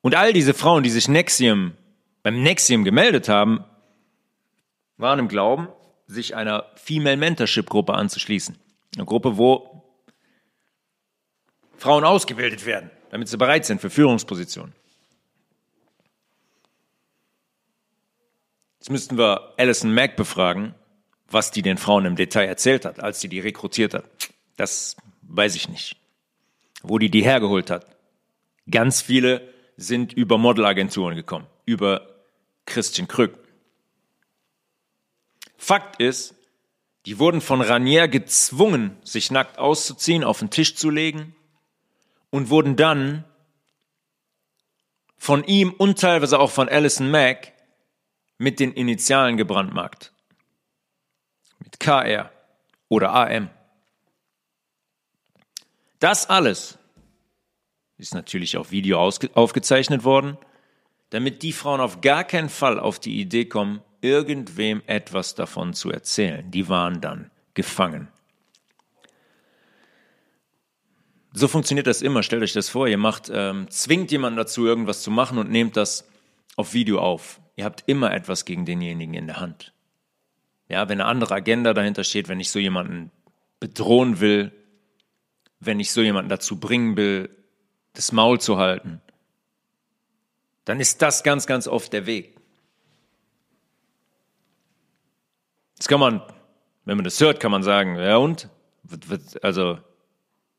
Und 0.00 0.14
all 0.14 0.32
diese 0.32 0.54
Frauen, 0.54 0.82
die 0.82 0.90
sich 0.90 1.08
Nexium, 1.08 1.72
beim 2.22 2.42
Nexium 2.42 2.84
gemeldet 2.84 3.28
haben, 3.28 3.64
waren 4.96 5.18
im 5.18 5.28
Glauben, 5.28 5.68
sich 6.06 6.36
einer 6.36 6.66
Female 6.76 7.16
Mentorship 7.16 7.68
Gruppe 7.68 7.94
anzuschließen. 7.94 8.56
Eine 8.94 9.06
Gruppe, 9.06 9.36
wo 9.38 9.73
Frauen 11.84 12.04
ausgebildet 12.04 12.64
werden, 12.64 12.90
damit 13.10 13.28
sie 13.28 13.36
bereit 13.36 13.66
sind 13.66 13.78
für 13.78 13.90
Führungspositionen. 13.90 14.72
Jetzt 18.78 18.88
müssten 18.88 19.18
wir 19.18 19.52
Alison 19.58 19.92
Mack 19.92 20.16
befragen, 20.16 20.74
was 21.28 21.50
die 21.50 21.60
den 21.60 21.76
Frauen 21.76 22.06
im 22.06 22.16
Detail 22.16 22.46
erzählt 22.46 22.86
hat, 22.86 23.00
als 23.00 23.20
sie 23.20 23.28
die 23.28 23.38
rekrutiert 23.38 23.92
hat. 23.92 24.06
Das 24.56 24.96
weiß 25.24 25.56
ich 25.56 25.68
nicht. 25.68 25.96
Wo 26.82 26.98
die 26.98 27.10
die 27.10 27.22
hergeholt 27.22 27.68
hat. 27.68 27.84
Ganz 28.70 29.02
viele 29.02 29.46
sind 29.76 30.14
über 30.14 30.38
Modelagenturen 30.38 31.14
gekommen, 31.14 31.46
über 31.66 32.08
Christian 32.64 33.08
Krück. 33.08 33.36
Fakt 35.58 36.00
ist, 36.00 36.34
die 37.04 37.18
wurden 37.18 37.42
von 37.42 37.60
Ranier 37.60 38.08
gezwungen, 38.08 38.96
sich 39.04 39.30
nackt 39.30 39.58
auszuziehen, 39.58 40.24
auf 40.24 40.38
den 40.38 40.48
Tisch 40.48 40.76
zu 40.76 40.88
legen 40.88 41.36
und 42.34 42.50
wurden 42.50 42.74
dann 42.74 43.24
von 45.16 45.44
ihm 45.44 45.72
und 45.72 46.00
teilweise 46.00 46.40
auch 46.40 46.50
von 46.50 46.68
Alison 46.68 47.08
Mack 47.08 47.52
mit 48.38 48.58
den 48.58 48.72
Initialen 48.72 49.36
gebrandmarkt. 49.36 50.12
Mit 51.60 51.78
KR 51.78 52.32
oder 52.88 53.14
AM. 53.14 53.50
Das 56.00 56.28
alles 56.28 56.76
ist 57.98 58.14
natürlich 58.14 58.56
auf 58.56 58.72
Video 58.72 58.98
aufgezeichnet 58.98 60.02
worden, 60.02 60.36
damit 61.10 61.44
die 61.44 61.52
Frauen 61.52 61.80
auf 61.80 62.00
gar 62.00 62.24
keinen 62.24 62.48
Fall 62.48 62.80
auf 62.80 62.98
die 62.98 63.20
Idee 63.20 63.44
kommen, 63.44 63.80
irgendwem 64.00 64.82
etwas 64.88 65.36
davon 65.36 65.72
zu 65.72 65.92
erzählen. 65.92 66.50
Die 66.50 66.68
waren 66.68 67.00
dann 67.00 67.30
gefangen. 67.54 68.08
So 71.36 71.48
funktioniert 71.48 71.88
das 71.88 72.00
immer. 72.00 72.22
Stellt 72.22 72.44
euch 72.44 72.52
das 72.52 72.68
vor, 72.68 72.86
ihr 72.86 72.96
macht, 72.96 73.28
ähm, 73.34 73.68
zwingt 73.68 74.12
jemanden 74.12 74.36
dazu, 74.36 74.66
irgendwas 74.66 75.02
zu 75.02 75.10
machen 75.10 75.36
und 75.36 75.50
nehmt 75.50 75.76
das 75.76 76.08
auf 76.54 76.74
Video 76.74 77.00
auf. 77.00 77.40
Ihr 77.56 77.64
habt 77.64 77.82
immer 77.86 78.14
etwas 78.14 78.44
gegen 78.44 78.64
denjenigen 78.64 79.14
in 79.14 79.26
der 79.26 79.40
Hand. 79.40 79.74
Ja, 80.68 80.88
wenn 80.88 81.00
eine 81.00 81.10
andere 81.10 81.34
Agenda 81.34 81.74
dahinter 81.74 82.04
steht, 82.04 82.28
wenn 82.28 82.38
ich 82.38 82.52
so 82.52 82.60
jemanden 82.60 83.10
bedrohen 83.58 84.20
will, 84.20 84.52
wenn 85.58 85.80
ich 85.80 85.90
so 85.90 86.02
jemanden 86.02 86.28
dazu 86.28 86.60
bringen 86.60 86.96
will, 86.96 87.28
das 87.94 88.12
Maul 88.12 88.40
zu 88.40 88.58
halten, 88.58 89.00
dann 90.64 90.78
ist 90.78 91.02
das 91.02 91.24
ganz, 91.24 91.48
ganz 91.48 91.66
oft 91.66 91.92
der 91.92 92.06
Weg. 92.06 92.36
Jetzt 95.74 95.88
kann 95.88 96.00
man, 96.00 96.22
wenn 96.84 96.96
man 96.96 97.04
das 97.04 97.20
hört, 97.20 97.40
kann 97.40 97.50
man 97.50 97.64
sagen, 97.64 97.96
ja 97.96 98.18
und? 98.18 98.48
Also, 99.42 99.80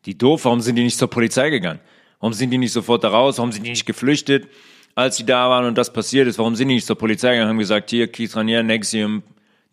die 0.05 0.17
doof, 0.17 0.45
warum 0.45 0.61
sind 0.61 0.75
die 0.75 0.83
nicht 0.83 0.97
zur 0.97 1.09
Polizei 1.09 1.49
gegangen? 1.49 1.79
Warum 2.19 2.33
sind 2.33 2.51
die 2.51 2.57
nicht 2.57 2.71
sofort 2.71 3.03
da 3.03 3.09
raus? 3.09 3.37
Warum 3.37 3.51
sind 3.51 3.63
die 3.63 3.71
nicht 3.71 3.85
geflüchtet, 3.85 4.47
als 4.93 5.17
die 5.17 5.25
da 5.25 5.49
waren 5.49 5.65
und 5.65 5.77
das 5.77 5.91
passiert 5.91 6.27
ist? 6.27 6.37
Warum 6.37 6.55
sind 6.55 6.69
die 6.69 6.75
nicht 6.75 6.87
zur 6.87 6.97
Polizei 6.97 7.31
gegangen 7.31 7.49
haben 7.49 7.59
gesagt, 7.59 7.89
hier, 7.89 8.11
Keith 8.11 8.35
Ranier, 8.35 8.63
Nexium, 8.63 9.23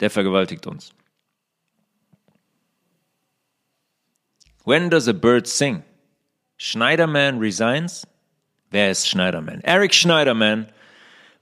der 0.01 0.11
vergewaltigt 0.11 0.67
uns? 0.67 0.93
When 4.65 4.91
does 4.91 5.09
a 5.09 5.13
bird 5.13 5.47
sing? 5.47 5.83
Schneiderman 6.57 7.39
resigns? 7.39 8.07
Wer 8.71 8.91
ist 8.91 9.09
Schneiderman? 9.09 9.61
Eric 9.63 9.93
Schneiderman 9.93 10.69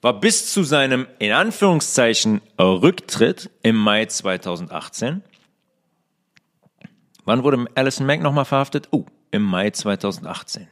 war 0.00 0.18
bis 0.18 0.52
zu 0.52 0.62
seinem, 0.62 1.06
in 1.18 1.32
Anführungszeichen, 1.32 2.40
Rücktritt 2.58 3.50
im 3.62 3.76
Mai 3.76 4.06
2018. 4.06 5.22
Wann 7.30 7.44
wurde 7.44 7.64
Alison 7.76 8.06
Mack 8.06 8.22
nochmal 8.22 8.44
verhaftet? 8.44 8.88
Oh, 8.90 9.06
im 9.30 9.42
Mai 9.42 9.70
2018. 9.70 10.66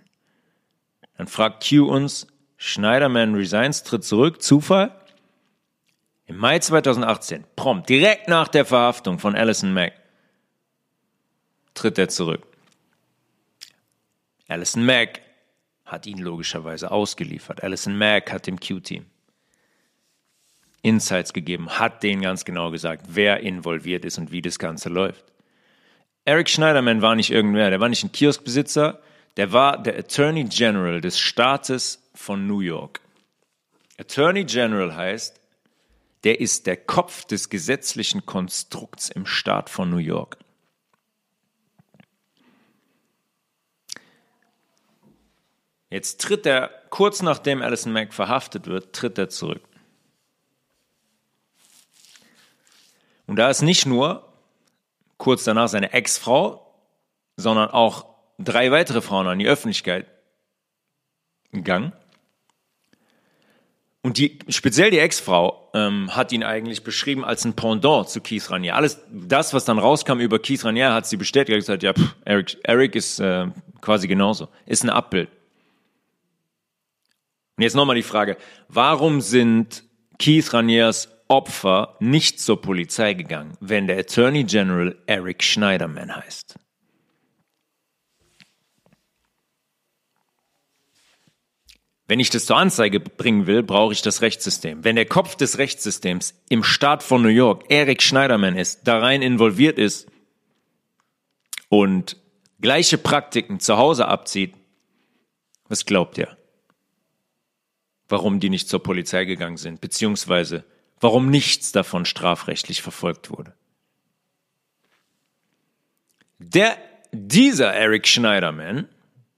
Dann 1.17 1.29
fragt 1.29 1.69
Q 1.69 1.87
uns, 1.87 2.27
Schneiderman 2.57 3.37
resigns, 3.37 3.85
tritt 3.85 4.03
zurück, 4.03 4.43
Zufall? 4.43 4.93
Im 6.27 6.37
Mai 6.37 6.59
2018, 6.59 7.45
prompt, 7.55 7.89
direkt 7.89 8.27
nach 8.27 8.49
der 8.49 8.65
Verhaftung 8.65 9.21
von 9.21 9.37
Alison 9.37 9.73
Mack, 9.73 9.93
tritt 11.75 11.97
er 11.97 12.09
zurück. 12.09 12.45
Alison 14.49 14.85
Mack 14.85 15.21
hat 15.85 16.09
ihn 16.09 16.19
logischerweise 16.19 16.91
ausgeliefert. 16.91 17.63
Alison 17.63 17.97
Mack 17.97 18.33
hat 18.33 18.49
dem 18.49 18.59
Q-Team 18.59 19.07
Insights 20.83 21.33
gegeben, 21.33 21.79
hat 21.79 22.03
denen 22.03 22.23
ganz 22.23 22.45
genau 22.45 22.73
gesagt, 22.73 23.05
wer 23.11 23.39
involviert 23.43 24.05
ist 24.05 24.19
und 24.19 24.33
wie 24.33 24.43
das 24.43 24.59
Ganze 24.59 24.89
läuft. 24.89 25.25
Eric 26.29 26.51
Schneiderman 26.51 27.01
war 27.01 27.15
nicht 27.15 27.31
irgendwer, 27.31 27.71
der 27.71 27.81
war 27.81 27.89
nicht 27.89 28.05
ein 28.05 28.13
Kioskbesitzer, 28.13 29.01
der 29.39 29.55
war 29.55 29.83
der 29.83 29.99
Attorney 29.99 30.45
General 30.45 31.01
des 31.01 31.19
Staates 31.19 32.07
von 32.15 32.47
New 32.47 32.61
York. 32.61 33.01
Attorney 33.97 34.45
General 34.45 34.95
heißt, 34.95 35.41
der 36.25 36.39
ist 36.39 36.67
der 36.67 36.77
Kopf 36.77 37.25
des 37.25 37.49
gesetzlichen 37.49 38.27
Konstrukts 38.27 39.09
im 39.09 39.25
Staat 39.25 39.71
von 39.71 39.89
New 39.89 39.97
York. 39.97 40.37
Jetzt 45.89 46.21
tritt 46.21 46.45
er, 46.45 46.69
kurz 46.91 47.23
nachdem 47.23 47.63
Alison 47.63 47.95
Mack 47.95 48.13
verhaftet 48.13 48.67
wird, 48.67 48.95
tritt 48.95 49.17
er 49.17 49.31
zurück. 49.31 49.63
Und 53.27 53.37
da 53.37 53.49
ist 53.49 53.63
nicht 53.63 53.87
nur 53.87 54.28
kurz 55.19 55.45
danach 55.45 55.69
seine 55.69 55.93
Ex-Frau, 55.93 56.75
sondern 57.37 57.69
auch 57.71 58.07
drei 58.39 58.71
weitere 58.71 59.03
Frauen 59.03 59.27
an 59.27 59.39
die 59.39 59.47
Öffentlichkeit 59.47 60.07
gegangen. 61.53 61.93
Und 64.01 64.17
die, 64.17 64.39
speziell 64.49 64.91
die 64.91 65.01
Ex-Frau 65.01 65.71
ähm, 65.75 66.15
hat 66.15 66.33
ihn 66.33 66.45
eigentlich 66.45 66.85
beschrieben 66.85 67.25
als 67.25 67.45
ein 67.45 67.55
Pendant 67.55 68.09
zu 68.09 68.21
Keith 68.21 68.49
Ranier. 68.51 68.77
Alles 68.77 69.03
das, 69.11 69.53
was 69.53 69.65
dann 69.65 69.79
rauskam 69.79 70.21
über 70.21 70.39
Keith 70.39 70.65
Ranier, 70.65 70.95
hat 70.95 71.07
sie 71.07 71.17
bestätigt. 71.17 71.55
Er 71.55 71.59
gesagt, 71.59 71.83
ja, 71.83 71.93
pff, 71.93 72.15
Eric, 72.25 72.57
Eric 72.63 72.95
ist 72.95 73.19
äh, 73.19 73.49
quasi 73.81 74.07
genauso. 74.07 74.49
Ist 74.67 74.85
ein 74.85 74.91
Abbild. 74.91 75.29
Und 77.57 77.65
jetzt 77.65 77.75
nochmal 77.75 77.97
die 77.97 78.03
Frage, 78.05 78.37
warum 78.69 79.21
sind 79.21 79.83
Keith 80.19 80.53
Raniers 80.53 81.09
Opfer 81.29 81.97
nicht 82.01 82.41
zur 82.41 82.61
Polizei 82.61 83.15
gegangen, 83.15 83.57
wenn 83.61 83.87
der 83.87 83.99
Attorney 83.99 84.45
General 84.45 84.97
Eric 85.07 85.43
Schneiderman 85.43 86.15
heißt? 86.15 86.59
Wenn 92.07 92.21
ich 92.21 92.31
das 92.31 92.47
zur 92.47 92.57
Anzeige 92.57 93.01
bringen 93.01 93.47
will, 93.47 93.63
brauche 93.63 93.93
ich 93.93 94.01
das 94.01 94.23
Rechtssystem. 94.23 94.83
Wenn 94.83 94.97
der 94.97 95.05
Kopf 95.05 95.37
des 95.37 95.59
Rechtssystems 95.59 96.35
im 96.49 96.65
Staat 96.65 97.03
von 97.03 97.21
New 97.21 97.29
York 97.29 97.65
Eric 97.69 98.03
Schneiderman 98.03 98.57
ist, 98.57 98.89
da 98.89 98.99
rein 98.99 99.21
involviert 99.21 99.79
ist 99.79 100.09
und 101.69 102.17
gleiche 102.63 102.97
Praktiken 102.97 103.61
zu 103.61 103.77
Hause 103.77 104.09
abzieht, 104.09 104.55
was 105.69 105.85
glaubt 105.85 106.17
ihr? 106.17 106.39
warum 108.09 108.41
die 108.41 108.51
nicht 108.51 108.69
zur 108.69 108.83
Polizei 108.83 109.25
gegangen 109.25 109.59
sind, 109.59 109.81
beziehungsweise 109.81 110.65
warum 111.01 111.31
nichts 111.31 111.73
davon 111.73 112.05
strafrechtlich 112.05 112.83
verfolgt 112.83 113.31
wurde. 113.31 113.55
Der, 116.39 116.77
dieser 117.13 117.73
Eric 117.73 118.07
Schneiderman, 118.07 118.89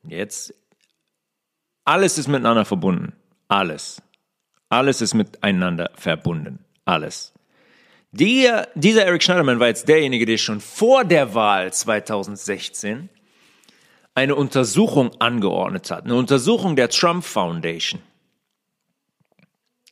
jetzt, 0.05 0.55
alles 1.85 2.19
ist 2.19 2.29
miteinander 2.29 2.65
verbunden. 2.65 3.15
Alles. 3.49 4.03
Alles 4.69 5.01
ist 5.01 5.15
miteinander 5.15 5.91
verbunden. 5.95 6.65
Alles. 6.85 7.33
Der, 8.13 8.69
dieser 8.75 9.05
Eric 9.05 9.23
Schneiderman 9.23 9.61
war 9.61 9.69
jetzt 9.69 9.89
derjenige, 9.89 10.27
der 10.27 10.37
schon 10.37 10.61
vor 10.61 11.05
der 11.05 11.35
Wahl 11.35 11.73
2016 11.73 13.09
eine 14.15 14.35
Untersuchung 14.35 15.13
angeordnet 15.21 15.91
hat. 15.91 16.05
Eine 16.05 16.17
Untersuchung 16.17 16.77
der 16.77 16.91
Trump 16.91 17.25
Foundation 17.25 18.03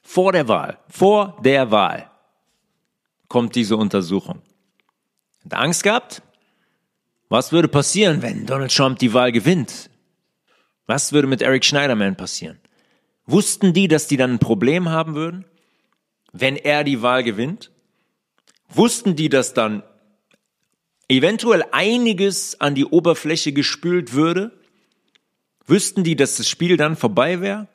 vor 0.08 0.32
der 0.32 0.48
Wahl, 0.48 0.78
vor 0.88 1.36
der 1.44 1.70
Wahl 1.70 2.10
kommt 3.28 3.54
diese 3.54 3.76
Untersuchung. 3.76 4.40
Hat 5.44 5.52
Angst 5.52 5.82
gehabt? 5.82 6.22
Was 7.28 7.52
würde 7.52 7.68
passieren, 7.68 8.22
wenn 8.22 8.46
Donald 8.46 8.74
Trump 8.74 8.98
die 9.00 9.12
Wahl 9.12 9.32
gewinnt? 9.32 9.90
Was 10.86 11.12
würde 11.12 11.28
mit 11.28 11.42
Eric 11.42 11.62
Schneiderman 11.62 12.16
passieren? 12.16 12.58
Wussten 13.26 13.74
die, 13.74 13.86
dass 13.86 14.06
die 14.06 14.16
dann 14.16 14.32
ein 14.32 14.38
Problem 14.38 14.88
haben 14.88 15.14
würden, 15.14 15.44
wenn 16.32 16.56
er 16.56 16.84
die 16.84 17.02
Wahl 17.02 17.22
gewinnt? 17.22 17.70
Wussten 18.70 19.14
die, 19.14 19.28
dass 19.28 19.52
dann 19.52 19.82
eventuell 21.10 21.64
einiges 21.70 22.58
an 22.62 22.74
die 22.74 22.86
Oberfläche 22.86 23.52
gespült 23.52 24.14
würde? 24.14 24.58
Wüssten 25.66 26.02
die, 26.02 26.16
dass 26.16 26.36
das 26.36 26.48
Spiel 26.48 26.78
dann 26.78 26.96
vorbei 26.96 27.42
wäre? 27.42 27.68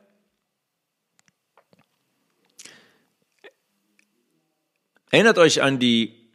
Erinnert 5.14 5.38
euch 5.38 5.61
an 5.61 5.78
die, 5.78 6.28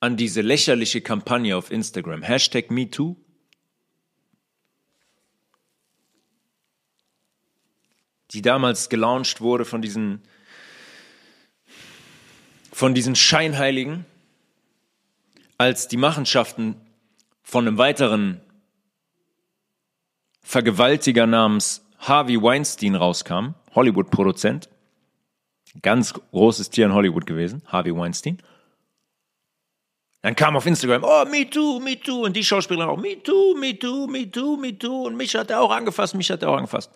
an 0.00 0.16
diese 0.16 0.40
lächerliche 0.40 1.02
Kampagne 1.02 1.54
auf 1.54 1.70
Instagram, 1.70 2.22
Hashtag 2.22 2.70
MeToo? 2.70 3.16
Die 8.30 8.40
damals 8.40 8.88
gelauncht 8.88 9.42
wurde 9.42 9.66
von 9.66 9.82
diesen, 9.82 10.22
von 12.72 12.94
diesen 12.94 13.14
Scheinheiligen, 13.14 14.06
als 15.58 15.86
die 15.86 15.98
Machenschaften 15.98 16.80
von 17.42 17.68
einem 17.68 17.76
weiteren 17.76 18.40
Vergewaltiger 20.40 21.26
namens 21.26 21.84
Harvey 21.98 22.40
Weinstein 22.40 22.94
rauskamen, 22.94 23.54
Hollywood-Produzent, 23.74 24.70
Ganz 25.80 26.12
großes 26.12 26.70
Tier 26.70 26.86
in 26.86 26.92
Hollywood 26.92 27.26
gewesen, 27.26 27.62
Harvey 27.66 27.96
Weinstein. 27.96 28.38
Dann 30.20 30.36
kam 30.36 30.56
auf 30.56 30.66
Instagram, 30.66 31.02
oh, 31.02 31.24
me 31.24 31.48
too, 31.48 31.80
me 31.80 31.98
too. 31.98 32.24
Und 32.24 32.36
die 32.36 32.44
Schauspielerin 32.44 32.90
auch, 32.90 32.96
me 32.96 33.20
too, 33.22 33.54
me 33.56 33.76
too, 33.76 34.06
me 34.06 34.30
too, 34.30 34.56
me 34.56 34.78
too. 34.78 35.06
Und 35.06 35.16
mich 35.16 35.34
hat 35.34 35.50
er 35.50 35.60
auch 35.60 35.70
angefasst, 35.70 36.14
mich 36.14 36.30
hat 36.30 36.42
er 36.42 36.50
auch 36.50 36.56
angefasst. 36.56 36.90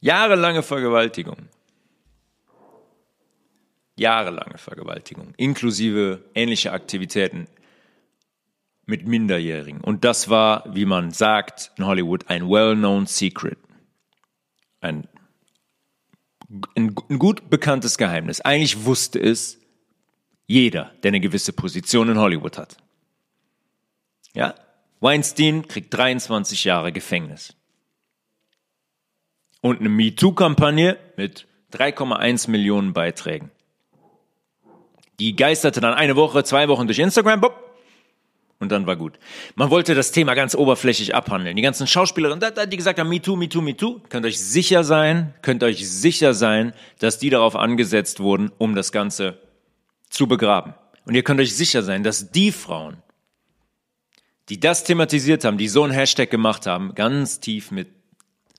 Jahrelange 0.00 0.62
Vergewaltigung. 0.62 1.48
Jahrelange 3.96 4.58
Vergewaltigung, 4.58 5.32
inklusive 5.36 6.22
ähnlicher 6.34 6.72
Aktivitäten 6.72 7.48
mit 8.84 9.06
Minderjährigen. 9.06 9.80
Und 9.80 10.04
das 10.04 10.28
war, 10.28 10.64
wie 10.74 10.84
man 10.84 11.10
sagt 11.10 11.72
in 11.76 11.86
Hollywood, 11.86 12.28
ein 12.28 12.48
well-known 12.48 13.06
secret. 13.06 13.58
Ein 14.80 15.08
ein, 16.48 16.94
ein 17.10 17.18
gut 17.18 17.50
bekanntes 17.50 17.98
Geheimnis. 17.98 18.40
Eigentlich 18.40 18.84
wusste 18.84 19.18
es 19.18 19.58
jeder, 20.46 20.92
der 21.02 21.10
eine 21.10 21.20
gewisse 21.20 21.52
Position 21.52 22.08
in 22.08 22.18
Hollywood 22.18 22.58
hat. 22.58 22.76
Ja? 24.34 24.54
Weinstein 25.00 25.66
kriegt 25.66 25.92
23 25.92 26.64
Jahre 26.64 26.92
Gefängnis. 26.92 27.54
Und 29.60 29.80
eine 29.80 29.88
MeToo-Kampagne 29.88 30.98
mit 31.16 31.46
3,1 31.72 32.50
Millionen 32.50 32.92
Beiträgen. 32.92 33.50
Die 35.18 35.34
geisterte 35.34 35.80
dann 35.80 35.94
eine 35.94 36.14
Woche, 36.14 36.44
zwei 36.44 36.68
Wochen 36.68 36.86
durch 36.86 36.98
Instagram, 36.98 37.40
boop, 37.40 37.65
Und 38.58 38.72
dann 38.72 38.86
war 38.86 38.96
gut. 38.96 39.18
Man 39.54 39.70
wollte 39.70 39.94
das 39.94 40.12
Thema 40.12 40.34
ganz 40.34 40.54
oberflächlich 40.54 41.14
abhandeln. 41.14 41.56
Die 41.56 41.62
ganzen 41.62 41.86
Schauspielerinnen, 41.86 42.42
die 42.70 42.76
gesagt 42.76 42.98
haben, 42.98 43.08
me 43.08 43.20
too, 43.20 43.36
me 43.36 43.48
too, 43.48 43.60
me 43.60 43.76
too, 43.76 44.00
könnt 44.08 44.24
euch 44.24 44.40
sicher 44.40 44.82
sein, 44.82 45.34
könnt 45.42 45.62
euch 45.62 45.88
sicher 45.88 46.32
sein, 46.32 46.72
dass 46.98 47.18
die 47.18 47.28
darauf 47.28 47.54
angesetzt 47.54 48.20
wurden, 48.20 48.50
um 48.56 48.74
das 48.74 48.92
Ganze 48.92 49.38
zu 50.08 50.26
begraben. 50.26 50.74
Und 51.04 51.14
ihr 51.14 51.22
könnt 51.22 51.40
euch 51.40 51.54
sicher 51.54 51.82
sein, 51.82 52.02
dass 52.02 52.32
die 52.32 52.50
Frauen, 52.50 52.96
die 54.48 54.58
das 54.58 54.84
thematisiert 54.84 55.44
haben, 55.44 55.58
die 55.58 55.68
so 55.68 55.82
einen 55.82 55.92
Hashtag 55.92 56.30
gemacht 56.30 56.66
haben, 56.66 56.94
ganz 56.94 57.40
tief 57.40 57.70
mit 57.70 57.88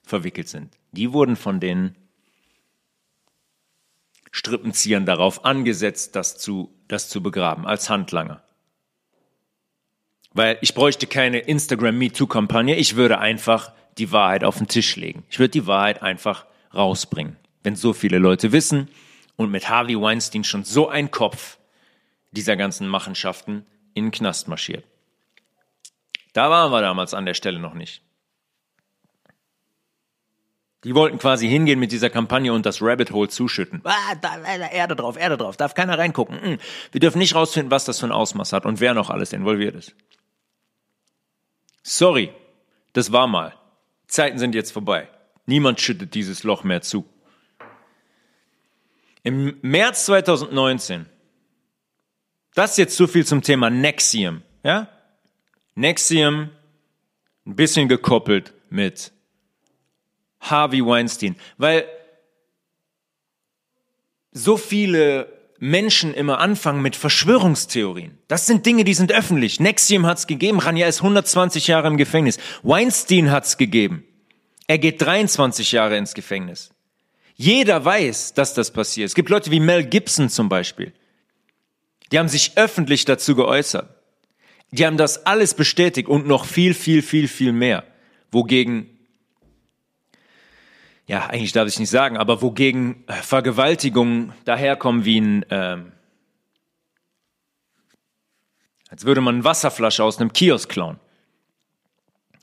verwickelt 0.04 0.48
sind. 0.48 0.78
Die 0.92 1.12
wurden 1.12 1.36
von 1.36 1.60
den 1.60 1.96
Strippenziehern 4.32 5.06
darauf 5.06 5.46
angesetzt, 5.46 6.16
das 6.16 6.38
zu, 6.38 6.74
das 6.88 7.10
zu 7.10 7.22
begraben, 7.24 7.66
als 7.66 7.90
Handlanger. 7.90 8.44
Weil 10.38 10.60
ich 10.62 10.76
bräuchte 10.76 11.08
keine 11.08 11.40
Instagram 11.40 11.98
MeToo-Kampagne, 11.98 12.76
ich 12.76 12.96
würde 12.96 13.18
einfach 13.18 13.72
die 13.98 14.12
Wahrheit 14.12 14.44
auf 14.44 14.60
den 14.60 14.68
Tisch 14.68 14.96
legen. 14.96 15.24
Ich 15.32 15.40
würde 15.40 15.50
die 15.50 15.66
Wahrheit 15.66 16.04
einfach 16.04 16.46
rausbringen. 16.76 17.38
Wenn 17.64 17.76
so 17.76 17.92
viele 17.92 18.20
Leute 18.20 18.52
wissen 18.52 18.88
und 19.36 19.50
mit 19.50 19.68
Harvey 19.68 20.00
Weinstein 20.00 20.44
schon 20.44 20.64
so 20.64 20.90
ein 20.90 21.10
Kopf 21.10 21.58
dieser 22.34 22.56
ganzen 22.56 22.88
Machenschaften 22.88 23.66
in 23.96 24.06
den 24.06 24.12
Knast 24.12 24.48
marschiert. 24.48 24.84
Da 26.34 26.52
waren 26.52 26.72
wir 26.72 26.82
damals 26.82 27.16
an 27.16 27.26
der 27.26 27.34
Stelle 27.34 27.58
noch 27.58 27.74
nicht. 27.74 28.04
Die 30.84 30.94
wollten 30.94 31.18
quasi 31.18 31.48
hingehen 31.50 31.80
mit 31.80 31.92
dieser 31.92 32.12
Kampagne 32.12 32.54
und 32.54 32.68
das 32.68 32.80
Rabbit 32.84 33.10
Hole 33.10 33.28
zuschütten. 33.28 33.82
Ah, 33.84 34.14
da, 34.22 34.38
Erde 34.44 34.96
drauf, 34.96 35.18
Erde 35.18 35.36
drauf, 35.36 35.58
darf 35.58 35.74
keiner 35.74 35.98
reingucken. 35.98 36.40
Hm. 36.40 36.58
Wir 36.92 37.00
dürfen 37.00 37.18
nicht 37.18 37.34
rausfinden, 37.34 37.72
was 37.72 37.86
das 37.86 38.00
für 38.00 38.06
ein 38.06 38.12
Ausmaß 38.12 38.54
hat 38.54 38.68
und 38.68 38.80
wer 38.80 38.94
noch 38.94 39.10
alles 39.10 39.34
involviert 39.34 39.74
ist. 39.74 39.96
Sorry, 41.90 42.34
das 42.92 43.14
war 43.14 43.28
mal. 43.28 43.54
Zeiten 44.08 44.40
sind 44.40 44.54
jetzt 44.54 44.72
vorbei. 44.72 45.08
Niemand 45.46 45.80
schüttet 45.80 46.16
dieses 46.16 46.44
Loch 46.44 46.66
mehr 46.66 46.82
zu. 46.82 47.06
Im 49.24 49.58
März 49.62 50.06
2019, 50.08 51.06
das 52.56 52.76
jetzt 52.76 52.98
zu 52.98 53.08
viel 53.08 53.26
zum 53.26 53.42
Thema 53.42 53.70
Nexium, 53.70 54.44
ja? 54.64 54.90
Nexium, 55.76 56.50
ein 57.46 57.56
bisschen 57.56 57.88
gekoppelt 57.88 58.54
mit 58.70 59.14
Harvey 60.42 60.86
Weinstein, 60.86 61.38
weil 61.58 61.88
so 64.34 64.58
viele 64.58 65.37
Menschen 65.60 66.14
immer 66.14 66.40
anfangen 66.40 66.82
mit 66.82 66.96
Verschwörungstheorien. 66.96 68.18
Das 68.28 68.46
sind 68.46 68.66
Dinge, 68.66 68.84
die 68.84 68.94
sind 68.94 69.12
öffentlich. 69.12 69.60
Nexium 69.60 70.06
hat's 70.06 70.28
gegeben, 70.28 70.60
Rania 70.60 70.88
ist 70.88 71.00
120 71.02 71.68
Jahre 71.68 71.88
im 71.88 71.98
Gefängnis. 71.98 72.38
Weinstein 72.64 73.32
hat's 73.32 73.58
gegeben. 73.58 74.04
Er 74.68 74.78
geht 74.78 75.02
23 75.02 75.72
Jahre 75.72 75.98
ins 75.98 76.14
Gefängnis. 76.14 76.72
Jeder 77.36 77.84
weiß, 77.84 78.34
dass 78.34 78.54
das 78.54 78.72
passiert. 78.72 79.08
Es 79.08 79.16
gibt 79.16 79.30
Leute 79.30 79.52
wie 79.52 79.60
Mel 79.60 79.86
Gibson 79.86 80.30
zum 80.30 80.50
Beispiel. 80.50 80.94
Die 82.12 82.20
haben 82.20 82.30
sich 82.30 82.58
öffentlich 82.58 83.06
dazu 83.06 83.36
geäußert. 83.36 83.90
Die 84.72 84.86
haben 84.86 84.98
das 84.98 85.26
alles 85.26 85.54
bestätigt 85.54 86.10
und 86.10 86.28
noch 86.28 86.46
viel, 86.46 86.74
viel, 86.74 87.02
viel, 87.02 87.28
viel 87.28 87.54
mehr. 87.54 87.84
Wogegen 88.32 88.97
ja, 91.08 91.26
eigentlich 91.28 91.54
darf 91.54 91.70
ich 91.70 91.80
nicht 91.80 91.90
sagen, 91.90 92.18
aber 92.18 92.42
wogegen 92.42 93.06
äh, 93.08 93.14
Vergewaltigungen 93.14 94.34
daherkommen 94.44 95.06
wie 95.06 95.22
ein, 95.22 95.46
ähm, 95.50 95.94
als 98.90 99.06
würde 99.06 99.22
man 99.22 99.36
eine 99.36 99.44
Wasserflasche 99.46 100.04
aus 100.04 100.20
einem 100.20 100.34
Kiosk 100.34 100.70
klauen. 100.70 101.00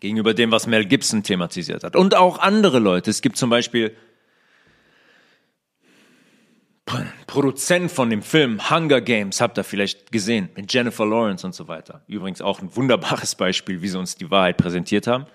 Gegenüber 0.00 0.34
dem, 0.34 0.50
was 0.50 0.66
Mel 0.66 0.86
Gibson 0.86 1.22
thematisiert 1.22 1.84
hat. 1.84 1.94
Und 1.94 2.14
auch 2.14 2.38
andere 2.38 2.78
Leute. 2.78 3.10
Es 3.10 3.22
gibt 3.22 3.36
zum 3.36 3.48
Beispiel 3.48 3.94
Produzent 7.26 7.90
von 7.90 8.10
dem 8.10 8.22
Film 8.22 8.70
Hunger 8.70 9.00
Games, 9.00 9.40
habt 9.40 9.58
ihr 9.58 9.64
vielleicht 9.64 10.12
gesehen, 10.12 10.50
mit 10.54 10.72
Jennifer 10.72 11.06
Lawrence 11.06 11.46
und 11.46 11.54
so 11.54 11.68
weiter. 11.68 12.02
Übrigens 12.06 12.42
auch 12.42 12.60
ein 12.60 12.74
wunderbares 12.76 13.34
Beispiel, 13.34 13.82
wie 13.82 13.88
sie 13.88 13.98
uns 13.98 14.16
die 14.16 14.30
Wahrheit 14.30 14.56
präsentiert 14.56 15.06
haben 15.06 15.26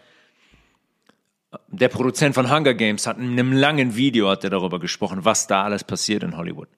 der 1.67 1.89
Produzent 1.89 2.35
von 2.35 2.51
Hunger 2.51 2.73
Games 2.73 3.07
hat 3.07 3.17
in 3.17 3.31
einem 3.31 3.53
langen 3.53 3.95
Video 3.95 4.29
hat 4.29 4.43
er 4.43 4.49
darüber 4.49 4.79
gesprochen, 4.79 5.25
was 5.25 5.47
da 5.47 5.63
alles 5.63 5.83
passiert 5.83 6.23
in 6.23 6.37
Hollywood. 6.37 6.69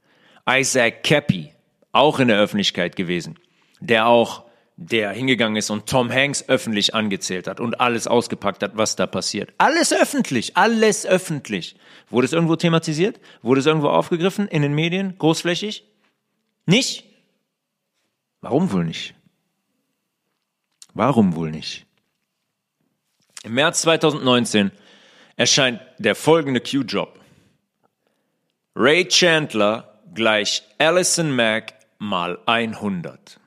Isaac 0.50 1.04
Cappy, 1.04 1.52
auch 1.92 2.20
in 2.20 2.30
der 2.30 2.40
Öffentlichkeit 2.40 2.96
gewesen, 2.96 3.38
der 3.80 4.08
auch 4.08 4.46
der 4.78 5.12
hingegangen 5.12 5.58
ist 5.58 5.70
und 5.70 5.88
Tom 5.88 6.12
Hanks 6.12 6.48
öffentlich 6.48 6.96
angezählt 6.96 7.48
hat 7.48 7.60
und 7.60 7.80
alles 7.80 8.08
ausgepackt 8.08 8.64
hat, 8.64 8.78
was 8.78 8.96
da 8.96 9.06
passiert. 9.06 9.54
Alles 9.58 9.94
öffentlich, 9.94 10.58
alles 10.58 11.06
öffentlich. 11.06 11.76
Wurde 12.10 12.26
es 12.26 12.34
irgendwo 12.34 12.56
thematisiert? 12.56 13.20
Wurde 13.44 13.60
es 13.60 13.68
irgendwo 13.68 13.90
aufgegriffen 13.90 14.48
in 14.48 14.64
den 14.64 14.74
Medien, 14.74 15.18
großflächig? 15.20 15.86
Nicht? 16.66 17.06
Warum 18.40 18.72
wohl 18.72 18.86
nicht? 18.86 19.14
Warum 20.94 21.36
wohl 21.36 21.52
nicht? 21.52 21.86
Im 23.44 23.54
März 23.54 23.82
2019 23.82 24.72
erscheint 25.36 25.82
der 25.98 26.16
folgende 26.16 26.62
Q-Job. 26.62 27.20
Ray 28.76 29.08
Chandler 29.08 30.00
gleich 30.14 30.64
Allison 30.78 31.36
Mack 31.36 31.74
mal 31.98 32.40
100. 32.46 33.40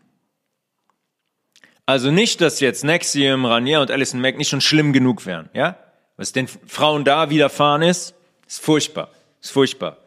Also 1.86 2.10
nicht, 2.10 2.40
dass 2.40 2.60
jetzt 2.60 2.82
Nexium, 2.82 3.44
Ranier 3.44 3.80
und 3.80 3.90
Alison 3.90 4.20
Mack 4.20 4.36
nicht 4.36 4.48
schon 4.48 4.60
schlimm 4.60 4.92
genug 4.92 5.26
wären, 5.26 5.50
ja? 5.52 5.78
Was 6.16 6.32
den 6.32 6.48
Frauen 6.48 7.04
da 7.04 7.30
widerfahren 7.30 7.82
ist, 7.82 8.14
ist 8.46 8.62
furchtbar, 8.62 9.10
ist 9.40 9.50
furchtbar. 9.50 9.98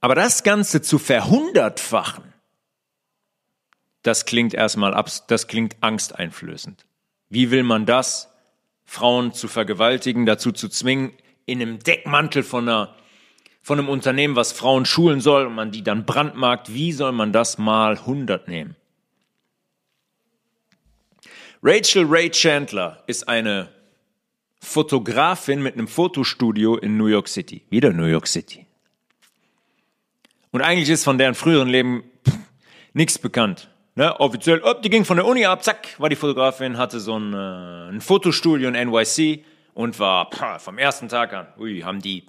Aber 0.00 0.14
das 0.16 0.42
Ganze 0.42 0.82
zu 0.82 0.98
verhundertfachen, 0.98 2.32
das 4.02 4.26
klingt 4.26 4.52
erstmal, 4.52 5.00
das 5.28 5.46
klingt 5.46 5.76
angsteinflößend. 5.80 6.84
Wie 7.32 7.50
will 7.50 7.62
man 7.62 7.86
das, 7.86 8.28
Frauen 8.84 9.32
zu 9.32 9.48
vergewaltigen, 9.48 10.26
dazu 10.26 10.52
zu 10.52 10.68
zwingen, 10.68 11.14
in 11.46 11.62
einem 11.62 11.78
Deckmantel 11.78 12.42
von, 12.42 12.68
einer, 12.68 12.94
von 13.62 13.78
einem 13.78 13.88
Unternehmen, 13.88 14.36
was 14.36 14.52
Frauen 14.52 14.84
schulen 14.84 15.22
soll 15.22 15.46
und 15.46 15.54
man 15.54 15.70
die 15.70 15.82
dann 15.82 16.04
brandmarkt, 16.04 16.74
wie 16.74 16.92
soll 16.92 17.12
man 17.12 17.32
das 17.32 17.56
mal 17.56 17.92
100 17.92 18.48
nehmen? 18.48 18.76
Rachel 21.62 22.04
Ray 22.04 22.28
Chandler 22.28 23.02
ist 23.06 23.26
eine 23.26 23.70
Fotografin 24.60 25.62
mit 25.62 25.72
einem 25.72 25.88
Fotostudio 25.88 26.76
in 26.76 26.98
New 26.98 27.06
York 27.06 27.28
City. 27.28 27.62
Wieder 27.70 27.94
New 27.94 28.04
York 28.04 28.26
City. 28.26 28.66
Und 30.50 30.60
eigentlich 30.60 30.90
ist 30.90 31.04
von 31.04 31.16
deren 31.16 31.34
früheren 31.34 31.68
Leben 31.68 32.04
nichts 32.92 33.18
bekannt. 33.18 33.71
Ne, 33.94 34.18
offiziell, 34.20 34.62
oh, 34.64 34.72
die 34.72 34.88
ging 34.88 35.04
von 35.04 35.18
der 35.18 35.26
Uni 35.26 35.44
ab, 35.44 35.62
zack, 35.62 36.00
war 36.00 36.08
die 36.08 36.16
Fotografin, 36.16 36.78
hatte 36.78 36.98
so 36.98 37.18
ein, 37.18 37.34
äh, 37.34 37.90
ein 37.90 38.00
Fotostudio 38.00 38.68
in 38.68 38.88
NYC 38.88 39.44
und 39.74 39.98
war 39.98 40.30
pah, 40.30 40.58
vom 40.58 40.78
ersten 40.78 41.08
Tag 41.08 41.34
an, 41.34 41.46
ui, 41.58 41.80
haben 41.80 42.00
die 42.00 42.26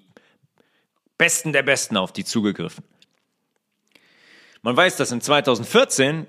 Besten 1.17 1.53
der 1.53 1.63
Besten 1.63 1.95
auf 1.95 2.11
die 2.11 2.25
zugegriffen. 2.25 2.83
Man 4.61 4.75
weiß, 4.75 4.97
dass 4.97 5.11
in 5.11 5.21
2014, 5.21 6.25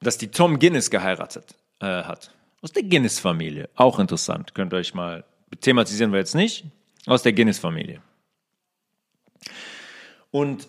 dass 0.00 0.16
die 0.16 0.30
Tom 0.30 0.60
Guinness 0.60 0.90
geheiratet 0.90 1.56
äh, 1.80 1.86
hat. 1.86 2.32
Aus 2.60 2.72
der 2.72 2.82
Guinness-Familie. 2.82 3.68
Auch 3.74 3.98
interessant. 3.98 4.54
Könnt 4.54 4.72
ihr 4.72 4.78
euch 4.78 4.94
mal, 4.94 5.24
thematisieren 5.60 6.12
wir 6.12 6.18
jetzt 6.18 6.34
nicht. 6.34 6.66
Aus 7.06 7.22
der 7.22 7.32
Guinness-Familie. 7.32 8.02
Und 10.30 10.68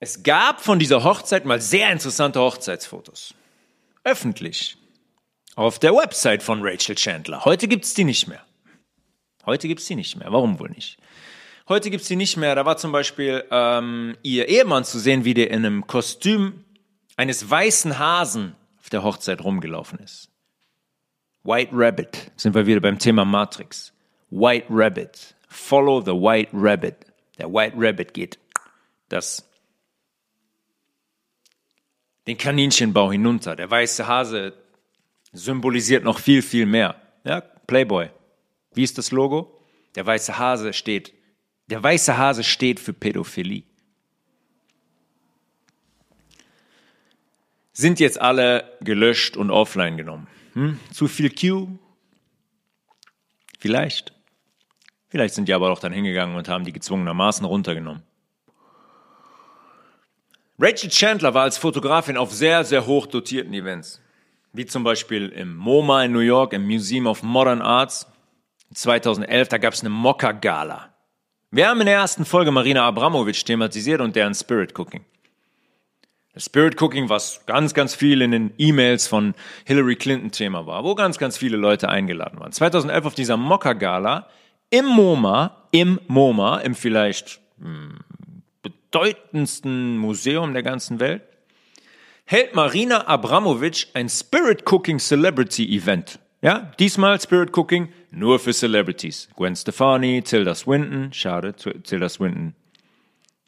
es 0.00 0.22
gab 0.22 0.62
von 0.62 0.78
dieser 0.78 1.04
Hochzeit 1.04 1.44
mal 1.44 1.60
sehr 1.60 1.92
interessante 1.92 2.40
Hochzeitsfotos. 2.40 3.34
Öffentlich. 4.02 4.78
Auf 5.56 5.78
der 5.78 5.94
Website 5.94 6.42
von 6.42 6.60
Rachel 6.62 6.94
Chandler. 6.94 7.44
Heute 7.44 7.68
gibt's 7.68 7.92
die 7.92 8.04
nicht 8.04 8.26
mehr. 8.26 8.42
Heute 9.44 9.68
gibt's 9.68 9.84
die 9.86 9.96
nicht 9.96 10.16
mehr. 10.16 10.32
Warum 10.32 10.58
wohl 10.58 10.70
nicht? 10.70 10.98
Heute 11.68 11.90
gibt's 11.90 12.08
die 12.08 12.16
nicht 12.16 12.38
mehr. 12.38 12.54
Da 12.54 12.64
war 12.64 12.78
zum 12.78 12.92
Beispiel 12.92 13.44
ähm, 13.50 14.16
ihr 14.22 14.48
Ehemann 14.48 14.84
zu 14.84 14.98
sehen, 14.98 15.26
wie 15.26 15.34
der 15.34 15.50
in 15.50 15.66
einem 15.66 15.86
Kostüm 15.86 16.64
eines 17.16 17.48
weißen 17.48 17.98
Hasen 17.98 18.56
auf 18.80 18.88
der 18.88 19.02
Hochzeit 19.02 19.44
rumgelaufen 19.44 19.98
ist. 19.98 20.30
White 21.42 21.72
Rabbit. 21.74 22.32
Sind 22.36 22.54
wir 22.54 22.66
wieder 22.66 22.80
beim 22.80 22.98
Thema 22.98 23.26
Matrix. 23.26 23.92
White 24.30 24.66
Rabbit. 24.70 25.34
Follow 25.48 26.00
the 26.00 26.12
White 26.12 26.50
Rabbit. 26.54 26.96
Der 27.38 27.52
White 27.52 27.74
Rabbit 27.76 28.14
geht 28.14 28.38
das 29.10 29.49
den 32.30 32.38
Kaninchenbau 32.38 33.10
hinunter. 33.10 33.56
Der 33.56 33.70
weiße 33.70 34.06
Hase 34.06 34.54
symbolisiert 35.32 36.04
noch 36.04 36.18
viel, 36.18 36.42
viel 36.42 36.64
mehr. 36.64 36.94
Ja, 37.24 37.40
Playboy. 37.40 38.10
Wie 38.72 38.84
ist 38.84 38.98
das 38.98 39.10
Logo? 39.10 39.60
Der 39.96 40.06
weiße 40.06 40.38
Hase 40.38 40.72
steht, 40.72 41.12
der 41.66 41.82
weiße 41.82 42.16
Hase 42.16 42.44
steht 42.44 42.78
für 42.78 42.92
Pädophilie. 42.92 43.64
sind 47.72 47.98
jetzt 47.98 48.20
alle 48.20 48.76
gelöscht 48.82 49.38
und 49.38 49.50
offline 49.50 49.96
genommen. 49.96 50.26
Hm? 50.52 50.78
Zu 50.92 51.08
viel 51.08 51.30
Q? 51.30 51.78
Vielleicht. 53.58 54.12
Vielleicht 55.08 55.34
sind 55.34 55.48
die 55.48 55.54
aber 55.54 55.70
auch 55.70 55.78
dann 55.78 55.92
hingegangen 55.92 56.36
und 56.36 56.48
haben 56.48 56.64
die 56.64 56.72
gezwungenermaßen 56.72 57.46
runtergenommen. 57.46 58.02
Rachel 60.62 60.90
Chandler 60.90 61.32
war 61.32 61.44
als 61.44 61.56
Fotografin 61.56 62.18
auf 62.18 62.32
sehr, 62.32 62.64
sehr 62.64 62.84
hoch 62.84 63.06
dotierten 63.06 63.54
Events. 63.54 64.02
Wie 64.52 64.66
zum 64.66 64.84
Beispiel 64.84 65.30
im 65.30 65.56
MoMA 65.56 66.04
in 66.04 66.12
New 66.12 66.18
York, 66.18 66.52
im 66.52 66.66
Museum 66.66 67.06
of 67.06 67.22
Modern 67.22 67.62
Arts. 67.62 68.06
2011, 68.74 69.48
da 69.48 69.56
gab 69.56 69.72
es 69.72 69.80
eine 69.80 69.88
Mokka-Gala. 69.88 70.90
Wir 71.50 71.66
haben 71.66 71.80
in 71.80 71.86
der 71.86 71.96
ersten 71.96 72.26
Folge 72.26 72.50
Marina 72.50 72.84
Abramovic 72.84 73.42
thematisiert 73.44 74.02
und 74.02 74.14
deren 74.14 74.34
Spirit 74.34 74.78
Cooking. 74.78 75.04
Spirit 76.36 76.80
Cooking, 76.80 77.08
was 77.08 77.46
ganz, 77.46 77.72
ganz 77.72 77.94
viel 77.94 78.20
in 78.20 78.30
den 78.30 78.52
E-Mails 78.58 79.08
von 79.08 79.34
Hillary 79.64 79.96
Clinton 79.96 80.30
Thema 80.30 80.66
war, 80.66 80.84
wo 80.84 80.94
ganz, 80.94 81.16
ganz 81.16 81.38
viele 81.38 81.56
Leute 81.56 81.88
eingeladen 81.88 82.38
waren. 82.38 82.52
2011 82.52 83.06
auf 83.06 83.14
dieser 83.14 83.38
Mokka-Gala 83.38 84.28
im 84.68 84.84
MoMA, 84.84 85.56
im 85.70 85.98
MoMA, 86.06 86.58
im 86.58 86.74
vielleicht 86.74 87.40
hm, 87.60 87.98
bedeutendsten 88.90 89.96
Museum 89.98 90.52
der 90.52 90.62
ganzen 90.62 91.00
Welt, 91.00 91.22
hält 92.24 92.54
Marina 92.54 93.06
Abramovic 93.06 93.88
ein 93.94 94.08
Spirit 94.08 94.70
Cooking 94.70 94.98
Celebrity 94.98 95.76
Event. 95.76 96.18
Ja, 96.42 96.72
diesmal 96.78 97.20
Spirit 97.20 97.56
Cooking 97.56 97.92
nur 98.10 98.38
für 98.38 98.52
Celebrities. 98.52 99.28
Gwen 99.36 99.54
Stefani, 99.54 100.22
Tilda 100.22 100.54
Swinton, 100.54 101.12
schade, 101.12 101.54
Tilda 101.54 102.08
Swinton, 102.08 102.54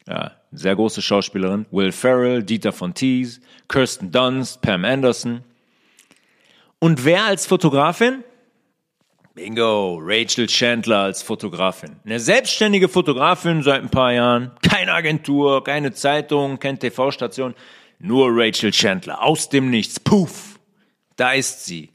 ja, 0.06 0.32
sehr 0.52 0.76
große 0.76 1.00
Schauspielerin, 1.00 1.66
Will 1.70 1.92
Ferrell, 1.92 2.42
Dieter 2.42 2.72
von 2.72 2.92
Teese, 2.92 3.40
Kirsten 3.68 4.10
Dunst, 4.10 4.60
Pam 4.60 4.84
Anderson. 4.84 5.42
Und 6.78 7.04
wer 7.04 7.24
als 7.24 7.46
Fotografin? 7.46 8.24
Bingo, 9.34 9.98
Rachel 9.98 10.46
Chandler 10.46 10.98
als 10.98 11.22
Fotografin. 11.22 11.96
Eine 12.04 12.20
selbstständige 12.20 12.88
Fotografin 12.88 13.62
seit 13.62 13.82
ein 13.82 13.88
paar 13.88 14.12
Jahren. 14.12 14.50
Keine 14.60 14.92
Agentur, 14.92 15.64
keine 15.64 15.92
Zeitung, 15.92 16.58
keine 16.58 16.78
TV-Station. 16.78 17.54
Nur 17.98 18.28
Rachel 18.30 18.72
Chandler. 18.72 19.22
Aus 19.22 19.48
dem 19.48 19.70
Nichts. 19.70 19.98
Puff. 19.98 20.58
Da 21.16 21.32
ist 21.32 21.64
sie. 21.64 21.90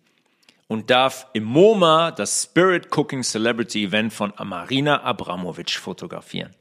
Und 0.67 0.89
darf 0.89 1.27
im 1.33 1.43
MoMA 1.43 2.09
das 2.09 2.43
Spirit 2.43 2.87
Cooking 2.97 3.21
Celebrity 3.21 3.85
Event 3.85 4.13
von 4.13 4.33
Marina 4.43 5.03
Abramovic 5.03 5.71
fotografieren. 5.71 6.55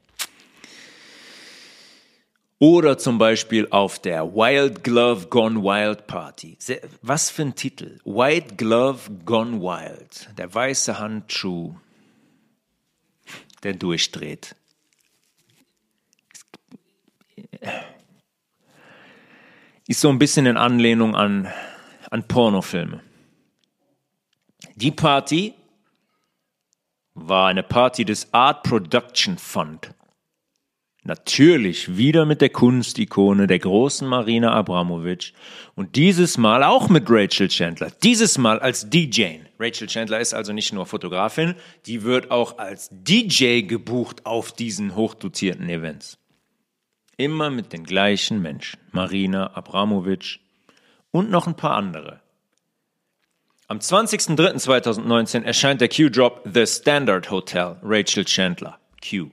Oder 2.59 2.97
zum 2.97 3.19
Beispiel 3.19 3.67
auf 3.69 3.99
der 3.99 4.33
Wild 4.33 4.83
Glove 4.83 5.27
Gone 5.27 5.61
Wild 5.61 6.07
Party. 6.07 6.57
Was 7.03 7.29
für 7.29 7.43
ein 7.43 7.55
Titel. 7.55 7.99
White 8.03 8.55
Glove 8.55 9.11
Gone 9.25 9.61
Wild. 9.61 10.29
Der 10.37 10.51
weiße 10.51 10.97
Handschuh, 10.97 11.75
der 13.61 13.73
durchdreht. 13.73 14.55
Ist 19.85 20.01
so 20.01 20.09
ein 20.09 20.17
bisschen 20.17 20.47
in 20.47 20.57
Anlehnung 20.57 21.15
an, 21.15 21.47
an 22.09 22.27
Pornofilme. 22.27 23.01
Die 24.75 24.91
Party 24.91 25.53
war 27.13 27.49
eine 27.49 27.63
Party 27.63 28.03
des 28.03 28.33
Art 28.33 28.63
Production 28.63 29.37
Fund. 29.37 29.93
Natürlich 31.07 31.95
wieder 31.95 32.25
mit 32.25 32.41
der 32.41 32.49
Kunstikone 32.49 33.47
der 33.47 33.59
großen 33.59 34.05
Marina 34.05 34.51
Abramovic 34.51 35.31
und 35.73 35.95
dieses 35.95 36.37
Mal 36.37 36.65
auch 36.65 36.89
mit 36.89 37.05
Rachel 37.07 37.47
Chandler. 37.47 37.91
Dieses 38.03 38.37
Mal 38.37 38.59
als 38.59 38.89
DJ. 38.89 39.37
Rachel 39.57 39.87
Chandler 39.87 40.19
ist 40.19 40.33
also 40.33 40.51
nicht 40.51 40.73
nur 40.73 40.85
Fotografin, 40.85 41.55
die 41.85 42.03
wird 42.03 42.29
auch 42.29 42.57
als 42.57 42.89
DJ 42.91 43.61
gebucht 43.61 44.25
auf 44.25 44.51
diesen 44.51 44.95
hochdotierten 44.95 45.69
Events. 45.69 46.17
Immer 47.15 47.51
mit 47.51 47.71
den 47.71 47.85
gleichen 47.85 48.41
Menschen. 48.41 48.77
Marina 48.91 49.55
Abramovic 49.55 50.41
und 51.11 51.29
noch 51.29 51.47
ein 51.47 51.55
paar 51.55 51.77
andere. 51.77 52.19
Am 53.69 53.77
20.03.2019 53.77 55.43
erscheint 55.43 55.79
der 55.79 55.87
Q-Drop 55.87 56.41
The 56.53 56.67
Standard 56.67 57.31
Hotel, 57.31 57.77
Rachel 57.81 58.25
Chandler. 58.25 58.77
Q. 59.01 59.29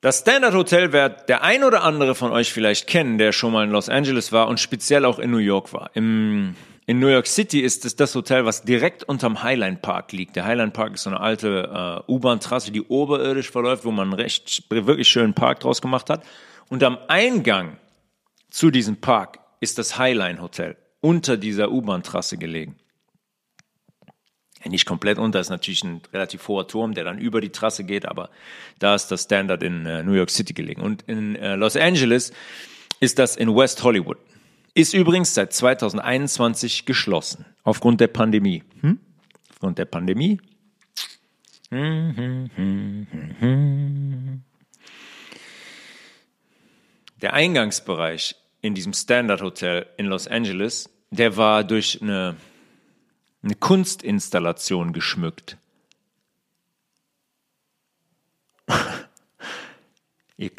Das 0.00 0.20
Standard 0.20 0.54
Hotel 0.54 0.92
wird 0.92 1.28
der 1.28 1.42
ein 1.42 1.64
oder 1.64 1.82
andere 1.82 2.14
von 2.14 2.30
euch 2.30 2.52
vielleicht 2.52 2.86
kennen, 2.86 3.18
der 3.18 3.32
schon 3.32 3.52
mal 3.52 3.64
in 3.64 3.70
Los 3.70 3.88
Angeles 3.88 4.30
war 4.30 4.46
und 4.46 4.60
speziell 4.60 5.04
auch 5.04 5.18
in 5.18 5.32
New 5.32 5.38
York 5.38 5.72
war. 5.72 5.90
Im, 5.94 6.54
in 6.86 7.00
New 7.00 7.08
York 7.08 7.26
City 7.26 7.58
ist 7.58 7.84
es 7.84 7.96
das 7.96 8.14
Hotel, 8.14 8.44
was 8.44 8.62
direkt 8.62 9.02
unterm 9.02 9.42
Highline 9.42 9.78
Park 9.78 10.12
liegt. 10.12 10.36
Der 10.36 10.44
Highline 10.44 10.70
Park 10.70 10.94
ist 10.94 11.02
so 11.02 11.10
eine 11.10 11.18
alte 11.18 12.04
äh, 12.08 12.12
U-Bahn-Trasse, 12.12 12.70
die 12.70 12.82
oberirdisch 12.82 13.50
verläuft, 13.50 13.84
wo 13.84 13.90
man 13.90 14.12
einen 14.12 14.20
recht 14.20 14.70
wirklich 14.70 15.08
schönen 15.08 15.34
Park 15.34 15.58
draus 15.58 15.82
gemacht 15.82 16.10
hat. 16.10 16.24
Und 16.68 16.84
am 16.84 16.96
Eingang 17.08 17.76
zu 18.50 18.70
diesem 18.70 18.98
Park 18.98 19.40
ist 19.58 19.78
das 19.78 19.98
Highline 19.98 20.40
Hotel 20.40 20.76
unter 21.00 21.36
dieser 21.36 21.72
U-Bahn-Trasse 21.72 22.38
gelegen 22.38 22.77
nicht 24.64 24.86
komplett 24.86 25.18
unter, 25.18 25.40
ist 25.40 25.50
natürlich 25.50 25.84
ein 25.84 26.00
relativ 26.12 26.46
hoher 26.48 26.66
Turm, 26.66 26.94
der 26.94 27.04
dann 27.04 27.18
über 27.18 27.40
die 27.40 27.50
Trasse 27.50 27.84
geht, 27.84 28.06
aber 28.06 28.30
da 28.78 28.94
ist 28.94 29.08
das 29.08 29.24
Standard 29.24 29.62
in 29.62 29.86
äh, 29.86 30.02
New 30.02 30.12
York 30.12 30.30
City 30.30 30.52
gelegen. 30.52 30.82
Und 30.82 31.02
in 31.02 31.36
äh, 31.36 31.54
Los 31.54 31.76
Angeles 31.76 32.32
ist 33.00 33.18
das 33.18 33.36
in 33.36 33.54
West 33.54 33.82
Hollywood. 33.82 34.18
Ist 34.74 34.94
übrigens 34.94 35.34
seit 35.34 35.52
2021 35.52 36.86
geschlossen, 36.86 37.44
aufgrund 37.62 38.00
der 38.00 38.08
Pandemie. 38.08 38.62
Hm? 38.80 38.98
Aufgrund 39.50 39.78
der 39.78 39.86
Pandemie. 39.86 40.40
Der 47.20 47.32
Eingangsbereich 47.32 48.36
in 48.60 48.74
diesem 48.74 48.92
Standard 48.92 49.42
Hotel 49.42 49.86
in 49.96 50.06
Los 50.06 50.28
Angeles, 50.28 50.90
der 51.10 51.36
war 51.36 51.64
durch 51.64 52.00
eine 52.00 52.36
eine 53.42 53.54
Kunstinstallation 53.54 54.92
geschmückt. 54.92 55.56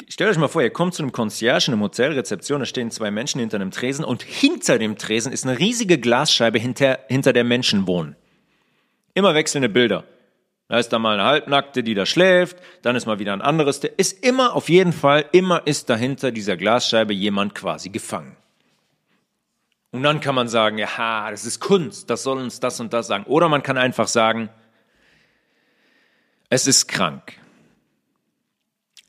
Stellt 0.08 0.30
euch 0.30 0.38
mal 0.38 0.48
vor, 0.48 0.62
ihr 0.62 0.70
kommt 0.70 0.94
zu 0.94 1.02
einem 1.02 1.12
Concierge 1.12 1.68
in 1.68 1.74
einem 1.74 1.82
Hotelrezeption, 1.82 2.60
da 2.60 2.66
stehen 2.66 2.90
zwei 2.90 3.10
Menschen 3.10 3.40
hinter 3.40 3.56
einem 3.56 3.70
Tresen 3.70 4.04
und 4.04 4.22
hinter 4.22 4.78
dem 4.78 4.98
Tresen 4.98 5.32
ist 5.32 5.46
eine 5.46 5.58
riesige 5.58 5.98
Glasscheibe, 5.98 6.58
hinter, 6.58 6.98
hinter 7.08 7.32
der 7.32 7.44
Menschen 7.44 7.86
wohnen. 7.86 8.16
Immer 9.14 9.34
wechselnde 9.34 9.68
Bilder. 9.68 10.04
Da 10.68 10.78
ist 10.78 10.90
da 10.90 10.98
mal 11.00 11.14
eine 11.14 11.24
Halbnackte, 11.24 11.82
die 11.82 11.94
da 11.94 12.06
schläft, 12.06 12.58
dann 12.82 12.94
ist 12.94 13.06
mal 13.06 13.18
wieder 13.18 13.32
ein 13.32 13.42
anderes. 13.42 13.78
Ist 13.78 14.24
immer, 14.24 14.54
auf 14.54 14.68
jeden 14.68 14.92
Fall, 14.92 15.24
immer 15.32 15.66
ist 15.66 15.90
dahinter 15.90 16.30
dieser 16.30 16.56
Glasscheibe 16.56 17.12
jemand 17.12 17.56
quasi 17.56 17.88
gefangen. 17.88 18.36
Und 19.92 20.02
dann 20.02 20.20
kann 20.20 20.34
man 20.34 20.48
sagen, 20.48 20.78
ja, 20.78 21.30
das 21.30 21.44
ist 21.44 21.60
Kunst, 21.60 22.10
das 22.10 22.22
soll 22.22 22.38
uns 22.38 22.60
das 22.60 22.78
und 22.78 22.92
das 22.92 23.08
sagen. 23.08 23.24
Oder 23.24 23.48
man 23.48 23.62
kann 23.62 23.76
einfach 23.76 24.06
sagen, 24.06 24.48
es 26.48 26.66
ist 26.66 26.86
krank. 26.86 27.38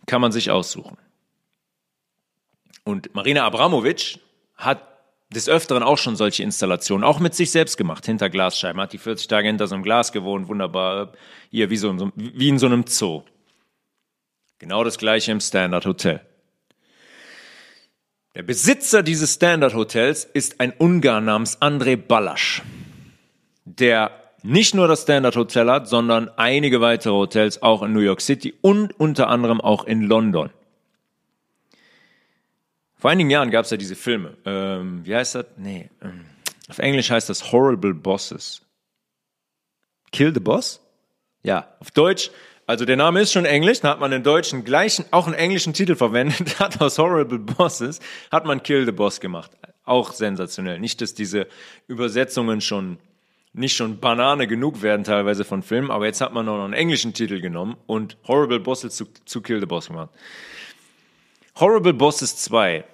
Kann 0.07 0.21
man 0.21 0.31
sich 0.31 0.49
aussuchen. 0.49 0.97
Und 2.83 3.13
Marina 3.13 3.45
Abramovic 3.45 4.19
hat 4.55 4.81
des 5.29 5.47
Öfteren 5.47 5.83
auch 5.83 5.97
schon 5.97 6.15
solche 6.15 6.43
Installationen, 6.43 7.05
auch 7.05 7.19
mit 7.19 7.35
sich 7.35 7.51
selbst 7.51 7.77
gemacht, 7.77 8.05
hinter 8.05 8.29
Glasscheiben. 8.29 8.81
Hat 8.81 8.91
die 8.91 8.97
40 8.97 9.27
Tage 9.27 9.47
hinter 9.47 9.67
so 9.67 9.75
einem 9.75 9.83
Glas 9.83 10.11
gewohnt, 10.11 10.47
wunderbar, 10.47 11.13
hier 11.49 11.69
wie, 11.69 11.77
so, 11.77 12.11
wie 12.15 12.49
in 12.49 12.59
so 12.59 12.65
einem 12.65 12.85
Zoo. 12.87 13.23
Genau 14.59 14.83
das 14.83 14.97
gleiche 14.97 15.31
im 15.31 15.39
Standard 15.39 15.85
Hotel. 15.85 16.21
Der 18.33 18.43
Besitzer 18.43 19.03
dieses 19.03 19.33
Standard 19.33 19.73
Hotels 19.73 20.23
ist 20.23 20.61
ein 20.61 20.71
Ungar 20.77 21.19
namens 21.19 21.61
André 21.61 21.97
Ballasch, 21.97 22.61
der 23.65 24.11
nicht 24.41 24.73
nur 24.73 24.87
das 24.87 25.01
Standard 25.01 25.35
Hotel 25.35 25.69
hat, 25.69 25.89
sondern 25.89 26.29
einige 26.37 26.79
weitere 26.79 27.13
Hotels 27.13 27.61
auch 27.61 27.83
in 27.83 27.91
New 27.91 27.99
York 27.99 28.21
City 28.21 28.53
und 28.61 28.97
unter 28.97 29.27
anderem 29.27 29.59
auch 29.59 29.83
in 29.83 30.03
London. 30.03 30.49
Vor 32.95 33.11
einigen 33.11 33.29
Jahren 33.29 33.51
gab 33.51 33.65
es 33.65 33.71
ja 33.71 33.77
diese 33.77 33.95
Filme. 33.95 34.37
Ähm, 34.45 35.05
wie 35.05 35.13
heißt 35.13 35.35
das? 35.35 35.45
Nee. 35.57 35.89
Ähm, 36.01 36.25
auf 36.69 36.79
Englisch 36.79 37.11
heißt 37.11 37.29
das 37.29 37.51
Horrible 37.51 37.93
Bosses. 37.93 38.61
Kill 40.13 40.33
the 40.33 40.39
Boss? 40.39 40.79
Ja, 41.43 41.67
auf 41.79 41.91
Deutsch 41.91 42.31
also 42.71 42.85
der 42.85 42.95
Name 42.95 43.19
ist 43.19 43.33
schon 43.33 43.43
englisch, 43.43 43.81
da 43.81 43.89
hat 43.89 43.99
man 43.99 44.11
den 44.11 44.23
deutschen 44.23 44.63
gleichen, 44.63 45.03
auch 45.11 45.27
einen 45.27 45.35
englischen 45.35 45.73
Titel 45.73 45.95
verwendet, 45.95 46.57
hat 46.59 46.79
aus 46.79 46.97
Horrible 46.97 47.37
Bosses, 47.37 47.99
hat 48.31 48.45
man 48.45 48.63
Kill 48.63 48.85
the 48.85 48.93
Boss 48.93 49.19
gemacht. 49.19 49.51
Auch 49.83 50.13
sensationell. 50.13 50.79
Nicht, 50.79 51.01
dass 51.01 51.13
diese 51.13 51.47
Übersetzungen 51.87 52.61
schon 52.61 52.97
nicht 53.51 53.75
schon 53.75 53.99
Banane 53.99 54.47
genug 54.47 54.81
werden 54.81 55.03
teilweise 55.03 55.43
von 55.43 55.63
Filmen, 55.63 55.91
aber 55.91 56.05
jetzt 56.05 56.21
hat 56.21 56.31
man 56.31 56.45
noch 56.45 56.63
einen 56.63 56.71
englischen 56.71 57.13
Titel 57.13 57.41
genommen 57.41 57.75
und 57.87 58.15
Horrible 58.25 58.61
Bosses 58.61 58.95
zu, 58.95 59.05
zu 59.25 59.41
Kill 59.41 59.59
the 59.59 59.65
Boss 59.65 59.87
gemacht. 59.87 60.09
Horrible 61.59 61.93
Bosses 61.93 62.37
2 62.37 62.85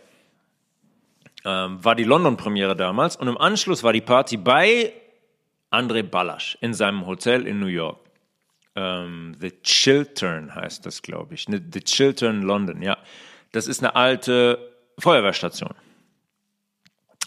ähm, 1.45 1.85
war 1.85 1.93
die 1.93 2.03
London-Premiere 2.03 2.75
damals 2.75 3.15
und 3.15 3.27
im 3.27 3.37
Anschluss 3.37 3.83
war 3.83 3.93
die 3.93 4.01
Party 4.01 4.37
bei 4.37 4.91
André 5.69 6.01
Ballasch 6.01 6.57
in 6.61 6.73
seinem 6.73 7.05
Hotel 7.05 7.45
in 7.45 7.59
New 7.59 7.67
York. 7.67 8.06
Ähm, 8.77 9.35
The 9.41 9.51
Chiltern 9.63 10.53
heißt 10.53 10.85
das, 10.85 11.01
glaube 11.01 11.33
ich. 11.33 11.49
Ne, 11.49 11.61
The 11.73 11.81
Chiltern 11.81 12.43
London, 12.43 12.83
ja. 12.83 12.97
Das 13.51 13.67
ist 13.67 13.83
eine 13.83 13.95
alte 13.95 14.71
Feuerwehrstation. 14.99 15.73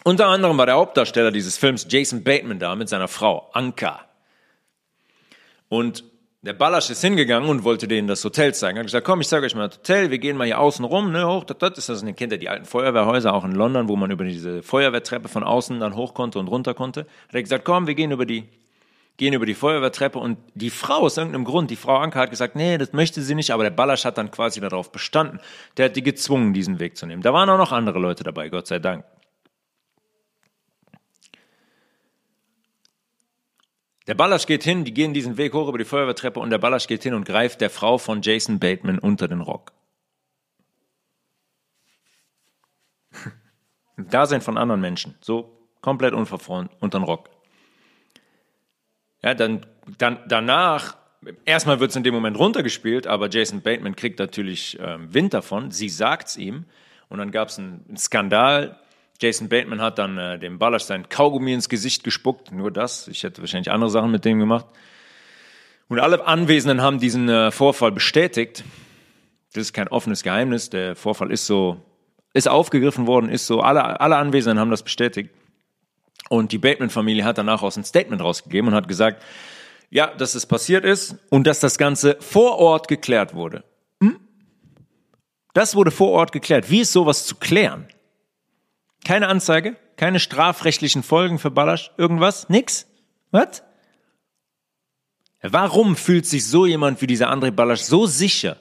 Unter 0.05 0.29
anderem 0.29 0.57
war 0.57 0.67
der 0.67 0.77
Hauptdarsteller 0.77 1.33
dieses 1.33 1.59
Films 1.59 1.87
Jason 1.91 2.23
Bateman 2.23 2.61
da 2.61 2.77
mit 2.77 2.89
seiner 2.89 3.09
Frau 3.09 3.51
Anka. 3.53 4.01
Und 5.69 6.05
der 6.43 6.53
Ballasch 6.55 6.89
ist 6.89 7.03
hingegangen 7.03 7.51
und 7.51 7.65
wollte 7.65 7.87
denen 7.87 8.09
das 8.09 8.25
Hotel 8.25 8.55
zeigen. 8.55 8.79
Er 8.79 8.81
hat 8.81 8.87
gesagt, 8.87 9.07
komm, 9.07 9.21
ich 9.21 9.29
zeige 9.29 9.45
euch 9.45 9.55
mal 9.55 9.69
das 9.69 9.79
Hotel, 9.79 10.11
wir 10.11 10.19
gehen 10.19 10.37
mal 10.37 10.47
hier 10.47 10.59
außen 10.59 10.85
rum, 10.85 11.13
ne, 11.13 11.27
hoch, 11.27 11.45
das, 11.45 11.59
das 11.59 11.79
ist 11.79 11.89
das, 11.91 12.03
ihr 12.03 12.13
kennt 12.15 12.33
ja 12.33 12.39
die 12.39 12.49
alten 12.49 12.65
Feuerwehrhäuser, 12.65 13.35
auch 13.35 13.45
in 13.45 13.53
London, 13.53 13.89
wo 13.89 13.97
man 13.97 14.11
über 14.11 14.25
diese 14.25 14.63
Feuerwehrtreppe 14.63 15.29
von 15.29 15.45
außen 15.45 15.81
dann 15.81 15.97
hoch 15.97 16.15
konnte 16.15 16.39
und 16.39 16.49
runter 16.49 16.73
konnte. 16.73 17.01
Hat 17.01 17.35
er 17.35 17.43
gesagt, 17.43 17.65
komm, 17.65 17.87
wir 17.87 17.95
gehen 17.95 18.11
über 18.11 18.25
die, 18.25 18.49
gehen 19.21 19.35
über 19.35 19.45
die 19.45 19.55
Feuerwehrtreppe 19.55 20.19
und 20.19 20.39
die 20.55 20.71
Frau 20.71 21.01
aus 21.01 21.19
irgendeinem 21.19 21.45
Grund, 21.45 21.71
die 21.71 21.77
Frau 21.77 21.99
Anke 21.99 22.19
hat 22.19 22.31
gesagt, 22.31 22.57
nee, 22.57 22.79
das 22.79 22.95
möchte 22.95 23.21
sie 23.21 23.35
nicht, 23.35 23.51
aber 23.51 23.63
der 23.63 23.71
Ballasch 23.71 24.07
hat 24.07 24.17
dann 24.17 24.31
quasi 24.31 24.61
darauf 24.61 24.91
bestanden. 24.91 25.41
Der 25.77 25.85
hat 25.85 25.97
die 25.97 26.03
gezwungen, 26.03 26.55
diesen 26.55 26.81
Weg 26.81 26.97
zu 26.97 27.05
nehmen. 27.05 27.21
Da 27.21 27.35
waren 27.35 27.49
auch 27.51 27.59
noch 27.59 27.71
andere 27.71 27.99
Leute 27.99 28.25
dabei, 28.25 28.49
Gott 28.49 28.67
sei 28.67 28.79
Dank. 28.79 29.05
Der 34.07 34.15
Ballasch 34.15 34.47
geht 34.47 34.65
hin, 34.65 34.85
die 34.85 34.95
gehen 34.95 35.13
diesen 35.13 35.37
Weg 35.37 35.53
hoch 35.53 35.69
über 35.69 35.77
die 35.77 35.85
Feuerwehrtreppe 35.85 36.41
und 36.41 36.49
der 36.49 36.59
Ballasch 36.59 36.87
geht 36.87 37.03
hin 37.03 37.13
und 37.13 37.27
greift 37.27 37.61
der 37.61 37.69
Frau 37.69 37.99
von 37.99 38.23
Jason 38.23 38.59
Bateman 38.59 38.99
unter 38.99 39.29
den 39.29 39.43
Rock. 39.43 39.73
Dasein 43.99 44.41
von 44.41 44.57
anderen 44.57 44.81
Menschen, 44.81 45.15
so 45.21 45.69
komplett 45.83 46.15
unverfreund 46.15 46.71
unter 46.81 46.99
den 46.99 47.05
Rock. 47.05 47.29
Ja, 49.23 49.35
dann, 49.35 49.67
dann 49.99 50.19
danach, 50.29 50.97
erstmal 51.45 51.81
wird 51.81 51.91
es 51.91 51.97
in 51.97 52.05
dem 52.05 52.15
Moment 52.15 52.39
runtergespielt, 52.39 53.07
aber 53.07 53.29
Jason 53.29 53.63
Bateman 53.63 53.97
kriegt 53.97 54.19
natürlich 54.19 54.79
ähm, 54.81 55.13
Wind 55.13 55.35
davon. 55.35 55.71
Sie 55.71 55.89
sagt's 55.89 56.37
ihm 56.37 56.65
und 57.09 57.19
dann 57.19 57.31
gab 57.31 57.49
es 57.49 57.59
einen, 57.59 57.85
einen 57.89 57.97
Skandal 57.97 58.79
Jason 59.21 59.51
Bateman 59.51 59.83
hat 59.83 59.99
dann 59.99 60.17
äh, 60.17 60.39
dem 60.39 60.59
Ballasch 60.59 60.85
sein 60.85 61.09
Kaugummi 61.09 61.53
ins 61.53 61.69
Gesicht 61.69 62.05
gespuckt, 62.05 62.53
nur 62.53 62.71
das. 62.71 63.07
Ich 63.07 63.23
hätte 63.23 63.43
wahrscheinlich 63.43 63.71
andere 63.71 63.91
Sachen 63.91 64.11
mit 64.11 64.25
dem 64.25 64.39
gemacht. 64.39 64.65
Und 65.89 66.01
alle 66.01 66.27
Anwesenden 66.27 66.81
haben 66.81 66.99
diesen 66.99 67.29
äh, 67.29 67.51
Vorfall 67.51 67.93
bestätigt. 67.93 68.65
Das 69.53 69.63
ist 69.63 69.73
kein 69.75 69.89
offenes 69.89 70.23
Geheimnis. 70.23 70.71
Der 70.71 70.97
Vorfall 70.97 71.31
ist 71.31 71.47
so, 71.47 71.83
ist 72.33 72.49
aufgegriffen 72.49 73.07
worden, 73.07 73.29
ist 73.29 73.47
so. 73.47 73.61
Alle, 73.61 74.01
alle 74.01 74.17
Anwesenden 74.17 74.59
haben 74.59 74.71
das 74.71 74.83
bestätigt. 74.83 75.35
Und 76.31 76.53
die 76.53 76.59
Bateman-Familie 76.59 77.25
hat 77.25 77.39
danach 77.39 77.63
aus 77.63 77.77
ein 77.77 77.83
Statement 77.83 78.23
rausgegeben 78.23 78.69
und 78.69 78.75
hat 78.77 78.87
gesagt, 78.87 79.21
ja, 79.91 80.07
dass 80.07 80.37
es 80.37 80.47
passiert 80.47 80.85
ist 80.85 81.17
und 81.29 81.45
dass 81.45 81.59
das 81.59 81.77
Ganze 81.77 82.17
vor 82.21 82.59
Ort 82.59 82.87
geklärt 82.87 83.35
wurde. 83.35 83.65
Hm? 84.01 84.21
Das 85.55 85.75
wurde 85.75 85.91
vor 85.91 86.11
Ort 86.13 86.31
geklärt. 86.31 86.71
Wie 86.71 86.83
ist 86.83 86.93
sowas 86.93 87.27
zu 87.27 87.35
klären? 87.35 87.89
Keine 89.05 89.27
Anzeige, 89.27 89.77
keine 89.97 90.21
strafrechtlichen 90.21 91.03
Folgen 91.03 91.41
für 91.41 91.51
Ballasch, 91.51 91.91
irgendwas, 91.97 92.49
nix. 92.49 92.87
Was? 93.33 93.65
Warum 95.43 95.97
fühlt 95.97 96.27
sich 96.27 96.47
so 96.47 96.65
jemand 96.65 97.03
wie 97.03 97.09
dieser 97.09 97.33
André 97.33 97.51
Ballasch 97.51 97.81
so 97.81 98.07
sicher? 98.07 98.57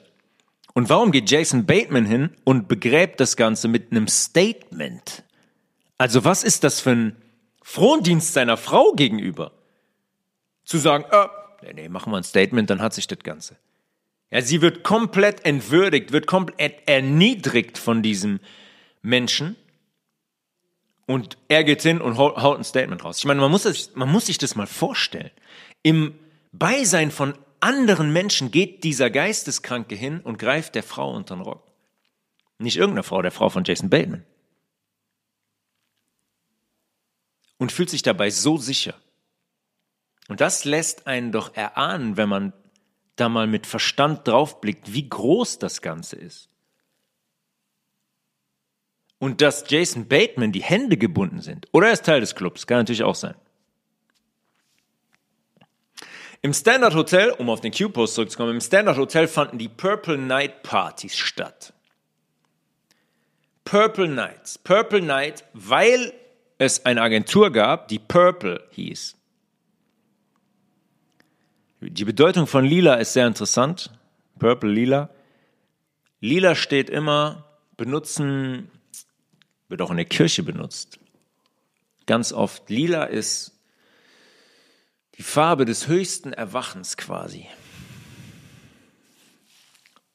Und 0.74 0.88
warum 0.88 1.12
geht 1.12 1.30
Jason 1.30 1.66
Bateman 1.66 2.04
hin 2.04 2.30
und 2.42 2.66
begräbt 2.66 3.20
das 3.20 3.36
Ganze 3.36 3.68
mit 3.68 3.92
einem 3.92 4.08
Statement? 4.08 5.22
Also 5.98 6.24
was 6.24 6.42
ist 6.42 6.64
das 6.64 6.80
für 6.80 6.90
ein 6.90 7.19
Frondienst 7.62 8.32
seiner 8.32 8.56
Frau 8.56 8.92
gegenüber? 8.92 9.52
Zu 10.64 10.78
sagen, 10.78 11.04
äh, 11.10 11.26
nee, 11.62 11.72
nee, 11.74 11.88
machen 11.88 12.12
wir 12.12 12.16
ein 12.16 12.24
Statement, 12.24 12.70
dann 12.70 12.82
hat 12.82 12.94
sich 12.94 13.06
das 13.06 13.18
Ganze. 13.20 13.56
Ja, 14.30 14.40
sie 14.42 14.62
wird 14.62 14.84
komplett 14.84 15.44
entwürdigt, 15.44 16.12
wird 16.12 16.26
komplett 16.26 16.88
erniedrigt 16.88 17.78
von 17.78 18.02
diesem 18.02 18.40
Menschen 19.02 19.56
und 21.06 21.38
er 21.48 21.64
geht 21.64 21.82
hin 21.82 22.00
und 22.00 22.18
haut 22.18 22.56
ein 22.56 22.62
Statement 22.62 23.04
raus. 23.04 23.18
Ich 23.18 23.24
meine, 23.24 23.40
man 23.40 23.50
muss, 23.50 23.64
das, 23.64 23.96
man 23.96 24.08
muss 24.08 24.26
sich 24.26 24.38
das 24.38 24.54
mal 24.54 24.68
vorstellen. 24.68 25.32
Im 25.82 26.14
Beisein 26.52 27.10
von 27.10 27.34
anderen 27.58 28.12
Menschen 28.12 28.52
geht 28.52 28.84
dieser 28.84 29.10
Geisteskranke 29.10 29.96
hin 29.96 30.20
und 30.20 30.38
greift 30.38 30.76
der 30.76 30.84
Frau 30.84 31.12
unter 31.12 31.34
den 31.34 31.42
Rock. 31.42 31.66
Nicht 32.58 32.76
irgendeine 32.76 33.02
Frau, 33.02 33.22
der 33.22 33.32
Frau 33.32 33.48
von 33.48 33.64
Jason 33.64 33.90
Bateman. 33.90 34.24
Und 37.60 37.70
fühlt 37.70 37.90
sich 37.90 38.02
dabei 38.02 38.30
so 38.30 38.56
sicher. 38.56 38.94
Und 40.26 40.40
das 40.40 40.64
lässt 40.64 41.06
einen 41.06 41.30
doch 41.30 41.54
erahnen, 41.54 42.16
wenn 42.16 42.28
man 42.28 42.52
da 43.14 43.28
mal 43.28 43.46
mit 43.46 43.68
Verstand 43.68 44.26
draufblickt, 44.26 44.92
wie 44.92 45.08
groß 45.08 45.60
das 45.60 45.80
Ganze 45.80 46.16
ist 46.16 46.50
und 49.20 49.42
dass 49.42 49.64
Jason 49.68 50.08
Bateman 50.08 50.50
die 50.50 50.62
Hände 50.62 50.96
gebunden 50.96 51.40
sind. 51.40 51.68
Oder 51.72 51.88
er 51.88 51.92
ist 51.92 52.04
Teil 52.04 52.20
des 52.20 52.34
Clubs, 52.34 52.66
kann 52.66 52.78
natürlich 52.78 53.04
auch 53.04 53.14
sein. 53.14 53.34
Im 56.42 56.54
Standard 56.54 56.94
Hotel, 56.94 57.30
um 57.32 57.50
auf 57.50 57.60
den 57.60 57.70
Q-Post 57.70 58.14
zurückzukommen, 58.14 58.54
im 58.54 58.60
Standard 58.62 58.96
Hotel 58.96 59.28
fanden 59.28 59.58
die 59.58 59.68
Purple 59.68 60.16
Night 60.16 60.62
Partys 60.62 61.16
statt. 61.16 61.74
Purple 63.64 64.08
Nights. 64.08 64.56
Purple 64.56 65.02
Night, 65.02 65.44
weil 65.52 66.14
es 66.60 66.84
eine 66.84 67.00
Agentur 67.00 67.50
gab, 67.50 67.88
die 67.88 67.98
Purple 67.98 68.62
hieß. 68.72 69.16
Die 71.80 72.04
Bedeutung 72.04 72.46
von 72.46 72.66
lila 72.66 72.96
ist 72.96 73.14
sehr 73.14 73.26
interessant. 73.26 73.90
Purple, 74.38 74.70
lila. 74.70 75.08
Lila 76.20 76.54
steht 76.54 76.90
immer, 76.90 77.46
benutzen 77.78 78.70
wird 79.68 79.80
auch 79.80 79.90
in 79.90 79.96
der 79.96 80.04
Kirche 80.04 80.42
benutzt. 80.42 80.98
Ganz 82.04 82.30
oft 82.30 82.68
lila 82.68 83.04
ist 83.04 83.58
die 85.16 85.22
Farbe 85.22 85.64
des 85.64 85.88
höchsten 85.88 86.34
Erwachens 86.34 86.98
quasi. 86.98 87.46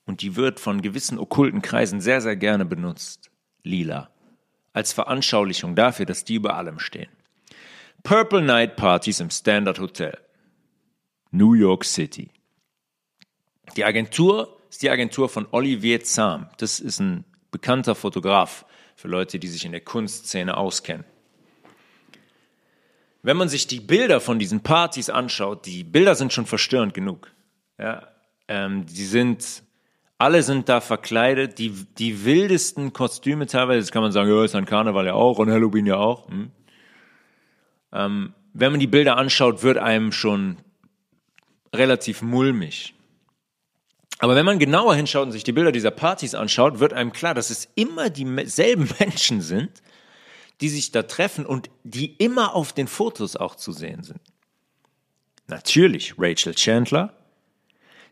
Und 0.05 0.21
die 0.21 0.35
wird 0.35 0.59
von 0.59 0.83
gewissen 0.83 1.17
okkulten 1.17 1.63
Kreisen 1.63 2.01
sehr, 2.01 2.21
sehr 2.21 2.35
gerne 2.35 2.65
benutzt. 2.65 3.31
Lila. 3.63 4.11
Als 4.76 4.91
Veranschaulichung 4.91 5.73
dafür, 5.73 6.05
dass 6.05 6.26
die 6.26 6.36
über 6.36 6.57
allem 6.57 6.80
stehen. 6.80 7.07
Purple 8.03 8.41
Night 8.41 8.76
Partys 8.76 9.21
im 9.21 9.30
Standard 9.30 9.80
Hotel. 9.80 10.17
New 11.32 11.53
York 11.53 11.86
City. 11.86 12.30
Die 13.78 13.86
Agentur 13.86 14.59
ist 14.69 14.82
die 14.82 14.89
Agentur 14.89 15.30
von 15.30 15.47
Olivier 15.51 16.03
Zahm. 16.03 16.49
Das 16.57 16.82
ist 16.82 16.99
ein 16.99 17.23
bekannter 17.51 17.95
Fotograf 17.95 18.65
für 18.97 19.07
Leute, 19.07 19.39
die 19.39 19.47
sich 19.47 19.63
in 19.63 19.71
der 19.71 19.80
Kunstszene 19.80 20.57
auskennen. 20.57 21.05
Wenn 23.23 23.38
man 23.38 23.47
sich 23.47 23.67
die 23.67 23.80
Bilder 23.80 24.19
von 24.19 24.39
diesen 24.39 24.59
Partys 24.59 25.09
anschaut, 25.09 25.65
die 25.65 25.86
Bilder 25.86 26.15
sind 26.15 26.34
schon 26.34 26.45
verstörend 26.45 26.93
genug. 26.93 27.32
Ja, 27.80 28.09
ähm, 28.49 28.86
die 28.86 29.05
sind, 29.05 29.63
alle 30.18 30.43
sind 30.43 30.70
da 30.70 30.82
verkleidet, 30.82 31.59
die, 31.59 31.72
die 31.97 32.26
wildesten 32.26 32.93
Kostüme 32.93 33.47
teilweise, 33.47 33.82
das 33.82 33.91
kann 33.91 34.01
man 34.01 34.11
sagen, 34.11 34.30
ja, 34.30 34.43
ist 34.43 34.55
an 34.55 34.66
Karneval 34.66 35.05
ja 35.05 35.13
auch 35.13 35.39
und 35.39 35.51
Halloween 35.51 35.86
ja 35.86 35.97
auch. 35.97 36.30
Hm. 36.30 36.51
Ähm, 37.91 38.34
wenn 38.53 38.72
man 38.72 38.80
die 38.80 38.88
Bilder 38.88 39.18
anschaut, 39.18 39.63
wird 39.63 39.78
einem 39.78 40.11
schon 40.11 40.57
relativ 41.74 42.22
mulmig. 42.22 42.93
Aber 44.20 44.36
wenn 44.36 44.45
man 44.45 44.59
genauer 44.59 44.95
hinschaut 44.95 45.26
und 45.26 45.32
sich 45.34 45.43
die 45.43 45.51
Bilder 45.51 45.74
dieser 45.74 45.91
Partys 45.91 46.36
anschaut, 46.36 46.80
wird 46.80 46.93
einem 46.93 47.11
klar, 47.11 47.34
dass 47.34 47.49
es 47.49 47.68
immer 47.76 48.09
dieselben 48.09 48.89
Menschen 48.99 49.41
sind, 49.41 49.82
die 50.61 50.70
sich 50.70 50.91
da 50.91 51.03
treffen 51.03 51.45
und 51.45 51.70
die 51.84 52.16
immer 52.16 52.55
auf 52.55 52.72
den 52.72 52.88
Fotos 52.88 53.36
auch 53.36 53.55
zu 53.55 53.74
sehen 53.74 54.03
sind. 54.03 54.22
Natürlich 55.47 56.16
Rachel 56.18 56.55
Chandler. 56.55 57.13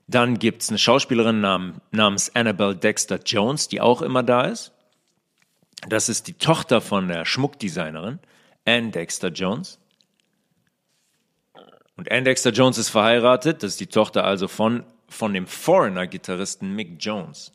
Dann 0.08 0.38
gibt 0.40 0.62
es 0.62 0.70
eine 0.70 0.78
Schauspielerin 0.78 1.40
namens 1.40 2.36
Annabelle 2.36 2.76
Dexter 2.76 3.20
Jones, 3.24 3.68
die 3.68 3.82
auch 3.82 4.02
immer 4.02 4.24
da 4.24 4.46
ist. 4.46 4.74
Das 5.88 6.10
ist 6.10 6.28
die 6.28 6.34
Tochter 6.34 6.82
von 6.82 7.08
der 7.08 7.26
Schmuckdesignerin 7.26 8.20
Anne 8.66 8.92
Dexter 8.92 9.30
Jones. 9.30 9.80
Und 11.96 12.12
Anne 12.12 12.24
Dexter 12.24 12.52
Jones 12.52 12.78
ist 12.78 12.90
verheiratet, 12.90 13.64
das 13.64 13.72
ist 13.72 13.80
die 13.80 13.88
Tochter 13.88 14.24
also 14.24 14.48
von 14.48 14.84
von 15.14 15.34
dem 15.34 15.48
Foreigner-Gitarristen 15.48 16.76
Mick 16.76 16.98
Jones. 17.00 17.52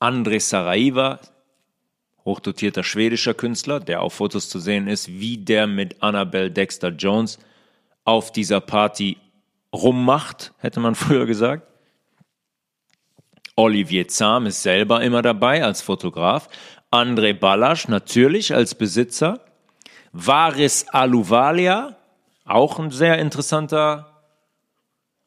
André 0.00 0.38
Saraiva, 0.38 1.20
hochdotierter 2.24 2.84
schwedischer 2.84 3.34
Künstler, 3.34 3.80
der 3.80 4.02
auf 4.02 4.14
Fotos 4.14 4.48
zu 4.48 4.58
sehen 4.58 4.86
ist, 4.86 5.08
wie 5.08 5.38
der 5.38 5.66
mit 5.66 6.02
Annabelle 6.02 6.50
Dexter 6.50 6.90
Jones 6.90 7.38
auf 8.04 8.32
dieser 8.32 8.60
Party 8.60 9.16
rummacht, 9.74 10.54
hätte 10.58 10.80
man 10.80 10.94
früher 11.04 11.26
gesagt. 11.26 11.66
Olivier 13.56 14.08
Zahm 14.08 14.46
ist 14.46 14.62
selber 14.62 15.02
immer 15.02 15.22
dabei 15.22 15.62
als 15.62 15.82
Fotograf. 15.82 16.48
André 16.90 17.34
Ballasch 17.34 17.88
natürlich 17.88 18.54
als 18.54 18.74
Besitzer, 18.74 19.40
Varis 20.12 20.88
Aluvalia, 20.88 21.96
auch 22.44 22.78
ein 22.78 22.90
sehr 22.90 23.18
interessanter, 23.18 24.22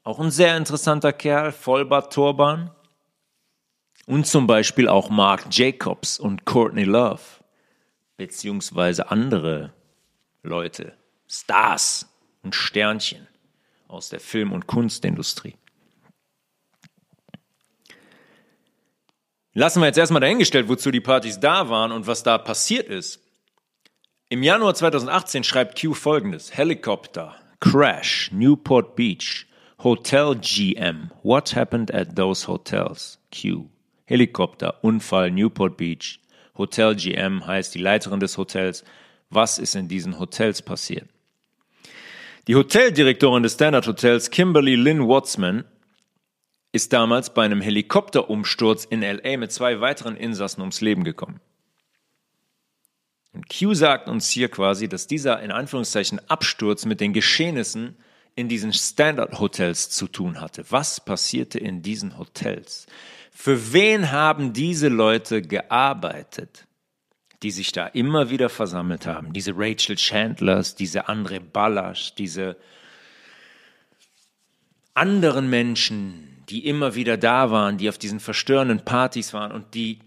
auch 0.04 0.20
ein 0.20 0.32
sehr 0.32 0.58
interessanter 0.58 1.14
Kerl, 1.14 1.52
Vollbart 1.52 2.14
Turban. 2.14 2.72
Und 4.06 4.26
zum 4.26 4.48
Beispiel 4.48 4.88
auch 4.88 5.10
Mark 5.10 5.48
Jacobs 5.52 6.18
und 6.18 6.46
Courtney 6.46 6.86
Love, 6.86 7.20
beziehungsweise 8.16 9.12
andere 9.12 9.74
Leute, 10.44 10.94
Stars 11.28 12.08
und 12.42 12.56
Sternchen 12.56 13.28
aus 13.88 14.10
der 14.10 14.20
Film- 14.20 14.52
und 14.52 14.68
Kunstindustrie. 14.68 15.56
Lassen 19.54 19.82
wir 19.82 19.88
jetzt 19.88 19.98
erstmal 19.98 20.22
dahingestellt, 20.22 20.70
wozu 20.70 20.92
die 20.92 21.02
Partys 21.02 21.40
da 21.40 21.70
waren 21.70 21.92
und 21.92 22.06
was 22.06 22.22
da 22.22 22.38
passiert 22.38 22.90
ist. 22.90 23.24
Im 24.30 24.44
Januar 24.44 24.76
2018 24.76 25.44
schreibt 25.44 25.82
Q 25.82 25.94
folgendes. 25.94 26.56
Helikopter, 26.56 27.36
Crash, 27.60 28.30
Newport 28.32 28.96
Beach, 28.96 29.48
Hotel 29.84 30.36
GM. 30.36 31.12
What 31.24 31.56
happened 31.56 31.92
at 31.94 32.16
those 32.16 32.48
hotels? 32.48 33.20
Q. 33.32 33.70
Helikopter, 34.06 34.84
Unfall, 34.84 35.32
Newport 35.32 35.78
Beach. 35.78 36.20
Hotel 36.58 36.96
GM 36.96 37.46
heißt 37.46 37.74
die 37.74 37.80
Leiterin 37.80 38.20
des 38.20 38.38
Hotels. 38.38 38.84
Was 39.30 39.60
ist 39.60 39.76
in 39.76 39.88
diesen 39.88 40.20
Hotels 40.20 40.62
passiert? 40.62 41.10
Die 42.48 42.56
Hoteldirektorin 42.56 43.44
des 43.44 43.56
Standard 43.56 43.88
Hotels, 43.88 44.32
Kimberly 44.32 44.76
Lynn 44.76 45.06
Wattsman, 45.06 45.66
ist 46.72 46.94
damals 46.94 47.34
bei 47.34 47.44
einem 47.44 47.60
Helikopterumsturz 47.60 48.86
in 48.86 49.02
LA 49.02 49.36
mit 49.36 49.52
zwei 49.52 49.82
weiteren 49.82 50.16
Insassen 50.16 50.62
ums 50.62 50.80
Leben 50.80 51.04
gekommen. 51.04 51.42
Und 53.34 53.50
Q 53.50 53.74
sagt 53.74 54.08
uns 54.08 54.30
hier 54.30 54.50
quasi, 54.50 54.88
dass 54.88 55.08
dieser 55.08 55.42
in 55.42 55.52
Anführungszeichen 55.52 56.22
Absturz 56.30 56.86
mit 56.86 57.02
den 57.02 57.12
Geschehnissen 57.12 57.98
in 58.36 58.48
diesen 58.48 58.72
Standard 58.72 59.40
Hotels 59.40 59.90
zu 59.90 60.08
tun 60.08 60.40
hatte. 60.40 60.64
Was 60.70 61.04
passierte 61.04 61.60
in 61.60 61.82
diesen 61.82 62.18
Hotels? 62.18 62.86
Für 63.32 63.74
wen 63.74 64.12
haben 64.12 64.54
diese 64.54 64.88
Leute 64.88 65.42
gearbeitet, 65.42 66.67
die 67.44 67.52
sich 67.52 67.72
da 67.72 67.88
immer 67.88 68.30
wieder 68.30 68.50
versammelt 68.50 69.06
haben? 69.06 69.34
Diese 69.34 69.54
Rachel 69.56 69.96
Chandlers, 69.98 70.76
diese 70.76 71.08
Andre 71.08 71.40
Ballasch, 71.40 72.16
diese 72.16 72.58
anderen 74.94 75.50
Menschen, 75.50 76.44
die 76.50 76.66
immer 76.66 76.96
wieder 76.96 77.18
da 77.18 77.52
waren, 77.52 77.78
die 77.78 77.90
auf 77.90 77.98
diesen 77.98 78.20
verstörenden 78.20 78.84
Partys 78.84 79.34
waren 79.34 79.52
und 79.52 79.74
die 79.74 80.00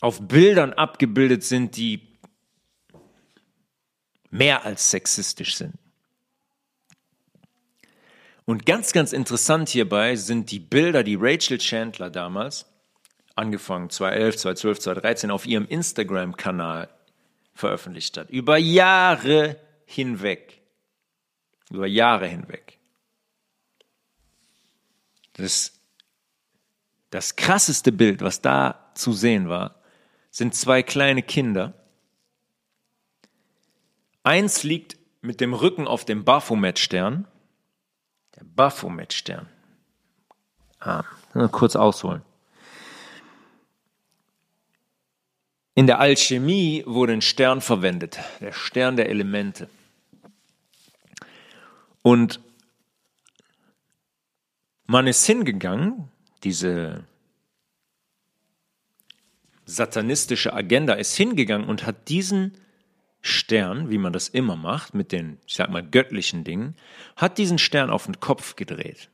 auf 0.00 0.26
Bildern 0.26 0.72
abgebildet 0.72 1.44
sind, 1.44 1.76
die 1.76 2.00
mehr 4.30 4.64
als 4.64 4.90
sexistisch 4.90 5.56
sind. 5.56 5.74
Und 8.44 8.66
ganz, 8.66 8.92
ganz 8.92 9.12
interessant 9.12 9.68
hierbei 9.68 10.16
sind 10.16 10.50
die 10.50 10.58
Bilder, 10.58 11.04
die 11.04 11.16
Rachel 11.20 11.58
Chandler 11.58 12.10
damals, 12.10 12.66
angefangen 13.36 13.90
2011, 13.90 14.36
2012, 14.38 14.78
2013, 14.80 15.30
auf 15.30 15.46
ihrem 15.46 15.66
Instagram-Kanal 15.66 16.88
veröffentlicht 17.54 18.16
hat. 18.16 18.30
Über 18.30 18.56
Jahre 18.56 19.58
hinweg. 19.84 20.62
Über 21.70 21.86
Jahre 21.86 22.26
hinweg. 22.26 22.78
Das, 25.34 25.72
das 27.10 27.36
krasseste 27.36 27.92
Bild, 27.92 28.20
was 28.20 28.40
da 28.40 28.90
zu 28.94 29.12
sehen 29.12 29.48
war, 29.48 29.76
sind 30.30 30.54
zwei 30.54 30.82
kleine 30.82 31.22
Kinder. 31.22 31.74
Eins 34.22 34.62
liegt 34.62 34.96
mit 35.20 35.40
dem 35.40 35.54
Rücken 35.54 35.86
auf 35.86 36.04
dem 36.04 36.24
Baphomet-Stern. 36.24 37.26
Der 38.36 38.44
Baphomet-Stern. 38.44 39.48
Ah, 40.80 41.04
kurz 41.52 41.76
ausholen. 41.76 42.22
In 45.74 45.86
der 45.86 46.00
Alchemie 46.00 46.84
wurde 46.86 47.14
ein 47.14 47.22
Stern 47.22 47.60
verwendet, 47.60 48.18
der 48.40 48.52
Stern 48.52 48.96
der 48.96 49.08
Elemente. 49.08 49.70
Und 52.02 52.40
man 54.86 55.06
ist 55.06 55.24
hingegangen, 55.24 56.10
diese 56.44 57.04
satanistische 59.64 60.52
Agenda 60.52 60.94
ist 60.94 61.16
hingegangen 61.16 61.68
und 61.68 61.86
hat 61.86 62.08
diesen 62.08 62.58
Stern, 63.22 63.88
wie 63.88 63.98
man 63.98 64.12
das 64.12 64.28
immer 64.28 64.56
macht, 64.56 64.94
mit 64.94 65.12
den, 65.12 65.38
ich 65.46 65.54
sag 65.54 65.70
mal, 65.70 65.82
göttlichen 65.82 66.44
Dingen, 66.44 66.76
hat 67.16 67.38
diesen 67.38 67.58
Stern 67.58 67.88
auf 67.88 68.04
den 68.04 68.20
Kopf 68.20 68.56
gedreht. 68.56 69.08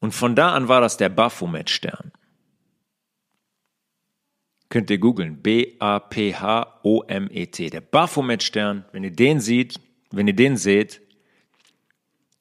Und 0.00 0.12
von 0.12 0.34
da 0.34 0.54
an 0.54 0.66
war 0.66 0.80
das 0.80 0.96
der 0.96 1.10
Baphomet-Stern. 1.10 2.10
Könnt 4.72 4.88
ihr 4.88 4.96
googeln. 4.96 5.36
B-A-P-H-O-M-E-T. 5.42 6.00
Der 7.68 7.82
Baphomet-Stern, 7.82 8.86
wenn 8.92 9.04
ihr 9.04 9.10
den 9.10 9.38
seht, 9.38 9.78
wenn 10.10 10.26
ihr 10.26 10.32
den 10.34 10.56
seht, 10.56 11.02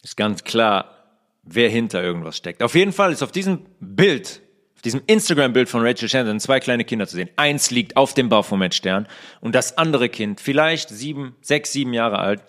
ist 0.01 0.15
ganz 0.15 0.45
klar, 0.45 1.09
wer 1.43 1.67
hinter 1.67 2.01
irgendwas 2.01 2.37
steckt. 2.37 2.63
Auf 2.63 2.73
jeden 2.73 2.93
Fall 2.93 3.11
ist 3.11 3.21
auf 3.21 3.33
diesem 3.33 3.65
Bild, 3.81 4.41
auf 4.75 4.81
diesem 4.81 5.01
Instagram-Bild 5.07 5.67
von 5.67 5.85
Rachel 5.85 6.07
Shannon 6.07 6.39
zwei 6.39 6.61
kleine 6.61 6.85
Kinder 6.85 7.05
zu 7.05 7.17
sehen. 7.17 7.29
Eins 7.35 7.69
liegt 7.69 7.97
auf 7.97 8.13
dem 8.13 8.29
Baphomet-Stern 8.29 9.09
und 9.41 9.53
das 9.53 9.77
andere 9.77 10.07
Kind, 10.07 10.39
vielleicht 10.39 10.87
sieben, 10.87 11.35
sechs, 11.41 11.73
sieben 11.73 11.91
Jahre 11.91 12.19
alt, 12.19 12.41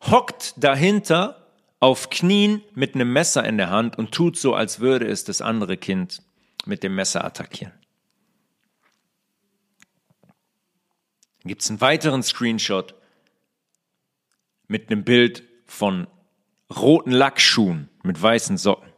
hockt 0.00 0.54
dahinter 0.56 1.52
auf 1.78 2.08
Knien 2.08 2.62
mit 2.74 2.94
einem 2.94 3.12
Messer 3.12 3.44
in 3.44 3.58
der 3.58 3.68
Hand 3.68 3.98
und 3.98 4.12
tut 4.12 4.38
so, 4.38 4.54
als 4.54 4.80
würde 4.80 5.06
es 5.06 5.24
das 5.24 5.42
andere 5.42 5.76
Kind 5.76 6.22
mit 6.64 6.82
dem 6.82 6.94
Messer 6.94 7.22
attackieren. 7.22 7.83
Dann 11.44 11.50
gibt 11.50 11.62
es 11.62 11.68
einen 11.68 11.80
weiteren 11.80 12.22
Screenshot 12.22 12.94
mit 14.66 14.90
einem 14.90 15.04
Bild 15.04 15.44
von 15.66 16.06
roten 16.74 17.12
Lackschuhen 17.12 17.90
mit 18.02 18.20
weißen 18.20 18.56
Socken. 18.56 18.90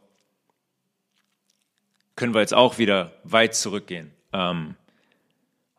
Können 2.15 2.33
wir 2.33 2.41
jetzt 2.41 2.53
auch 2.53 2.77
wieder 2.77 3.13
weit 3.23 3.53
zurückgehen. 3.53 4.11
Ähm, 4.33 4.75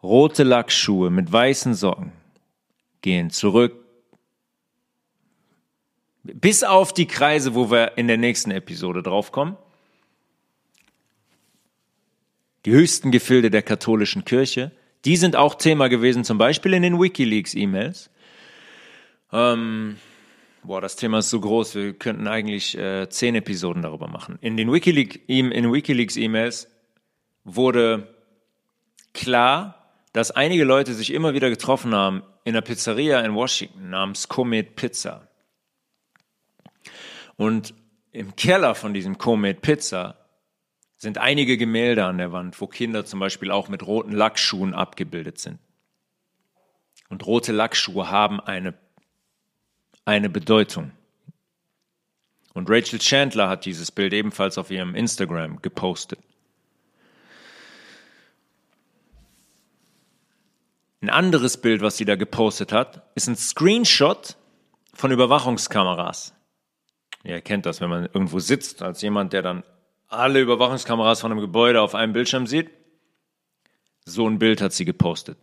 rote 0.03 0.45
Lackschuhe 0.45 1.11
mit 1.11 1.33
weißen 1.33 1.75
Socken 1.75 2.13
gehen 3.01 3.31
zurück 3.31 3.85
bis 6.35 6.63
auf 6.63 6.93
die 6.93 7.07
Kreise, 7.07 7.55
wo 7.55 7.71
wir 7.71 7.97
in 7.97 8.07
der 8.07 8.19
nächsten 8.19 8.51
Episode 8.51 9.03
draufkommen. 9.03 9.57
Die 12.65 12.73
höchsten 12.73 13.11
Gefilde 13.11 13.51
der 13.51 13.63
katholischen 13.63 14.25
Kirche, 14.25 14.73
die 15.05 15.17
sind 15.17 15.37
auch 15.37 15.55
Thema 15.55 15.89
gewesen, 15.89 16.25
zum 16.25 16.39
Beispiel 16.39 16.75
in 16.75 16.83
den 16.83 17.01
WikiLeaks-E-Mails. 17.01 18.11
Ähm, 19.33 19.97
Boah, 20.69 20.81
das 20.81 20.97
Thema 20.97 21.21
ist 21.21 21.31
so 21.31 21.41
groß, 21.41 21.77
wir 21.77 21.93
könnten 21.95 22.27
eigentlich 22.27 22.77
äh, 22.77 23.09
zehn 23.09 23.35
Episoden 23.35 23.83
darüber 23.83 24.09
machen. 24.09 24.39
In 24.43 24.57
den 24.57 24.71
Wikileaks, 24.71 25.17
in 25.27 25.73
Wikileaks 25.73 26.17
E-Mails 26.17 26.69
wurde 27.45 28.15
klar, 29.15 29.95
dass 30.13 30.31
einige 30.31 30.65
Leute 30.65 30.95
sich 30.95 31.13
immer 31.15 31.33
wieder 31.33 31.49
getroffen 31.49 31.95
haben 31.95 32.23
in 32.45 32.55
einer 32.55 32.63
Pizzeria 32.63 33.21
in 33.21 33.35
Washington 33.35 33.89
namens 33.89 34.29
Comet 34.29 34.77
Pizza. 34.77 35.29
Und 37.37 37.73
im 38.13 38.37
Keller 38.37 38.75
von 38.75 38.93
diesem 38.93 39.17
Comet 39.17 39.63
Pizza 39.63 40.19
sind 40.99 41.17
einige 41.19 41.57
Gemälde 41.57 42.05
an 42.05 42.19
der 42.19 42.33
Wand, 42.33 42.61
wo 42.61 42.67
Kinder 42.67 43.07
zum 43.07 43.21
Beispiel 43.21 43.51
auch 43.51 43.69
mit 43.69 43.87
roten 43.87 44.13
Lackschuhen 44.13 44.75
abgebildet 44.75 45.39
sind. 45.39 45.59
Und 47.09 47.25
rote 47.27 47.53
Lackschuhe 47.53 48.11
haben 48.11 48.41
eine 48.41 48.75
eine 50.09 50.31
Bedeutung. 50.31 50.93
Und 52.55 52.71
Rachel 52.71 52.99
Chandler 52.99 53.51
hat 53.51 53.67
dieses 53.67 53.93
Bild 53.93 54.15
ebenfalls 54.15 54.57
auf 54.57 54.71
ihrem 54.71 54.95
Instagram 54.95 55.61
gepostet. 55.61 56.19
Ein 61.03 61.11
anderes 61.11 61.59
Bild, 61.59 61.83
was 61.83 61.99
sie 61.99 62.07
da 62.07 62.17
gepostet 62.17 62.73
hat, 62.73 63.03
ist 63.15 63.29
ein 63.29 63.37
Screenshot 63.37 64.37
von 64.95 65.13
Überwachungskameras. 65.13 66.35
Ihr 67.23 67.43
kennt 67.43 67.67
das, 67.67 67.83
wenn 67.83 67.91
man 67.91 68.07
irgendwo 68.07 68.39
sitzt, 68.39 68.83
als 68.83 69.03
jemand, 69.03 69.35
der 69.35 69.43
dann 69.43 69.63
alle 70.09 70.41
Überwachungskameras 70.41 71.21
von 71.21 71.31
einem 71.31 71.41
Gebäude 71.41 71.81
auf 71.81 71.95
einem 71.95 72.13
Bildschirm 72.13 72.47
sieht. 72.47 72.71
So 74.05 74.29
ein 74.29 74.39
Bild 74.39 74.61
hat 74.61 74.73
sie 74.73 74.85
gepostet. 74.85 75.39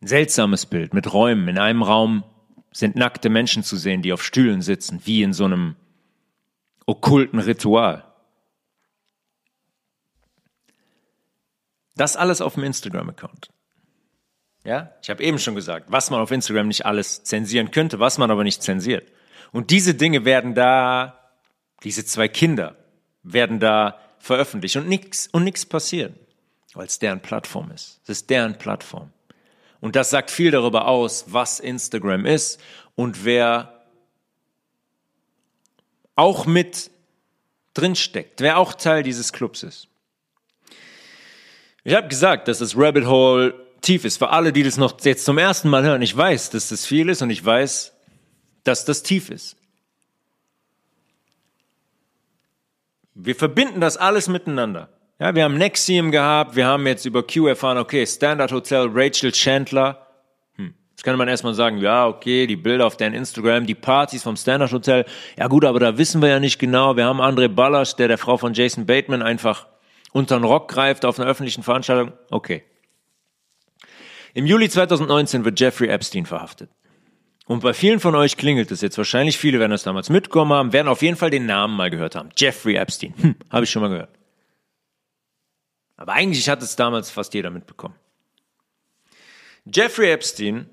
Ein 0.00 0.08
seltsames 0.08 0.66
Bild 0.66 0.92
mit 0.92 1.12
Räumen. 1.12 1.48
In 1.48 1.58
einem 1.58 1.82
Raum 1.82 2.24
sind 2.72 2.96
nackte 2.96 3.30
Menschen 3.30 3.62
zu 3.62 3.76
sehen, 3.76 4.02
die 4.02 4.12
auf 4.12 4.24
Stühlen 4.24 4.60
sitzen, 4.60 5.00
wie 5.04 5.22
in 5.22 5.32
so 5.32 5.44
einem 5.44 5.76
okkulten 6.86 7.38
Ritual. 7.38 8.04
Das 11.94 12.16
alles 12.16 12.40
auf 12.40 12.54
dem 12.54 12.64
Instagram-Account. 12.64 13.50
Ja, 14.64 14.92
ich 15.02 15.10
habe 15.10 15.22
eben 15.22 15.38
schon 15.38 15.54
gesagt, 15.54 15.86
was 15.88 16.10
man 16.10 16.20
auf 16.20 16.30
Instagram 16.30 16.68
nicht 16.68 16.86
alles 16.86 17.22
zensieren 17.24 17.70
könnte, 17.70 18.00
was 18.00 18.18
man 18.18 18.30
aber 18.30 18.44
nicht 18.44 18.62
zensiert. 18.62 19.10
Und 19.52 19.70
diese 19.70 19.94
Dinge 19.94 20.24
werden 20.24 20.54
da, 20.54 21.30
diese 21.84 22.04
zwei 22.04 22.28
Kinder 22.28 22.81
werden 23.22 23.60
da 23.60 23.98
veröffentlicht 24.18 24.76
und 24.76 24.88
nichts 24.88 25.28
und 25.28 25.44
nichts 25.44 25.66
passiert, 25.66 26.14
weil 26.74 26.86
es 26.86 26.98
deren 26.98 27.20
Plattform 27.20 27.70
ist. 27.70 28.00
Es 28.04 28.10
ist 28.10 28.30
deren 28.30 28.56
Plattform. 28.58 29.10
Und 29.80 29.96
das 29.96 30.10
sagt 30.10 30.30
viel 30.30 30.52
darüber 30.52 30.86
aus, 30.86 31.26
was 31.28 31.58
Instagram 31.58 32.24
ist 32.24 32.60
und 32.94 33.24
wer 33.24 33.84
auch 36.14 36.46
mit 36.46 36.90
drinsteckt, 37.74 38.40
wer 38.40 38.58
auch 38.58 38.74
Teil 38.74 39.02
dieses 39.02 39.32
Clubs 39.32 39.62
ist. 39.62 39.88
Ich 41.84 41.94
habe 41.94 42.06
gesagt, 42.06 42.46
dass 42.46 42.58
das 42.58 42.76
Rabbit 42.76 43.06
Hole 43.06 43.54
tief 43.80 44.04
ist. 44.04 44.18
Für 44.18 44.30
alle, 44.30 44.52
die 44.52 44.62
das 44.62 44.76
noch 44.76 45.00
jetzt 45.04 45.24
zum 45.24 45.38
ersten 45.38 45.68
Mal 45.68 45.82
hören, 45.82 46.02
ich 46.02 46.16
weiß, 46.16 46.50
dass 46.50 46.68
das 46.68 46.86
viel 46.86 47.08
ist 47.08 47.22
und 47.22 47.30
ich 47.30 47.44
weiß, 47.44 47.92
dass 48.62 48.84
das 48.84 49.02
tief 49.02 49.30
ist. 49.30 49.56
Wir 53.14 53.34
verbinden 53.34 53.80
das 53.80 53.96
alles 53.96 54.28
miteinander. 54.28 54.88
Ja, 55.18 55.34
wir 55.34 55.44
haben 55.44 55.56
Nexium 55.56 56.10
gehabt, 56.10 56.56
wir 56.56 56.66
haben 56.66 56.86
jetzt 56.86 57.04
über 57.04 57.22
Q 57.22 57.46
erfahren, 57.46 57.78
okay, 57.78 58.06
Standard 58.06 58.50
Hotel, 58.50 58.88
Rachel 58.92 59.30
Chandler. 59.30 60.06
Hm. 60.56 60.74
Jetzt 60.90 61.04
kann 61.04 61.16
man 61.16 61.28
erstmal 61.28 61.54
sagen, 61.54 61.78
ja, 61.78 62.06
okay, 62.06 62.46
die 62.46 62.56
Bilder 62.56 62.86
auf 62.86 62.96
deinem 62.96 63.14
Instagram, 63.14 63.66
die 63.66 63.74
Partys 63.74 64.22
vom 64.22 64.36
Standard 64.36 64.72
Hotel. 64.72 65.04
Ja 65.38 65.46
gut, 65.46 65.64
aber 65.64 65.78
da 65.78 65.98
wissen 65.98 66.22
wir 66.22 66.28
ja 66.28 66.40
nicht 66.40 66.58
genau. 66.58 66.96
Wir 66.96 67.04
haben 67.04 67.20
André 67.20 67.48
Ballas, 67.48 67.96
der 67.96 68.08
der 68.08 68.18
Frau 68.18 68.36
von 68.36 68.54
Jason 68.54 68.86
Bateman 68.86 69.22
einfach 69.22 69.66
unter 70.12 70.38
den 70.38 70.44
Rock 70.44 70.68
greift 70.68 71.04
auf 71.04 71.18
einer 71.20 71.28
öffentlichen 71.28 71.62
Veranstaltung. 71.62 72.12
Okay. 72.30 72.64
Im 74.34 74.46
Juli 74.46 74.70
2019 74.70 75.44
wird 75.44 75.60
Jeffrey 75.60 75.88
Epstein 75.88 76.24
verhaftet. 76.24 76.70
Und 77.46 77.60
bei 77.60 77.74
vielen 77.74 78.00
von 78.00 78.14
euch 78.14 78.36
klingelt 78.36 78.70
es 78.70 78.80
jetzt. 78.80 78.96
Wahrscheinlich 78.98 79.36
viele 79.36 79.58
werden 79.58 79.72
das 79.72 79.82
damals 79.82 80.10
mitbekommen 80.10 80.52
haben, 80.52 80.72
werden 80.72 80.88
auf 80.88 81.02
jeden 81.02 81.16
Fall 81.16 81.30
den 81.30 81.46
Namen 81.46 81.76
mal 81.76 81.90
gehört 81.90 82.14
haben. 82.14 82.30
Jeffrey 82.36 82.76
Epstein. 82.76 83.14
Hm, 83.20 83.34
habe 83.50 83.64
ich 83.64 83.70
schon 83.70 83.82
mal 83.82 83.88
gehört. 83.88 84.10
Aber 85.96 86.12
eigentlich 86.12 86.48
hat 86.48 86.62
es 86.62 86.76
damals 86.76 87.10
fast 87.10 87.34
jeder 87.34 87.50
mitbekommen. 87.50 87.94
Jeffrey 89.64 90.10
Epstein 90.10 90.66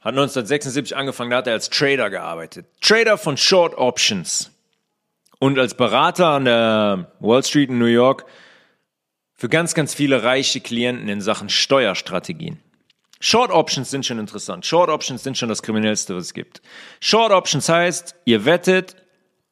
hat 0.00 0.14
1976 0.14 0.96
angefangen, 0.96 1.30
da 1.30 1.36
hat 1.38 1.46
er 1.46 1.52
als 1.52 1.70
Trader 1.70 2.10
gearbeitet. 2.10 2.66
Trader 2.80 3.16
von 3.16 3.36
Short 3.36 3.76
Options. 3.78 4.50
Und 5.38 5.58
als 5.58 5.74
Berater 5.76 6.28
an 6.28 6.44
der 6.44 7.12
Wall 7.20 7.44
Street 7.44 7.68
in 7.68 7.78
New 7.78 7.84
York 7.84 8.26
für 9.34 9.48
ganz, 9.48 9.74
ganz 9.74 9.94
viele 9.94 10.22
reiche 10.22 10.60
Klienten 10.60 11.08
in 11.08 11.20
Sachen 11.20 11.48
Steuerstrategien. 11.48 12.60
Short 13.24 13.52
Options 13.52 13.88
sind 13.88 14.04
schon 14.04 14.18
interessant. 14.18 14.66
Short 14.66 14.90
Options 14.90 15.22
sind 15.22 15.38
schon 15.38 15.48
das 15.48 15.62
Kriminellste, 15.62 16.16
was 16.16 16.24
es 16.24 16.34
gibt. 16.34 16.60
Short 16.98 17.30
Options 17.30 17.68
heißt, 17.68 18.16
ihr 18.24 18.44
wettet 18.44 18.96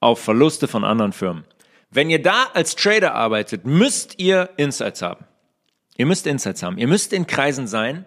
auf 0.00 0.18
Verluste 0.18 0.66
von 0.66 0.82
anderen 0.82 1.12
Firmen. 1.12 1.44
Wenn 1.88 2.10
ihr 2.10 2.20
da 2.20 2.48
als 2.52 2.74
Trader 2.74 3.14
arbeitet, 3.14 3.66
müsst 3.66 4.18
ihr 4.18 4.50
Insights 4.56 5.02
haben. 5.02 5.24
Ihr 5.96 6.06
müsst 6.06 6.26
Insights 6.26 6.64
haben. 6.64 6.78
Ihr 6.78 6.88
müsst 6.88 7.12
in 7.12 7.28
Kreisen 7.28 7.68
sein, 7.68 8.06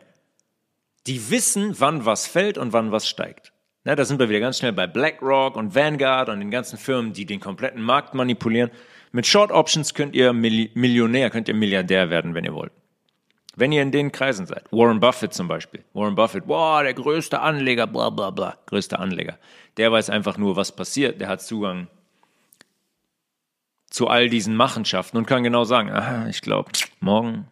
die 1.07 1.30
wissen, 1.30 1.80
wann 1.80 2.05
was 2.05 2.28
fällt 2.28 2.57
und 2.57 2.74
wann 2.74 2.91
was 2.91 3.07
steigt. 3.07 3.53
Na, 3.86 3.95
da 3.95 4.03
sind 4.03 4.20
wir 4.20 4.28
wieder 4.28 4.41
ganz 4.41 4.57
schnell 4.57 4.74
bei 4.74 4.86
BlackRock 4.86 5.55
und 5.55 5.76
Vanguard 5.76 6.28
und 6.28 6.41
den 6.41 6.51
ganzen 6.51 6.78
Firmen, 6.78 7.14
die 7.14 7.26
den 7.26 7.39
kompletten 7.39 7.82
Markt 7.82 8.14
manipulieren. 8.16 8.70
Mit 9.14 9.28
Short 9.28 9.51
Options 9.51 9.93
könnt 9.93 10.14
ihr 10.14 10.34
Millionär, 10.34 11.30
könnt 11.30 11.47
ihr 11.47 11.55
Milliardär 11.55 12.09
werden, 12.09 12.34
wenn 12.34 12.43
ihr 12.43 12.53
wollt. 12.53 12.74
Wenn 13.56 13.72
ihr 13.72 13.84
in 13.84 13.91
den 13.91 14.12
Kreisen 14.12 14.47
seid, 14.47 14.72
Warren 14.72 14.99
Buffett 14.99 15.34
zum 15.34 15.47
Beispiel, 15.47 15.84
Warren 15.93 16.16
Buffett, 16.16 16.47
boah, 16.47 16.82
der 16.82 16.93
größte 16.93 17.39
Anleger, 17.39 17.86
bla 17.86 18.10
bla 18.10 18.32
bla, 18.32 18.58
größter 18.66 18.99
Anleger. 18.99 19.38
Der 19.78 19.91
weiß 19.91 20.10
einfach 20.10 20.38
nur, 20.38 20.56
was 20.56 20.72
passiert, 20.72 21.22
der 21.22 21.28
hat 21.28 21.41
Zugang 21.41 21.88
zu 23.89 24.08
all 24.08 24.28
diesen 24.28 24.56
Machenschaften 24.56 25.18
und 25.18 25.28
kann 25.28 25.43
genau 25.43 25.66
sagen, 25.66 25.91
aha, 25.91 26.28
ich 26.28 26.41
glaube, 26.41 26.72
morgen 26.99 27.47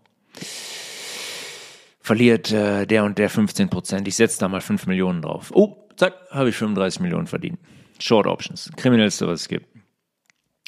verliert 2.01 2.51
äh, 2.51 2.87
der 2.87 3.03
und 3.03 3.19
der 3.19 3.29
15 3.29 3.69
Prozent, 3.69 4.07
ich 4.07 4.15
setze 4.15 4.39
da 4.39 4.47
mal 4.47 4.61
5 4.61 4.87
Millionen 4.87 5.21
drauf. 5.21 5.51
Oh, 5.53 5.77
zack, 5.97 6.15
habe 6.31 6.49
ich 6.49 6.55
35 6.55 6.99
Millionen 6.99 7.27
verdient. 7.27 7.59
Short 7.99 8.25
Options, 8.25 8.71
kriminellste, 8.75 9.27
was 9.27 9.41
es 9.41 9.47
gibt. 9.47 9.67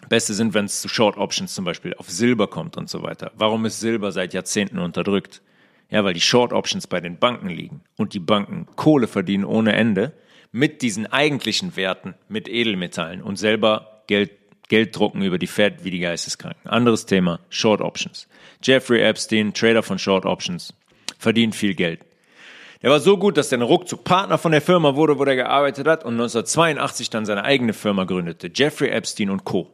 Beste 0.09 0.33
sind, 0.33 0.53
wenn 0.53 0.65
es 0.65 0.81
zu 0.81 0.89
Short 0.89 1.17
Options 1.17 1.53
zum 1.53 1.65
Beispiel 1.65 1.93
auf 1.95 2.09
Silber 2.09 2.47
kommt 2.47 2.77
und 2.77 2.89
so 2.89 3.03
weiter. 3.03 3.31
Warum 3.35 3.65
ist 3.65 3.79
Silber 3.79 4.11
seit 4.11 4.33
Jahrzehnten 4.33 4.79
unterdrückt? 4.79 5.41
Ja, 5.89 6.03
weil 6.03 6.13
die 6.13 6.21
Short 6.21 6.53
Options 6.53 6.87
bei 6.87 7.01
den 7.01 7.17
Banken 7.17 7.49
liegen 7.49 7.81
und 7.97 8.13
die 8.13 8.19
Banken 8.19 8.67
Kohle 8.75 9.07
verdienen 9.07 9.45
ohne 9.45 9.73
Ende 9.73 10.13
mit 10.51 10.81
diesen 10.81 11.07
eigentlichen 11.07 11.75
Werten, 11.75 12.15
mit 12.29 12.47
Edelmetallen 12.47 13.21
und 13.21 13.37
selber 13.37 14.03
Geld, 14.07 14.31
Geld 14.69 14.95
drucken 14.95 15.21
über 15.21 15.37
die 15.37 15.47
Fed 15.47 15.83
wie 15.83 15.91
die 15.91 15.99
Geisteskranken. 15.99 16.69
Anderes 16.69 17.05
Thema, 17.05 17.39
Short 17.49 17.81
Options. 17.81 18.27
Jeffrey 18.63 19.01
Epstein, 19.01 19.53
Trader 19.53 19.83
von 19.83 19.99
Short 19.99 20.25
Options, 20.25 20.73
verdient 21.17 21.55
viel 21.55 21.75
Geld. 21.75 21.99
Er 22.79 22.91
war 22.91 22.99
so 22.99 23.17
gut, 23.17 23.37
dass 23.37 23.51
er 23.51 23.61
ruckzuck 23.61 24.03
Partner 24.03 24.37
von 24.37 24.51
der 24.51 24.61
Firma 24.61 24.95
wurde, 24.95 25.17
wo 25.17 25.23
er 25.23 25.35
gearbeitet 25.35 25.87
hat 25.87 26.03
und 26.03 26.13
1982 26.13 27.09
dann 27.09 27.25
seine 27.25 27.45
eigene 27.45 27.73
Firma 27.73 28.03
gründete, 28.03 28.51
Jeffrey 28.53 28.89
Epstein 28.89 29.29
und 29.29 29.45
Co. 29.45 29.71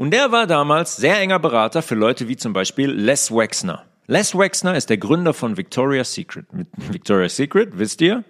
Und 0.00 0.12
der 0.12 0.32
war 0.32 0.46
damals 0.46 0.96
sehr 0.96 1.18
enger 1.20 1.38
Berater 1.38 1.82
für 1.82 1.94
Leute 1.94 2.26
wie 2.26 2.38
zum 2.38 2.54
Beispiel 2.54 2.90
Les 2.90 3.30
Wexner. 3.30 3.84
Les 4.06 4.34
Wexner 4.34 4.74
ist 4.74 4.88
der 4.88 4.96
Gründer 4.96 5.34
von 5.34 5.58
Victoria's 5.58 6.14
Secret. 6.14 6.46
Victoria's 6.78 7.36
Secret, 7.36 7.78
wisst 7.78 8.00
ihr? 8.00 8.24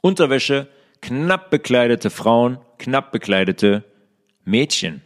Unterwäsche, 0.00 0.66
knapp 1.02 1.48
bekleidete 1.50 2.10
Frauen, 2.10 2.58
knapp 2.78 3.12
bekleidete 3.12 3.84
Mädchen. 4.44 5.00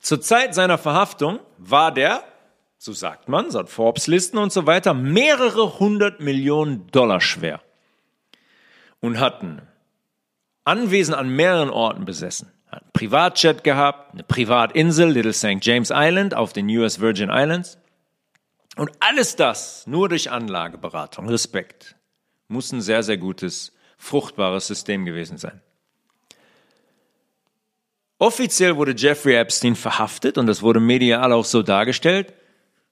Zur 0.00 0.20
Zeit 0.20 0.56
seiner 0.56 0.76
Verhaftung 0.76 1.38
war 1.56 1.94
der, 1.94 2.24
so 2.78 2.92
sagt 2.92 3.28
man, 3.28 3.52
so 3.52 3.64
Forbes-Listen 3.64 4.38
und 4.38 4.52
so 4.52 4.66
weiter, 4.66 4.92
mehrere 4.92 5.78
hundert 5.78 6.18
Millionen 6.18 6.88
Dollar 6.88 7.20
schwer 7.20 7.62
und 8.98 9.20
hatten 9.20 9.62
Anwesen 10.64 11.14
an 11.14 11.28
mehreren 11.28 11.70
Orten 11.70 12.04
besessen 12.04 12.50
hat 12.72 12.84
ein 12.84 12.92
Privatjet 12.92 13.64
gehabt, 13.64 14.14
eine 14.14 14.22
Privatinsel, 14.22 15.10
Little 15.10 15.32
St. 15.32 15.58
James 15.60 15.90
Island 15.94 16.34
auf 16.34 16.52
den 16.52 16.68
US 16.70 17.00
Virgin 17.00 17.30
Islands. 17.30 17.78
Und 18.76 18.90
alles 19.00 19.36
das 19.36 19.86
nur 19.86 20.08
durch 20.08 20.30
Anlageberatung, 20.30 21.28
Respekt, 21.28 21.96
muss 22.48 22.72
ein 22.72 22.80
sehr, 22.80 23.02
sehr 23.02 23.18
gutes, 23.18 23.72
fruchtbares 23.98 24.66
System 24.66 25.04
gewesen 25.04 25.36
sein. 25.36 25.60
Offiziell 28.18 28.76
wurde 28.76 28.94
Jeffrey 28.96 29.34
Epstein 29.34 29.74
verhaftet 29.74 30.38
und 30.38 30.46
das 30.46 30.62
wurde 30.62 30.80
medial 30.80 31.32
auch 31.32 31.44
so 31.44 31.62
dargestellt, 31.62 32.32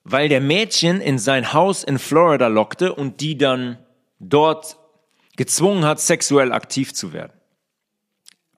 weil 0.05 0.29
der 0.29 0.41
Mädchen 0.41 1.01
in 1.01 1.19
sein 1.19 1.53
Haus 1.53 1.85
in 1.85 1.99
Florida 1.99 2.49
lockte 2.49 2.95
und 2.95 3.21
die 3.21 3.39
dann 3.39 3.79
dort 4.19 4.77
gezwungen 5.37 5.85
hat, 5.85 6.01
sexuell 6.01 6.53
aktiv 6.53 6.93
zu 6.93 7.13
werden. 7.13 7.40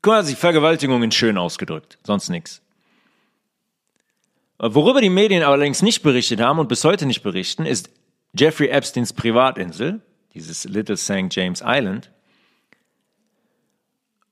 Quasi 0.02 0.34
Vergewaltigung 0.34 1.02
in 1.02 1.12
schön 1.12 1.38
ausgedrückt, 1.38 1.98
sonst 2.04 2.28
nichts. 2.28 2.60
Worüber 4.58 5.00
die 5.00 5.10
Medien 5.10 5.42
allerdings 5.42 5.82
nicht 5.82 6.02
berichtet 6.02 6.40
haben 6.40 6.58
und 6.58 6.68
bis 6.68 6.84
heute 6.84 7.06
nicht 7.06 7.22
berichten, 7.22 7.66
ist 7.66 7.90
Jeffrey 8.34 8.68
Epsteins 8.68 9.12
Privatinsel, 9.12 10.00
dieses 10.34 10.64
Little 10.64 10.96
St. 10.96 11.26
James 11.30 11.62
Island. 11.64 12.10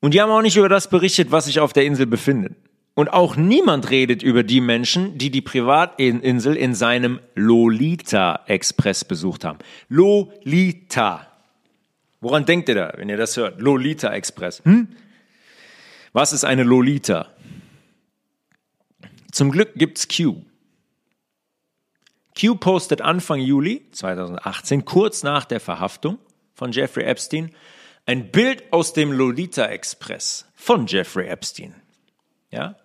Und 0.00 0.14
die 0.14 0.20
haben 0.20 0.30
auch 0.30 0.42
nicht 0.42 0.56
über 0.56 0.68
das 0.68 0.88
berichtet, 0.88 1.30
was 1.30 1.44
sich 1.44 1.60
auf 1.60 1.72
der 1.72 1.84
Insel 1.84 2.06
befindet. 2.06 2.56
Und 2.94 3.12
auch 3.12 3.36
niemand 3.36 3.90
redet 3.90 4.22
über 4.22 4.42
die 4.42 4.60
Menschen, 4.60 5.18
die 5.18 5.30
die 5.30 5.40
Privatinsel 5.40 6.56
in 6.56 6.74
seinem 6.74 7.20
Lolita 7.34 8.40
Express 8.46 9.04
besucht 9.04 9.44
haben. 9.44 9.58
Lolita. 9.88 11.28
Woran 12.20 12.44
denkt 12.44 12.68
ihr 12.68 12.74
da, 12.74 12.92
wenn 12.96 13.08
ihr 13.08 13.16
das 13.16 13.36
hört? 13.36 13.60
Lolita 13.60 14.12
Express. 14.12 14.62
Hm? 14.64 14.88
Was 16.12 16.32
ist 16.32 16.44
eine 16.44 16.64
Lolita? 16.64 17.28
Zum 19.30 19.52
Glück 19.52 19.74
gibt's 19.76 20.08
Q. 20.08 20.42
Q 22.38 22.56
postet 22.56 23.00
Anfang 23.00 23.38
Juli 23.38 23.88
2018, 23.92 24.84
kurz 24.84 25.22
nach 25.22 25.44
der 25.44 25.60
Verhaftung 25.60 26.18
von 26.54 26.72
Jeffrey 26.72 27.04
Epstein, 27.04 27.54
ein 28.06 28.32
Bild 28.32 28.72
aus 28.72 28.92
dem 28.92 29.12
Lolita 29.12 29.66
Express 29.66 30.46
von 30.54 30.86
Jeffrey 30.86 31.28
Epstein. 31.28 31.76
Ja? 32.50 32.76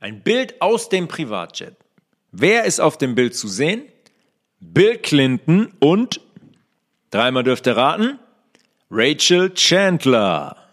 Ein 0.00 0.22
Bild 0.22 0.60
aus 0.60 0.88
dem 0.88 1.06
Privatjet. 1.06 1.76
Wer 2.32 2.64
ist 2.64 2.80
auf 2.80 2.98
dem 2.98 3.14
Bild 3.14 3.36
zu 3.36 3.46
sehen? 3.46 3.82
Bill 4.58 4.98
Clinton 4.98 5.72
und, 5.78 6.20
dreimal 7.10 7.44
dürft 7.44 7.68
ihr 7.68 7.76
raten, 7.76 8.18
Rachel 8.90 9.54
Chandler 9.54 10.65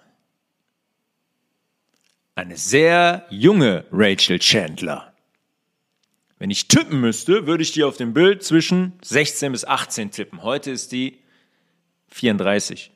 eine 2.35 2.57
sehr 2.57 3.25
junge 3.29 3.85
Rachel 3.91 4.39
Chandler. 4.39 5.13
Wenn 6.39 6.49
ich 6.49 6.67
tippen 6.67 6.99
müsste, 6.99 7.47
würde 7.47 7.63
ich 7.63 7.71
die 7.71 7.83
auf 7.83 7.97
dem 7.97 8.13
Bild 8.13 8.43
zwischen 8.43 8.93
16 9.01 9.51
bis 9.51 9.65
18 9.65 10.11
tippen. 10.11 10.43
Heute 10.43 10.71
ist 10.71 10.91
die 10.91 11.19
34. 12.09 12.91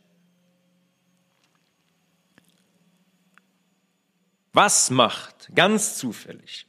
Was 4.53 4.89
macht 4.89 5.49
ganz 5.53 5.97
zufällig 5.97 6.65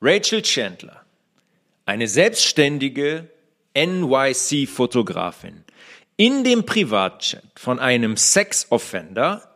Rachel 0.00 0.42
Chandler, 0.42 1.04
eine 1.84 2.08
selbstständige 2.08 3.30
NYC-Fotografin, 3.74 5.64
in 6.16 6.42
dem 6.42 6.64
Privatchat 6.64 7.44
von 7.54 7.78
einem 7.78 8.16
Sex-Offender, 8.16 9.55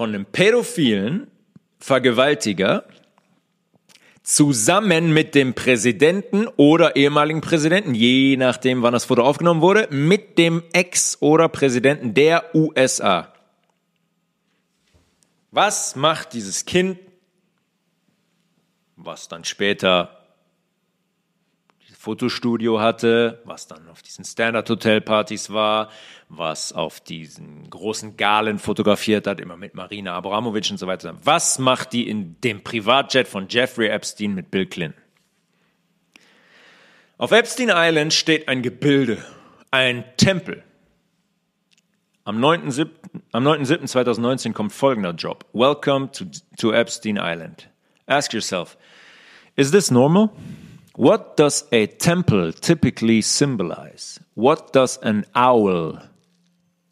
von 0.00 0.14
einem 0.14 0.24
pädophilen 0.24 1.30
Vergewaltiger, 1.78 2.84
zusammen 4.22 5.12
mit 5.12 5.34
dem 5.34 5.52
Präsidenten 5.52 6.46
oder 6.56 6.96
ehemaligen 6.96 7.42
Präsidenten, 7.42 7.94
je 7.94 8.38
nachdem, 8.38 8.80
wann 8.80 8.94
das 8.94 9.04
Foto 9.04 9.20
aufgenommen 9.22 9.60
wurde, 9.60 9.88
mit 9.90 10.38
dem 10.38 10.62
Ex- 10.72 11.20
oder 11.20 11.50
Präsidenten 11.50 12.14
der 12.14 12.54
USA. 12.54 13.30
Was 15.50 15.96
macht 15.96 16.32
dieses 16.32 16.64
Kind, 16.64 16.98
was 18.96 19.28
dann 19.28 19.44
später 19.44 20.19
Fotostudio 22.00 22.80
hatte, 22.80 23.42
was 23.44 23.66
dann 23.66 23.86
auf 23.90 24.00
diesen 24.00 24.24
Standard-Hotel-Partys 24.24 25.52
war, 25.52 25.90
was 26.30 26.72
auf 26.72 27.00
diesen 27.00 27.68
großen 27.68 28.16
Galen 28.16 28.58
fotografiert 28.58 29.26
hat, 29.26 29.38
immer 29.38 29.58
mit 29.58 29.74
Marina 29.74 30.14
Abramovic 30.14 30.70
und 30.70 30.78
so 30.78 30.86
weiter. 30.86 31.18
Was 31.22 31.58
macht 31.58 31.92
die 31.92 32.08
in 32.08 32.40
dem 32.40 32.64
Privatjet 32.64 33.28
von 33.28 33.48
Jeffrey 33.50 33.88
Epstein 33.88 34.34
mit 34.34 34.50
Bill 34.50 34.64
Clinton? 34.64 34.98
Auf 37.18 37.32
Epstein 37.32 37.68
Island 37.70 38.14
steht 38.14 38.48
ein 38.48 38.62
Gebilde, 38.62 39.22
ein 39.70 40.04
Tempel. 40.16 40.64
Am 42.24 42.42
9.7.2019 42.42 44.20
9 44.48 44.54
kommt 44.54 44.72
folgender 44.72 45.12
Job. 45.12 45.44
Welcome 45.52 46.12
to, 46.12 46.24
to 46.56 46.72
Epstein 46.72 47.18
Island. 47.20 47.68
Ask 48.06 48.32
yourself, 48.32 48.78
is 49.54 49.70
this 49.70 49.90
normal? 49.90 50.30
What 51.00 51.38
does 51.38 51.64
a 51.72 51.86
temple 51.86 52.52
typically 52.52 53.22
symbolize? 53.22 54.20
What 54.34 54.74
does 54.74 54.98
an 54.98 55.24
owl, 55.34 55.98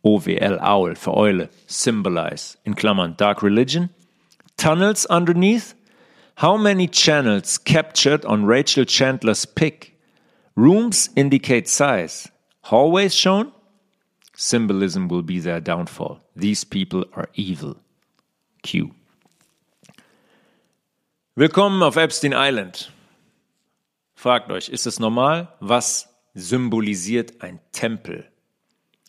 OWL, 0.02 0.58
owl 0.62 0.94
für 0.94 1.14
Eule, 1.14 1.50
symbolize? 1.66 2.56
In 2.64 2.72
Klammern, 2.72 3.18
dark 3.18 3.42
religion? 3.42 3.90
Tunnels 4.56 5.04
underneath? 5.10 5.74
How 6.36 6.56
many 6.56 6.88
channels 6.88 7.58
captured 7.58 8.24
on 8.24 8.46
Rachel 8.46 8.86
Chandler's 8.86 9.44
pic? 9.44 10.00
Rooms 10.56 11.10
indicate 11.14 11.68
size. 11.68 12.30
Hallways 12.62 13.14
shown? 13.14 13.52
Symbolism 14.34 15.08
will 15.08 15.20
be 15.20 15.38
their 15.38 15.60
downfall. 15.60 16.20
These 16.34 16.64
people 16.64 17.04
are 17.12 17.28
evil. 17.34 17.76
Q. 18.62 18.94
Willkommen 21.36 21.82
auf 21.82 21.98
Epstein 21.98 22.32
Island. 22.32 22.88
Fragt 24.18 24.50
euch, 24.50 24.68
ist 24.68 24.84
es 24.84 24.98
normal? 24.98 25.54
Was 25.60 26.12
symbolisiert 26.34 27.40
ein 27.40 27.60
Tempel? 27.70 28.28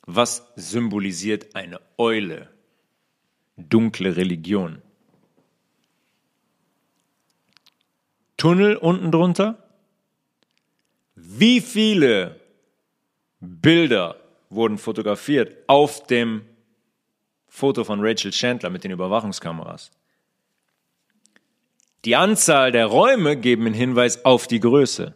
Was 0.05 0.51
symbolisiert 0.55 1.55
eine 1.55 1.81
Eule? 1.97 2.47
Dunkle 3.57 4.15
Religion. 4.17 4.83
Tunnel 8.37 8.75
unten 8.75 9.11
drunter? 9.11 9.67
Wie 11.15 11.59
viele 11.59 12.39
Bilder 13.39 14.15
wurden 14.51 14.77
fotografiert 14.77 15.57
auf 15.65 16.05
dem 16.05 16.45
Foto 17.47 17.83
von 17.83 17.99
Rachel 17.99 18.29
Chandler 18.29 18.69
mit 18.69 18.83
den 18.83 18.91
Überwachungskameras? 18.91 19.89
Die 22.05 22.15
Anzahl 22.15 22.71
der 22.71 22.85
Räume 22.85 23.35
geben 23.35 23.65
einen 23.65 23.75
Hinweis 23.75 24.23
auf 24.23 24.47
die 24.47 24.59
Größe. 24.59 25.15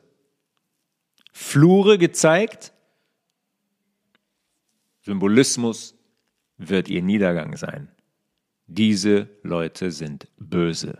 Flure 1.32 1.98
gezeigt. 1.98 2.74
Symbolismus 5.02 5.96
wird 6.58 6.90
ihr 6.90 7.02
Niedergang 7.02 7.56
sein. 7.58 7.90
Diese 8.68 9.30
Leute 9.44 9.92
sind 9.92 10.28
böse. 10.38 11.00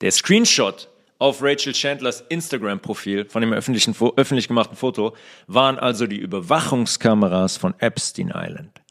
Der 0.00 0.10
Screenshot 0.10 0.88
auf 1.18 1.42
Rachel 1.42 1.72
Chandlers 1.72 2.22
Instagram-Profil 2.28 3.26
von 3.26 3.40
dem 3.40 3.52
öffentlichen, 3.52 3.94
öffentlich 4.16 4.48
gemachten 4.48 4.76
Foto 4.76 5.16
waren 5.46 5.78
also 5.78 6.06
die 6.06 6.18
Überwachungskameras 6.18 7.56
von 7.56 7.74
Epstein 7.78 8.32
Island. 8.34 8.82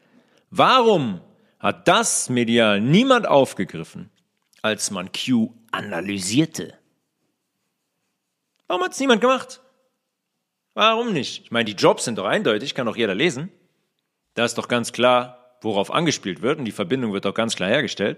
Warum 0.50 1.22
hat 1.60 1.88
das 1.88 2.30
medial 2.30 2.82
niemand 2.82 3.28
aufgegriffen? 3.28 4.10
Als 4.64 4.90
man 4.90 5.11
Q 5.11 5.53
analysierte. 5.72 6.80
Warum 8.68 8.84
hat 8.84 8.94
es 8.94 8.99
niemand 8.99 9.22
gemacht? 9.22 9.61
Warum 10.73 11.14
nicht? 11.14 11.44
Ich 11.44 11.52
meine, 11.52 11.65
die 11.65 11.80
Jobs 11.80 12.06
sind 12.06 12.18
doch 12.18 12.26
eindeutig, 12.26 12.73
kann 12.73 12.88
doch 12.88 12.95
jeder 12.95 13.14
lesen. 13.14 13.52
Da 14.34 14.45
ist 14.45 14.57
doch 14.57 14.68
ganz 14.68 14.91
klar, 14.91 15.57
worauf 15.61 15.91
angespielt 15.91 16.41
wird 16.41 16.57
und 16.57 16.65
die 16.65 16.72
Verbindung 16.72 17.14
wird 17.14 17.26
doch 17.26 17.35
ganz 17.35 17.56
klar 17.56 17.69
hergestellt. 17.69 18.18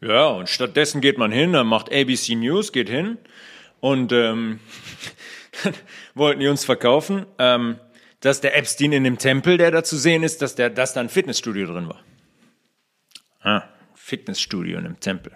Ja, 0.00 0.28
und 0.28 0.48
stattdessen 0.48 1.00
geht 1.00 1.18
man 1.18 1.32
hin, 1.32 1.52
dann 1.52 1.66
macht 1.66 1.92
ABC 1.92 2.36
News, 2.36 2.72
geht 2.72 2.88
hin 2.88 3.18
und 3.80 4.12
ähm, 4.12 4.60
wollten 6.14 6.40
die 6.40 6.48
uns 6.48 6.64
verkaufen, 6.64 7.26
ähm, 7.38 7.78
dass 8.20 8.40
der 8.40 8.56
Epstein 8.56 8.92
in 8.92 9.04
dem 9.04 9.18
Tempel, 9.18 9.58
der 9.58 9.70
da 9.70 9.84
zu 9.84 9.96
sehen 9.96 10.22
ist, 10.22 10.40
dass, 10.40 10.54
der, 10.54 10.70
dass 10.70 10.94
da 10.94 11.00
ein 11.00 11.08
Fitnessstudio 11.08 11.66
drin 11.66 11.88
war. 11.88 12.02
Ah, 13.40 13.64
Fitnessstudio 13.94 14.78
in 14.78 14.86
einem 14.86 15.00
Tempel. 15.00 15.32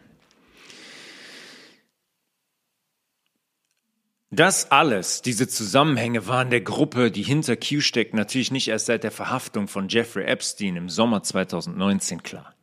Das 4.30 4.70
alles, 4.70 5.22
diese 5.22 5.48
Zusammenhänge 5.48 6.26
waren 6.26 6.50
der 6.50 6.60
Gruppe, 6.60 7.10
die 7.10 7.22
hinter 7.22 7.56
Q 7.56 7.80
steckt, 7.80 8.12
natürlich 8.12 8.50
nicht 8.50 8.68
erst 8.68 8.86
seit 8.86 9.02
der 9.02 9.10
Verhaftung 9.10 9.68
von 9.68 9.88
Jeffrey 9.88 10.24
Epstein 10.24 10.76
im 10.76 10.90
Sommer 10.90 11.22
2019 11.22 12.22
klar. 12.22 12.54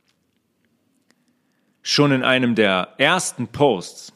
Schon 1.82 2.12
in 2.12 2.24
einem 2.24 2.54
der 2.54 2.94
ersten 2.98 3.48
Posts, 3.48 4.14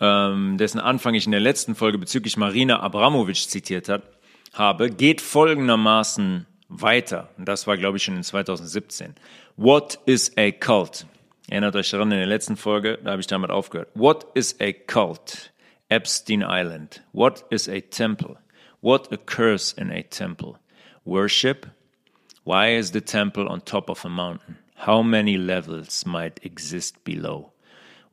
ähm, 0.00 0.58
dessen 0.58 0.80
Anfang 0.80 1.14
ich 1.14 1.26
in 1.26 1.32
der 1.32 1.40
letzten 1.40 1.76
Folge 1.76 1.98
bezüglich 1.98 2.36
Marina 2.36 2.80
Abramovic 2.80 3.48
zitiert 3.48 3.88
hat, 3.88 4.02
habe, 4.52 4.90
geht 4.90 5.20
folgendermaßen 5.20 6.46
weiter. 6.68 7.28
Und 7.38 7.46
das 7.46 7.68
war, 7.68 7.76
glaube 7.76 7.96
ich, 7.96 8.02
schon 8.02 8.16
in 8.16 8.24
2017. 8.24 9.14
What 9.56 10.00
is 10.04 10.36
a 10.36 10.50
cult? 10.50 11.06
Erinnert 11.52 11.76
euch 11.76 11.90
daran 11.90 12.10
in 12.10 12.16
der 12.16 12.26
letzten 12.26 12.56
Folge, 12.56 12.98
da 13.04 13.10
habe 13.10 13.20
ich 13.20 13.26
damit 13.26 13.50
aufgehört. 13.50 13.90
What 13.92 14.26
is 14.34 14.56
a 14.58 14.72
cult? 14.72 15.52
Epstein 15.90 16.40
Island. 16.40 17.02
What 17.12 17.44
is 17.50 17.68
a 17.68 17.82
temple? 17.82 18.38
What 18.80 19.12
occurs 19.12 19.74
in 19.74 19.90
a 19.90 20.02
temple? 20.02 20.56
Worship? 21.04 21.66
Why 22.44 22.74
is 22.74 22.92
the 22.92 23.02
temple 23.02 23.50
on 23.50 23.60
top 23.66 23.90
of 23.90 24.02
a 24.06 24.08
mountain? 24.08 24.56
How 24.86 25.02
many 25.02 25.36
levels 25.36 26.06
might 26.06 26.40
exist 26.42 27.04
below? 27.04 27.52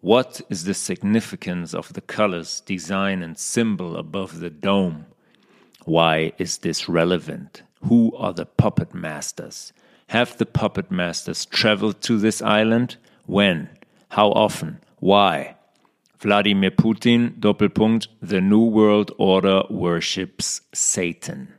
What 0.01 0.41
is 0.49 0.65
the 0.65 0.73
significance 0.73 1.73
of 1.73 1.93
the 1.93 2.01
colors, 2.01 2.59
design, 2.65 3.23
and 3.23 3.37
symbol 3.37 3.95
above 3.95 4.41
the 4.41 4.49
dome? 4.49 5.05
Why 5.85 6.33
is 6.37 6.57
this 6.57 6.89
relevant? 6.89 7.63
Who 7.87 8.13
are 8.17 8.33
the 8.33 8.45
puppet 8.45 8.93
masters? 8.93 9.71
Have 10.07 10.37
the 10.37 10.45
puppet 10.45 10.91
masters 10.91 11.45
traveled 11.45 12.01
to 12.01 12.17
this 12.17 12.41
island? 12.41 12.97
When? 13.29 13.69
How 14.09 14.31
often? 14.31 14.79
Why? 14.99 15.55
Wladimir 16.19 16.71
Putin, 16.71 17.39
Doppelpunkt, 17.39 18.07
The 18.21 18.41
New 18.41 18.73
World 18.73 19.11
Order 19.19 19.65
worships 19.69 20.67
Satan. 20.73 21.53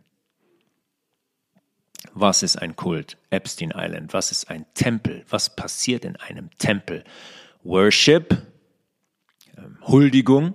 Was 2.12 2.42
ist 2.42 2.56
ein 2.56 2.74
Kult? 2.74 3.16
Epstein 3.30 3.72
Island. 3.72 4.12
Was 4.12 4.32
ist 4.32 4.50
ein 4.50 4.66
Tempel? 4.74 5.24
Was 5.28 5.54
passiert 5.54 6.04
in 6.04 6.16
einem 6.16 6.50
Tempel? 6.58 7.04
Worship, 7.62 8.36
ähm, 9.56 9.78
Huldigung. 9.82 10.54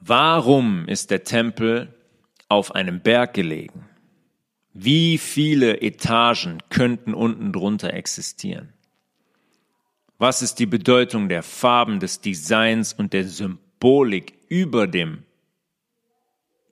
Warum 0.00 0.88
ist 0.88 1.12
der 1.12 1.22
Tempel 1.22 1.94
auf 2.48 2.74
einem 2.74 3.00
Berg 3.02 3.34
gelegen? 3.34 3.88
Wie 4.74 5.16
viele 5.16 5.80
Etagen 5.80 6.58
könnten 6.70 7.14
unten 7.14 7.52
drunter 7.52 7.94
existieren? 7.94 8.72
Was 10.20 10.42
ist 10.42 10.58
die 10.58 10.66
Bedeutung 10.66 11.30
der 11.30 11.42
Farben, 11.42 11.98
des 11.98 12.20
Designs 12.20 12.92
und 12.92 13.14
der 13.14 13.24
Symbolik 13.24 14.34
über 14.50 14.86
dem, 14.86 15.22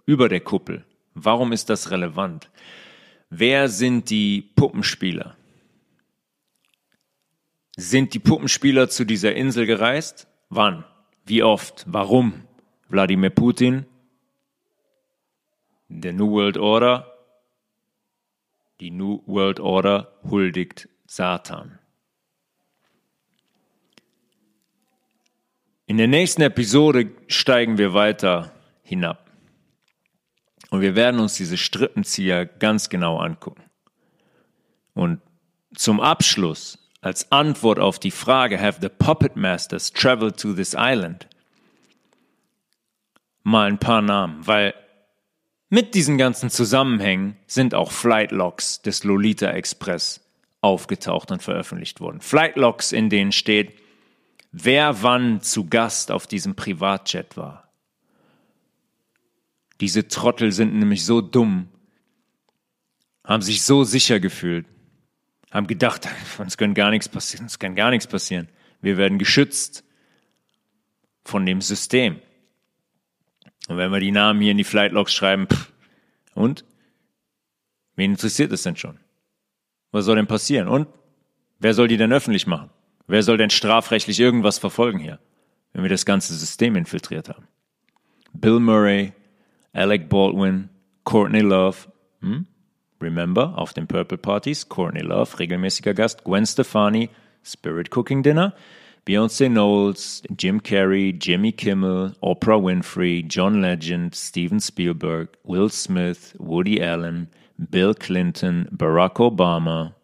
über 0.05 0.29
der 0.29 0.41
Kuppel? 0.41 0.85
Warum 1.15 1.53
ist 1.53 1.71
das 1.71 1.91
relevant? 1.91 2.51
Wer 3.31 3.71
sind 3.71 4.11
die 4.11 4.43
Puppenspieler? 4.55 5.35
Sind 7.75 8.13
die 8.13 8.19
Puppenspieler 8.19 8.91
zu 8.91 9.07
dieser 9.07 9.35
Insel 9.35 9.65
gereist? 9.65 10.27
Wann? 10.51 10.85
Wie 11.25 11.43
oft? 11.43 11.87
Warum? 11.89 12.43
Wladimir 12.91 13.31
Putin? 13.31 13.87
Der 15.89 16.13
New 16.13 16.33
World 16.33 16.59
Order? 16.59 17.15
Die 18.81 18.91
New 18.91 19.23
World 19.25 19.59
Order 19.59 20.13
huldigt 20.23 20.91
Satan. 21.07 21.79
In 25.89 25.97
der 25.97 26.07
nächsten 26.07 26.43
Episode 26.43 27.13
steigen 27.29 27.79
wir 27.79 27.95
weiter 27.95 28.53
hinab. 28.83 29.31
Und 30.69 30.83
wir 30.83 30.95
werden 30.95 31.19
uns 31.19 31.37
diese 31.37 31.57
Strippenzieher 31.57 32.45
ganz 32.45 32.91
genau 32.91 33.17
angucken. 33.17 33.63
Und 34.93 35.23
zum 35.75 36.01
Abschluss, 36.01 36.91
als 37.01 37.33
Antwort 37.33 37.79
auf 37.79 37.99
die 37.99 38.11
Frage, 38.11 38.61
have 38.61 38.81
the 38.83 38.91
puppet 38.91 39.35
masters 39.37 39.91
traveled 39.91 40.39
to 40.39 40.53
this 40.53 40.77
island? 40.79 41.27
Mal 43.43 43.69
ein 43.69 43.79
paar 43.79 44.03
Namen, 44.03 44.47
weil 44.47 44.75
mit 45.71 45.95
diesen 45.95 46.19
ganzen 46.19 46.51
Zusammenhängen 46.51 47.39
sind 47.47 47.75
auch 47.75 47.93
Flightlogs 47.93 48.83
des 48.83 49.05
Lolita 49.05 49.53
Express 49.53 50.21
aufgetaucht 50.61 51.31
und 51.31 51.43
veröffentlicht 51.43 52.01
worden. 52.01 52.21
Flightlogs, 52.21 52.93
in 52.93 53.09
denen 53.09 53.33
steht, 53.33 53.73
wer 54.53 55.03
wann 55.03 55.41
zu 55.41 55.67
Gast 55.67 56.11
auf 56.11 56.27
diesem 56.27 56.55
Privatjet 56.55 57.37
war. 57.37 57.69
Diese 59.81 60.09
Trottel 60.09 60.53
sind 60.53 60.75
nämlich 60.75 61.05
so 61.05 61.21
dumm, 61.21 61.69
haben 63.25 63.43
sich 63.43 63.63
so 63.63 63.85
sicher 63.85 64.21
gefühlt, 64.21 64.67
haben 65.51 65.67
gedacht, 65.67 66.09
uns 66.39 66.57
kann 66.57 66.75
gar 66.75 66.91
nichts 66.91 67.09
passieren, 67.09 67.45
uns 67.45 67.59
kann 67.59 67.75
gar 67.75 67.91
nichts 67.91 68.07
passieren. 68.07 68.49
Wir 68.81 68.97
werden 68.97 69.19
geschützt 69.19 69.85
von 71.25 71.45
dem 71.47 71.61
System. 71.61 72.21
Und 73.69 73.77
wenn 73.77 73.93
wir 73.93 74.01
die 74.01 74.13
Namen 74.13 74.41
hier 74.41 74.53
in 74.53 74.57
die 74.57 74.65
Flightlogs 74.65 75.13
schreiben, 75.13 75.47
pff, 75.47 75.73
und? 76.35 76.65
Wen 77.97 78.13
interessiert 78.13 78.53
es 78.53 78.63
denn 78.63 78.77
schon? 78.77 78.99
Was 79.91 80.05
soll 80.05 80.17
denn 80.17 80.29
passieren? 80.29 80.69
Und? 80.69 80.87
Wer 81.59 81.75
soll 81.75 81.89
die 81.89 81.97
denn 81.97 82.13
öffentlich 82.13 82.47
machen? 82.47 82.71
Wer 83.09 83.23
soll 83.23 83.39
denn 83.39 83.51
strafrechtlich 83.51 84.21
irgendwas 84.21 84.59
verfolgen 84.59 84.99
hier, 84.99 85.19
wenn 85.73 85.83
wir 85.83 85.89
das 85.89 86.05
ganze 86.05 86.35
System 86.35 86.77
infiltriert 86.77 87.31
haben? 87.31 87.49
Bill 88.35 88.61
Murray, 88.61 89.15
Alec 89.73 90.09
Baldwin, 90.09 90.69
Courtney 91.05 91.41
Love, 91.41 91.77
hm? 92.21 92.47
Remember, 93.01 93.57
auf 93.57 93.73
den 93.73 93.87
Purple 93.87 94.19
Parties, 94.19 94.69
Courtney 94.69 95.01
Love, 95.01 95.39
regelmäßiger 95.39 95.95
Gast, 95.95 96.25
Gwen 96.25 96.45
Stefani, 96.45 97.09
Spirit 97.43 97.91
Cooking 97.91 98.23
Dinner, 98.23 98.55
Beyoncé 99.07 99.49
Knowles, 99.49 100.23
Jim 100.37 100.63
Carrey, 100.63 101.17
Jimmy 101.19 101.53
Kimmel, 101.53 102.15
Oprah 102.21 102.63
Winfrey, 102.63 103.25
John 103.27 103.63
Legend, 103.63 104.15
Steven 104.15 104.61
Spielberg, 104.61 105.39
Will 105.45 105.71
Smith, 105.71 106.35
Woody 106.39 106.83
Allen, 106.83 107.29
Bill 107.57 107.95
Clinton, 107.95 108.69
Barack 108.71 109.15
Obama, 109.15 109.95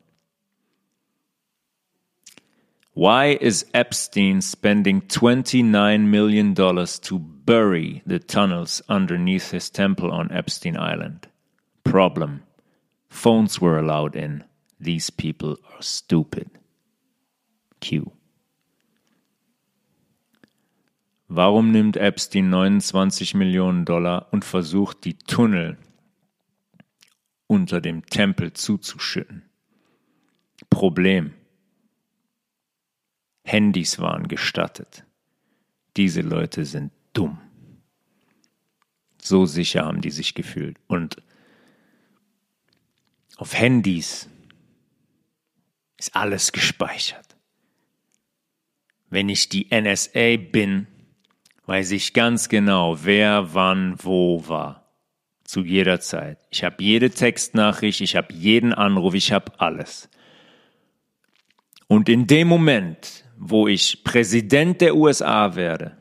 Why 2.95 3.37
is 3.41 3.67
Epstein 3.75 4.41
spending 4.41 5.03
$29 5.03 6.07
million 6.07 6.55
to 6.55 7.19
bury 7.19 8.03
the 8.07 8.21
tunnels 8.21 8.83
underneath 8.89 9.51
his 9.51 9.69
temple 9.69 10.13
on 10.13 10.31
Epstein 10.31 10.77
Island? 10.77 11.27
Problem. 11.83 12.45
Phones 13.09 13.61
were 13.61 13.79
allowed 13.79 14.15
in. 14.15 14.45
These 14.79 15.11
people 15.11 15.59
are 15.75 15.83
stupid. 15.83 16.49
Q. 17.81 18.13
Warum 21.29 21.73
nimmt 21.73 21.97
Epstein 21.97 22.49
29 22.49 23.35
Millionen 23.35 23.85
Dollar 23.85 24.29
und 24.31 24.45
versucht, 24.45 25.05
die 25.05 25.15
Tunnel 25.15 25.79
unter 27.49 27.81
dem 27.81 28.07
Tempel 28.07 28.53
zuzuschütten? 28.53 29.43
Problem. 30.71 31.35
Handys 33.45 33.99
waren 33.99 34.27
gestattet. 34.27 35.05
Diese 35.97 36.23
Leute 36.23 36.65
sind 36.65 36.91
dumm. 37.13 37.39
So 39.21 39.47
sicher 39.47 39.85
haben 39.85 40.01
die 40.01 40.11
sich 40.11 40.35
gefühlt. 40.35 40.79
Und 40.87 41.23
auf 43.37 43.55
Handys 43.55 44.29
ist 45.99 46.17
alles 46.17 46.53
gespeichert. 46.53 47.37
Wenn 49.09 49.29
ich 49.29 49.49
die 49.49 49.69
NSA 49.71 50.37
bin, 50.37 50.87
weiß 51.67 51.93
ich 51.93 52.13
ganz 52.15 52.49
genau, 52.49 53.05
wer 53.05 53.55
wann 53.55 53.97
wo 54.03 54.47
war. 54.49 54.91
Zu 55.45 55.61
jeder 55.63 56.01
Zeit. 56.01 56.39
Ich 56.51 56.65
habe 56.65 56.83
jede 56.83 57.11
Textnachricht, 57.11 58.01
ich 58.01 58.17
habe 58.17 58.33
jeden 58.33 58.73
Anruf, 58.73 59.15
ich 59.15 59.31
habe 59.31 59.53
alles. 59.61 60.09
Und 61.87 62.09
in 62.09 62.27
dem 62.27 62.49
Moment, 62.49 63.25
wo 63.47 63.69
ich 63.69 64.05
Präsident 64.05 64.81
der 64.81 64.97
USA 64.97 65.55
werde, 65.55 65.99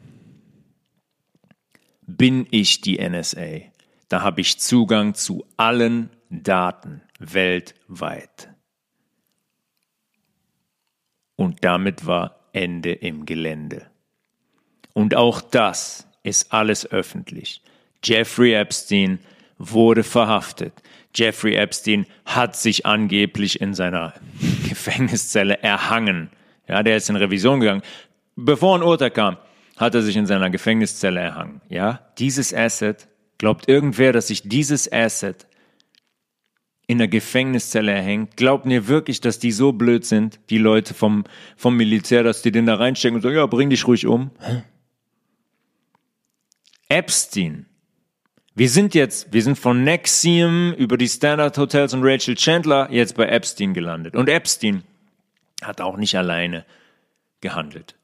bin 2.07 2.47
ich 2.51 2.79
die 2.79 2.97
NSA. 2.97 3.63
Da 4.07 4.21
habe 4.21 4.39
ich 4.39 4.59
Zugang 4.59 5.13
zu 5.13 5.45
allen 5.57 6.09
Daten 6.29 7.01
weltweit. 7.19 8.49
Und 11.35 11.65
damit 11.65 12.05
war 12.05 12.39
Ende 12.53 12.93
im 12.93 13.25
Gelände. 13.25 13.87
Und 14.93 15.13
auch 15.15 15.41
das 15.41 16.07
ist 16.23 16.53
alles 16.53 16.89
öffentlich. 16.89 17.61
Jeffrey 18.01 18.53
Epstein 18.53 19.19
wurde 19.57 20.03
verhaftet. 20.03 20.81
Jeffrey 21.13 21.55
Epstein 21.55 22.05
hat 22.23 22.55
sich 22.55 22.85
angeblich 22.85 23.59
in 23.59 23.73
seiner 23.73 24.13
Gefängniszelle 24.69 25.61
erhangen 25.61 26.29
ja, 26.67 26.83
der 26.83 26.97
ist 26.97 27.09
in 27.09 27.15
Revision 27.15 27.59
gegangen. 27.59 27.81
Bevor 28.35 28.77
ein 28.77 28.83
Urteil 28.83 29.11
kam, 29.11 29.37
hat 29.77 29.95
er 29.95 30.01
sich 30.01 30.15
in 30.15 30.25
seiner 30.25 30.49
Gefängniszelle 30.49 31.19
erhangen. 31.19 31.61
Ja, 31.69 31.99
dieses 32.17 32.53
Asset, 32.53 33.07
glaubt 33.37 33.67
irgendwer, 33.67 34.13
dass 34.13 34.27
sich 34.27 34.47
dieses 34.47 34.91
Asset 34.91 35.47
in 36.87 36.97
der 36.97 37.07
Gefängniszelle 37.07 37.91
erhängt? 37.91 38.37
Glaubt 38.37 38.65
ihr 38.65 38.87
wirklich, 38.87 39.21
dass 39.21 39.39
die 39.39 39.51
so 39.51 39.71
blöd 39.71 40.05
sind, 40.05 40.39
die 40.49 40.57
Leute 40.57 40.93
vom, 40.93 41.23
vom 41.55 41.75
Militär, 41.75 42.23
dass 42.23 42.41
die 42.41 42.51
den 42.51 42.65
da 42.65 42.75
reinstecken 42.75 43.15
und 43.15 43.21
sagen, 43.21 43.35
ja, 43.35 43.45
bring 43.45 43.69
dich 43.69 43.87
ruhig 43.87 44.05
um? 44.05 44.31
Epstein. 46.89 47.65
Wir 48.55 48.69
sind 48.69 48.93
jetzt, 48.93 49.33
wir 49.33 49.41
sind 49.41 49.57
von 49.57 49.83
Nexium 49.83 50.73
über 50.73 50.97
die 50.97 51.07
Standard 51.07 51.57
Hotels 51.57 51.93
und 51.93 52.03
Rachel 52.03 52.35
Chandler 52.35 52.87
jetzt 52.91 53.15
bei 53.15 53.25
Epstein 53.25 53.73
gelandet. 53.73 54.15
Und 54.15 54.29
Epstein 54.29 54.83
hat 55.65 55.81
auch 55.81 55.97
nicht 55.97 56.17
alleine 56.17 56.65
gehandelt. 57.41 57.95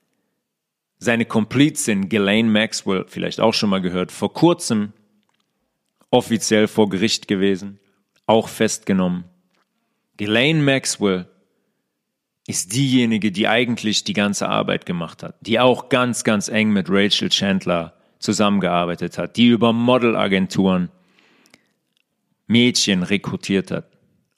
Seine 0.97 1.25
Komplizin 1.25 2.09
Ghislaine 2.09 2.49
Maxwell, 2.49 3.05
vielleicht 3.07 3.39
auch 3.39 3.53
schon 3.53 3.69
mal 3.69 3.81
gehört, 3.81 4.11
vor 4.11 4.33
kurzem 4.33 4.93
offiziell 6.11 6.67
vor 6.67 6.89
Gericht 6.89 7.27
gewesen, 7.27 7.79
auch 8.25 8.47
festgenommen. 8.47 9.23
Ghislaine 10.17 10.61
Maxwell 10.61 11.27
ist 12.47 12.73
diejenige, 12.73 13.31
die 13.31 13.47
eigentlich 13.47 14.03
die 14.03 14.13
ganze 14.13 14.49
Arbeit 14.49 14.85
gemacht 14.85 15.23
hat, 15.23 15.35
die 15.41 15.59
auch 15.59 15.87
ganz, 15.87 16.23
ganz 16.23 16.47
eng 16.47 16.71
mit 16.71 16.87
Rachel 16.89 17.29
Chandler 17.29 17.93
zusammengearbeitet 18.17 19.17
hat, 19.17 19.37
die 19.37 19.47
über 19.47 19.71
Modelagenturen 19.71 20.89
Mädchen 22.47 23.03
rekrutiert 23.03 23.71
hat 23.71 23.91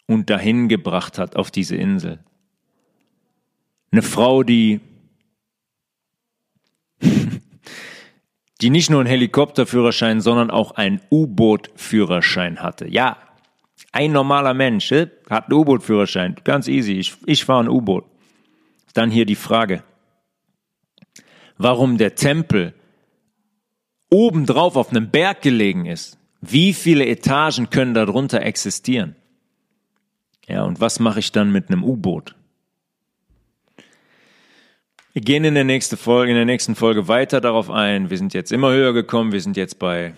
und 0.08 0.30
dahin 0.30 0.68
gebracht 0.68 1.18
hat 1.18 1.38
auf 1.38 1.52
diese 1.52 1.78
Insel. 1.78 2.20
Eine 3.92 4.02
Frau, 4.02 4.44
die, 4.44 4.80
die 8.62 8.70
nicht 8.70 8.90
nur 8.90 9.02
einen 9.02 9.10
Helikopterführerschein, 9.10 10.22
sondern 10.22 10.50
auch 10.50 10.72
einen 10.72 11.02
U-Boot-Führerschein 11.12 12.62
hatte. 12.62 12.88
Ja, 12.88 13.18
ein 13.92 14.12
normaler 14.12 14.54
Mensch 14.54 14.92
äh, 14.92 15.10
hat 15.30 15.46
einen 15.46 15.60
U-Boot-Führerschein. 15.60 16.36
Ganz 16.44 16.68
easy. 16.68 16.94
Ich, 16.94 17.16
ich 17.26 17.44
fahre 17.44 17.66
ein 17.66 17.70
U-Boot. 17.70 18.06
Dann 18.94 19.12
hier 19.12 19.26
die 19.26 19.36
Frage. 19.36 19.84
Warum 21.58 21.98
der 21.98 22.16
Tempel 22.16 22.74
obendrauf 24.12 24.76
auf 24.76 24.92
einem 24.92 25.10
Berg 25.10 25.42
gelegen 25.42 25.86
ist. 25.88 26.20
Wie 26.42 26.74
viele 26.74 27.08
Etagen 27.08 27.70
können 27.70 27.94
darunter 27.94 28.42
existieren? 28.42 29.16
Ja, 30.48 30.64
und 30.64 30.80
was 30.80 31.00
mache 31.00 31.20
ich 31.20 31.32
dann 31.32 31.52
mit 31.52 31.70
einem 31.70 31.84
U-Boot? 31.84 32.36
Wir 35.14 35.22
gehen 35.22 35.44
in 35.44 35.56
der 35.56 35.66
nächsten 35.66 35.98
Folge, 35.98 36.32
in 36.32 36.38
der 36.38 36.46
nächsten 36.46 36.74
Folge 36.74 37.10
weiter 37.10 37.42
darauf 37.42 37.70
ein. 37.70 38.10
Wir 38.10 38.18
sind 38.18 38.34
jetzt 38.34 38.50
immer 38.54 38.72
höher 38.72 38.94
gekommen. 38.94 39.34
Wir 39.34 39.42
sind 39.42 39.58
jetzt 39.58 39.78
bei, 39.78 40.14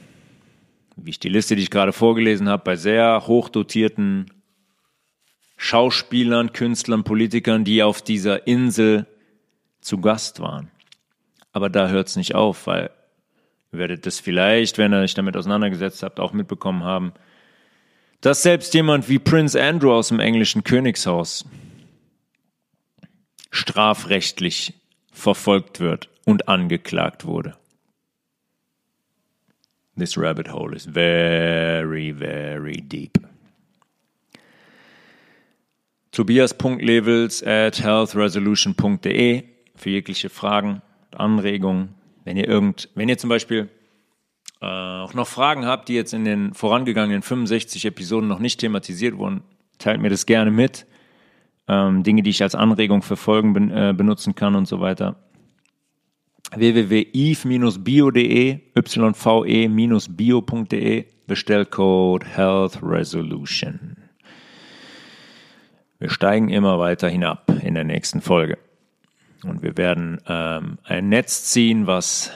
wie 0.96 1.10
ich 1.10 1.20
die 1.20 1.30
Liste, 1.30 1.56
die 1.56 1.64
ich 1.64 1.72
gerade 1.72 1.94
vorgelesen 1.94 2.48
habe, 2.48 2.64
bei 2.64 2.76
sehr 2.76 3.26
hochdotierten 3.26 4.30
Schauspielern, 5.58 6.54
Künstlern, 6.54 7.04
Politikern, 7.04 7.64
die 7.64 7.82
auf 7.82 8.04
dieser 8.04 8.46
Insel 8.46 9.08
zu 9.82 10.00
Gast 10.00 10.40
waren. 10.42 10.70
Aber 11.54 11.72
da 11.72 11.88
hört 11.88 12.10
es 12.10 12.16
nicht 12.16 12.36
auf, 12.36 12.68
weil 12.68 12.92
ihr 13.72 13.80
werdet 13.80 14.06
das 14.06 14.20
vielleicht, 14.20 14.78
wenn 14.78 14.94
ihr 14.94 15.00
euch 15.00 15.16
damit 15.16 15.36
auseinandergesetzt 15.36 16.04
habt, 16.04 16.20
auch 16.20 16.34
mitbekommen 16.34 16.84
haben, 16.84 17.14
dass 18.22 18.44
selbst 18.44 18.76
jemand 18.76 19.10
wie 19.10 19.18
Prince 19.18 19.60
Andrew 19.60 19.92
aus 19.92 20.10
dem 20.10 20.20
englischen 20.20 20.64
Königshaus 20.64 21.46
strafrechtlich 23.50 24.76
verfolgt 25.14 25.80
wird 25.80 26.10
und 26.26 26.50
angeklagt 26.50 27.26
wurde. 27.26 27.56
This 29.96 30.18
rabbit 30.18 30.52
hole 30.52 30.76
is 30.76 30.86
very, 30.86 32.12
very 32.12 32.82
deep. 32.82 33.20
Tobias.levels 36.12 37.44
at 37.44 37.80
healthresolution.de 37.80 39.44
für 39.76 39.90
jegliche 39.90 40.30
Fragen, 40.30 40.82
Anregungen. 41.16 41.96
Wenn 42.24 42.38
ihr 42.38 42.48
irgend, 42.48 42.90
wenn 42.96 43.10
ihr 43.10 43.18
zum 43.18 43.30
Beispiel 43.30 43.70
äh, 44.62 44.66
auch 44.66 45.14
noch 45.14 45.28
Fragen 45.28 45.66
habt, 45.66 45.90
die 45.90 45.96
jetzt 45.96 46.14
in 46.14 46.24
den 46.24 46.54
vorangegangenen 46.54 47.22
65 47.22 47.86
Episoden 47.86 48.28
noch 48.28 48.40
nicht 48.40 48.60
thematisiert 48.60 49.18
wurden, 49.18 49.42
teilt 49.78 50.02
mir 50.02 50.10
das 50.10 50.26
gerne 50.26 50.52
mit. 50.52 50.86
Ähm, 51.68 52.04
Dinge, 52.04 52.24
die 52.24 52.30
ich 52.30 52.44
als 52.44 52.56
Anregung 52.56 53.02
für 53.02 53.16
Folgen 53.16 53.54
ben, 53.54 53.72
äh, 53.72 53.94
benutzen 53.96 54.36
kann 54.36 54.56
und 54.56 54.68
so 54.68 54.82
weiter. 54.82 55.16
www.eve-bio.de, 56.56 58.60
yve-bio.de, 59.66 61.06
Bestellcode 61.26 62.26
Health 62.26 62.80
Resolution. 62.84 63.96
Wir 66.00 66.10
steigen 66.10 66.50
immer 66.50 66.80
weiter 66.80 67.08
hinab 67.08 67.50
in 67.64 67.76
der 67.76 67.86
nächsten 67.86 68.20
Folge. 68.20 68.58
Und 69.46 69.62
wir 69.62 69.78
werden 69.78 70.20
ähm, 70.28 70.80
ein 70.84 71.08
Netz 71.08 71.46
ziehen, 71.46 71.88
was 71.88 72.34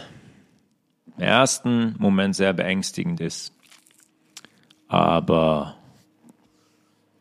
im 1.18 1.24
ersten 1.24 1.96
Moment 1.98 2.36
sehr 2.36 2.54
beängstigend 2.54 3.20
ist, 3.20 3.54
aber 4.88 5.76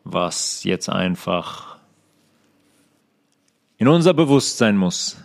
was 0.05 0.63
jetzt 0.63 0.89
einfach 0.89 1.66
in 3.77 3.87
unser 3.87 4.13
Bewusstsein 4.13 4.75
muss, 4.77 5.17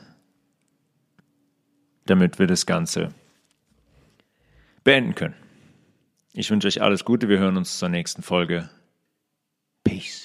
damit 2.07 2.39
wir 2.39 2.47
das 2.47 2.66
Ganze 2.66 3.15
beenden 4.85 5.15
können. 5.15 5.35
Ich 6.35 6.51
wünsche 6.51 6.69
euch 6.69 6.81
alles 6.81 7.05
Gute. 7.05 7.29
Wir 7.29 7.39
hören 7.39 7.57
uns 7.57 7.79
zur 7.79 7.89
nächsten 7.89 8.23
Folge. 8.23 8.70
Peace. 9.85 10.22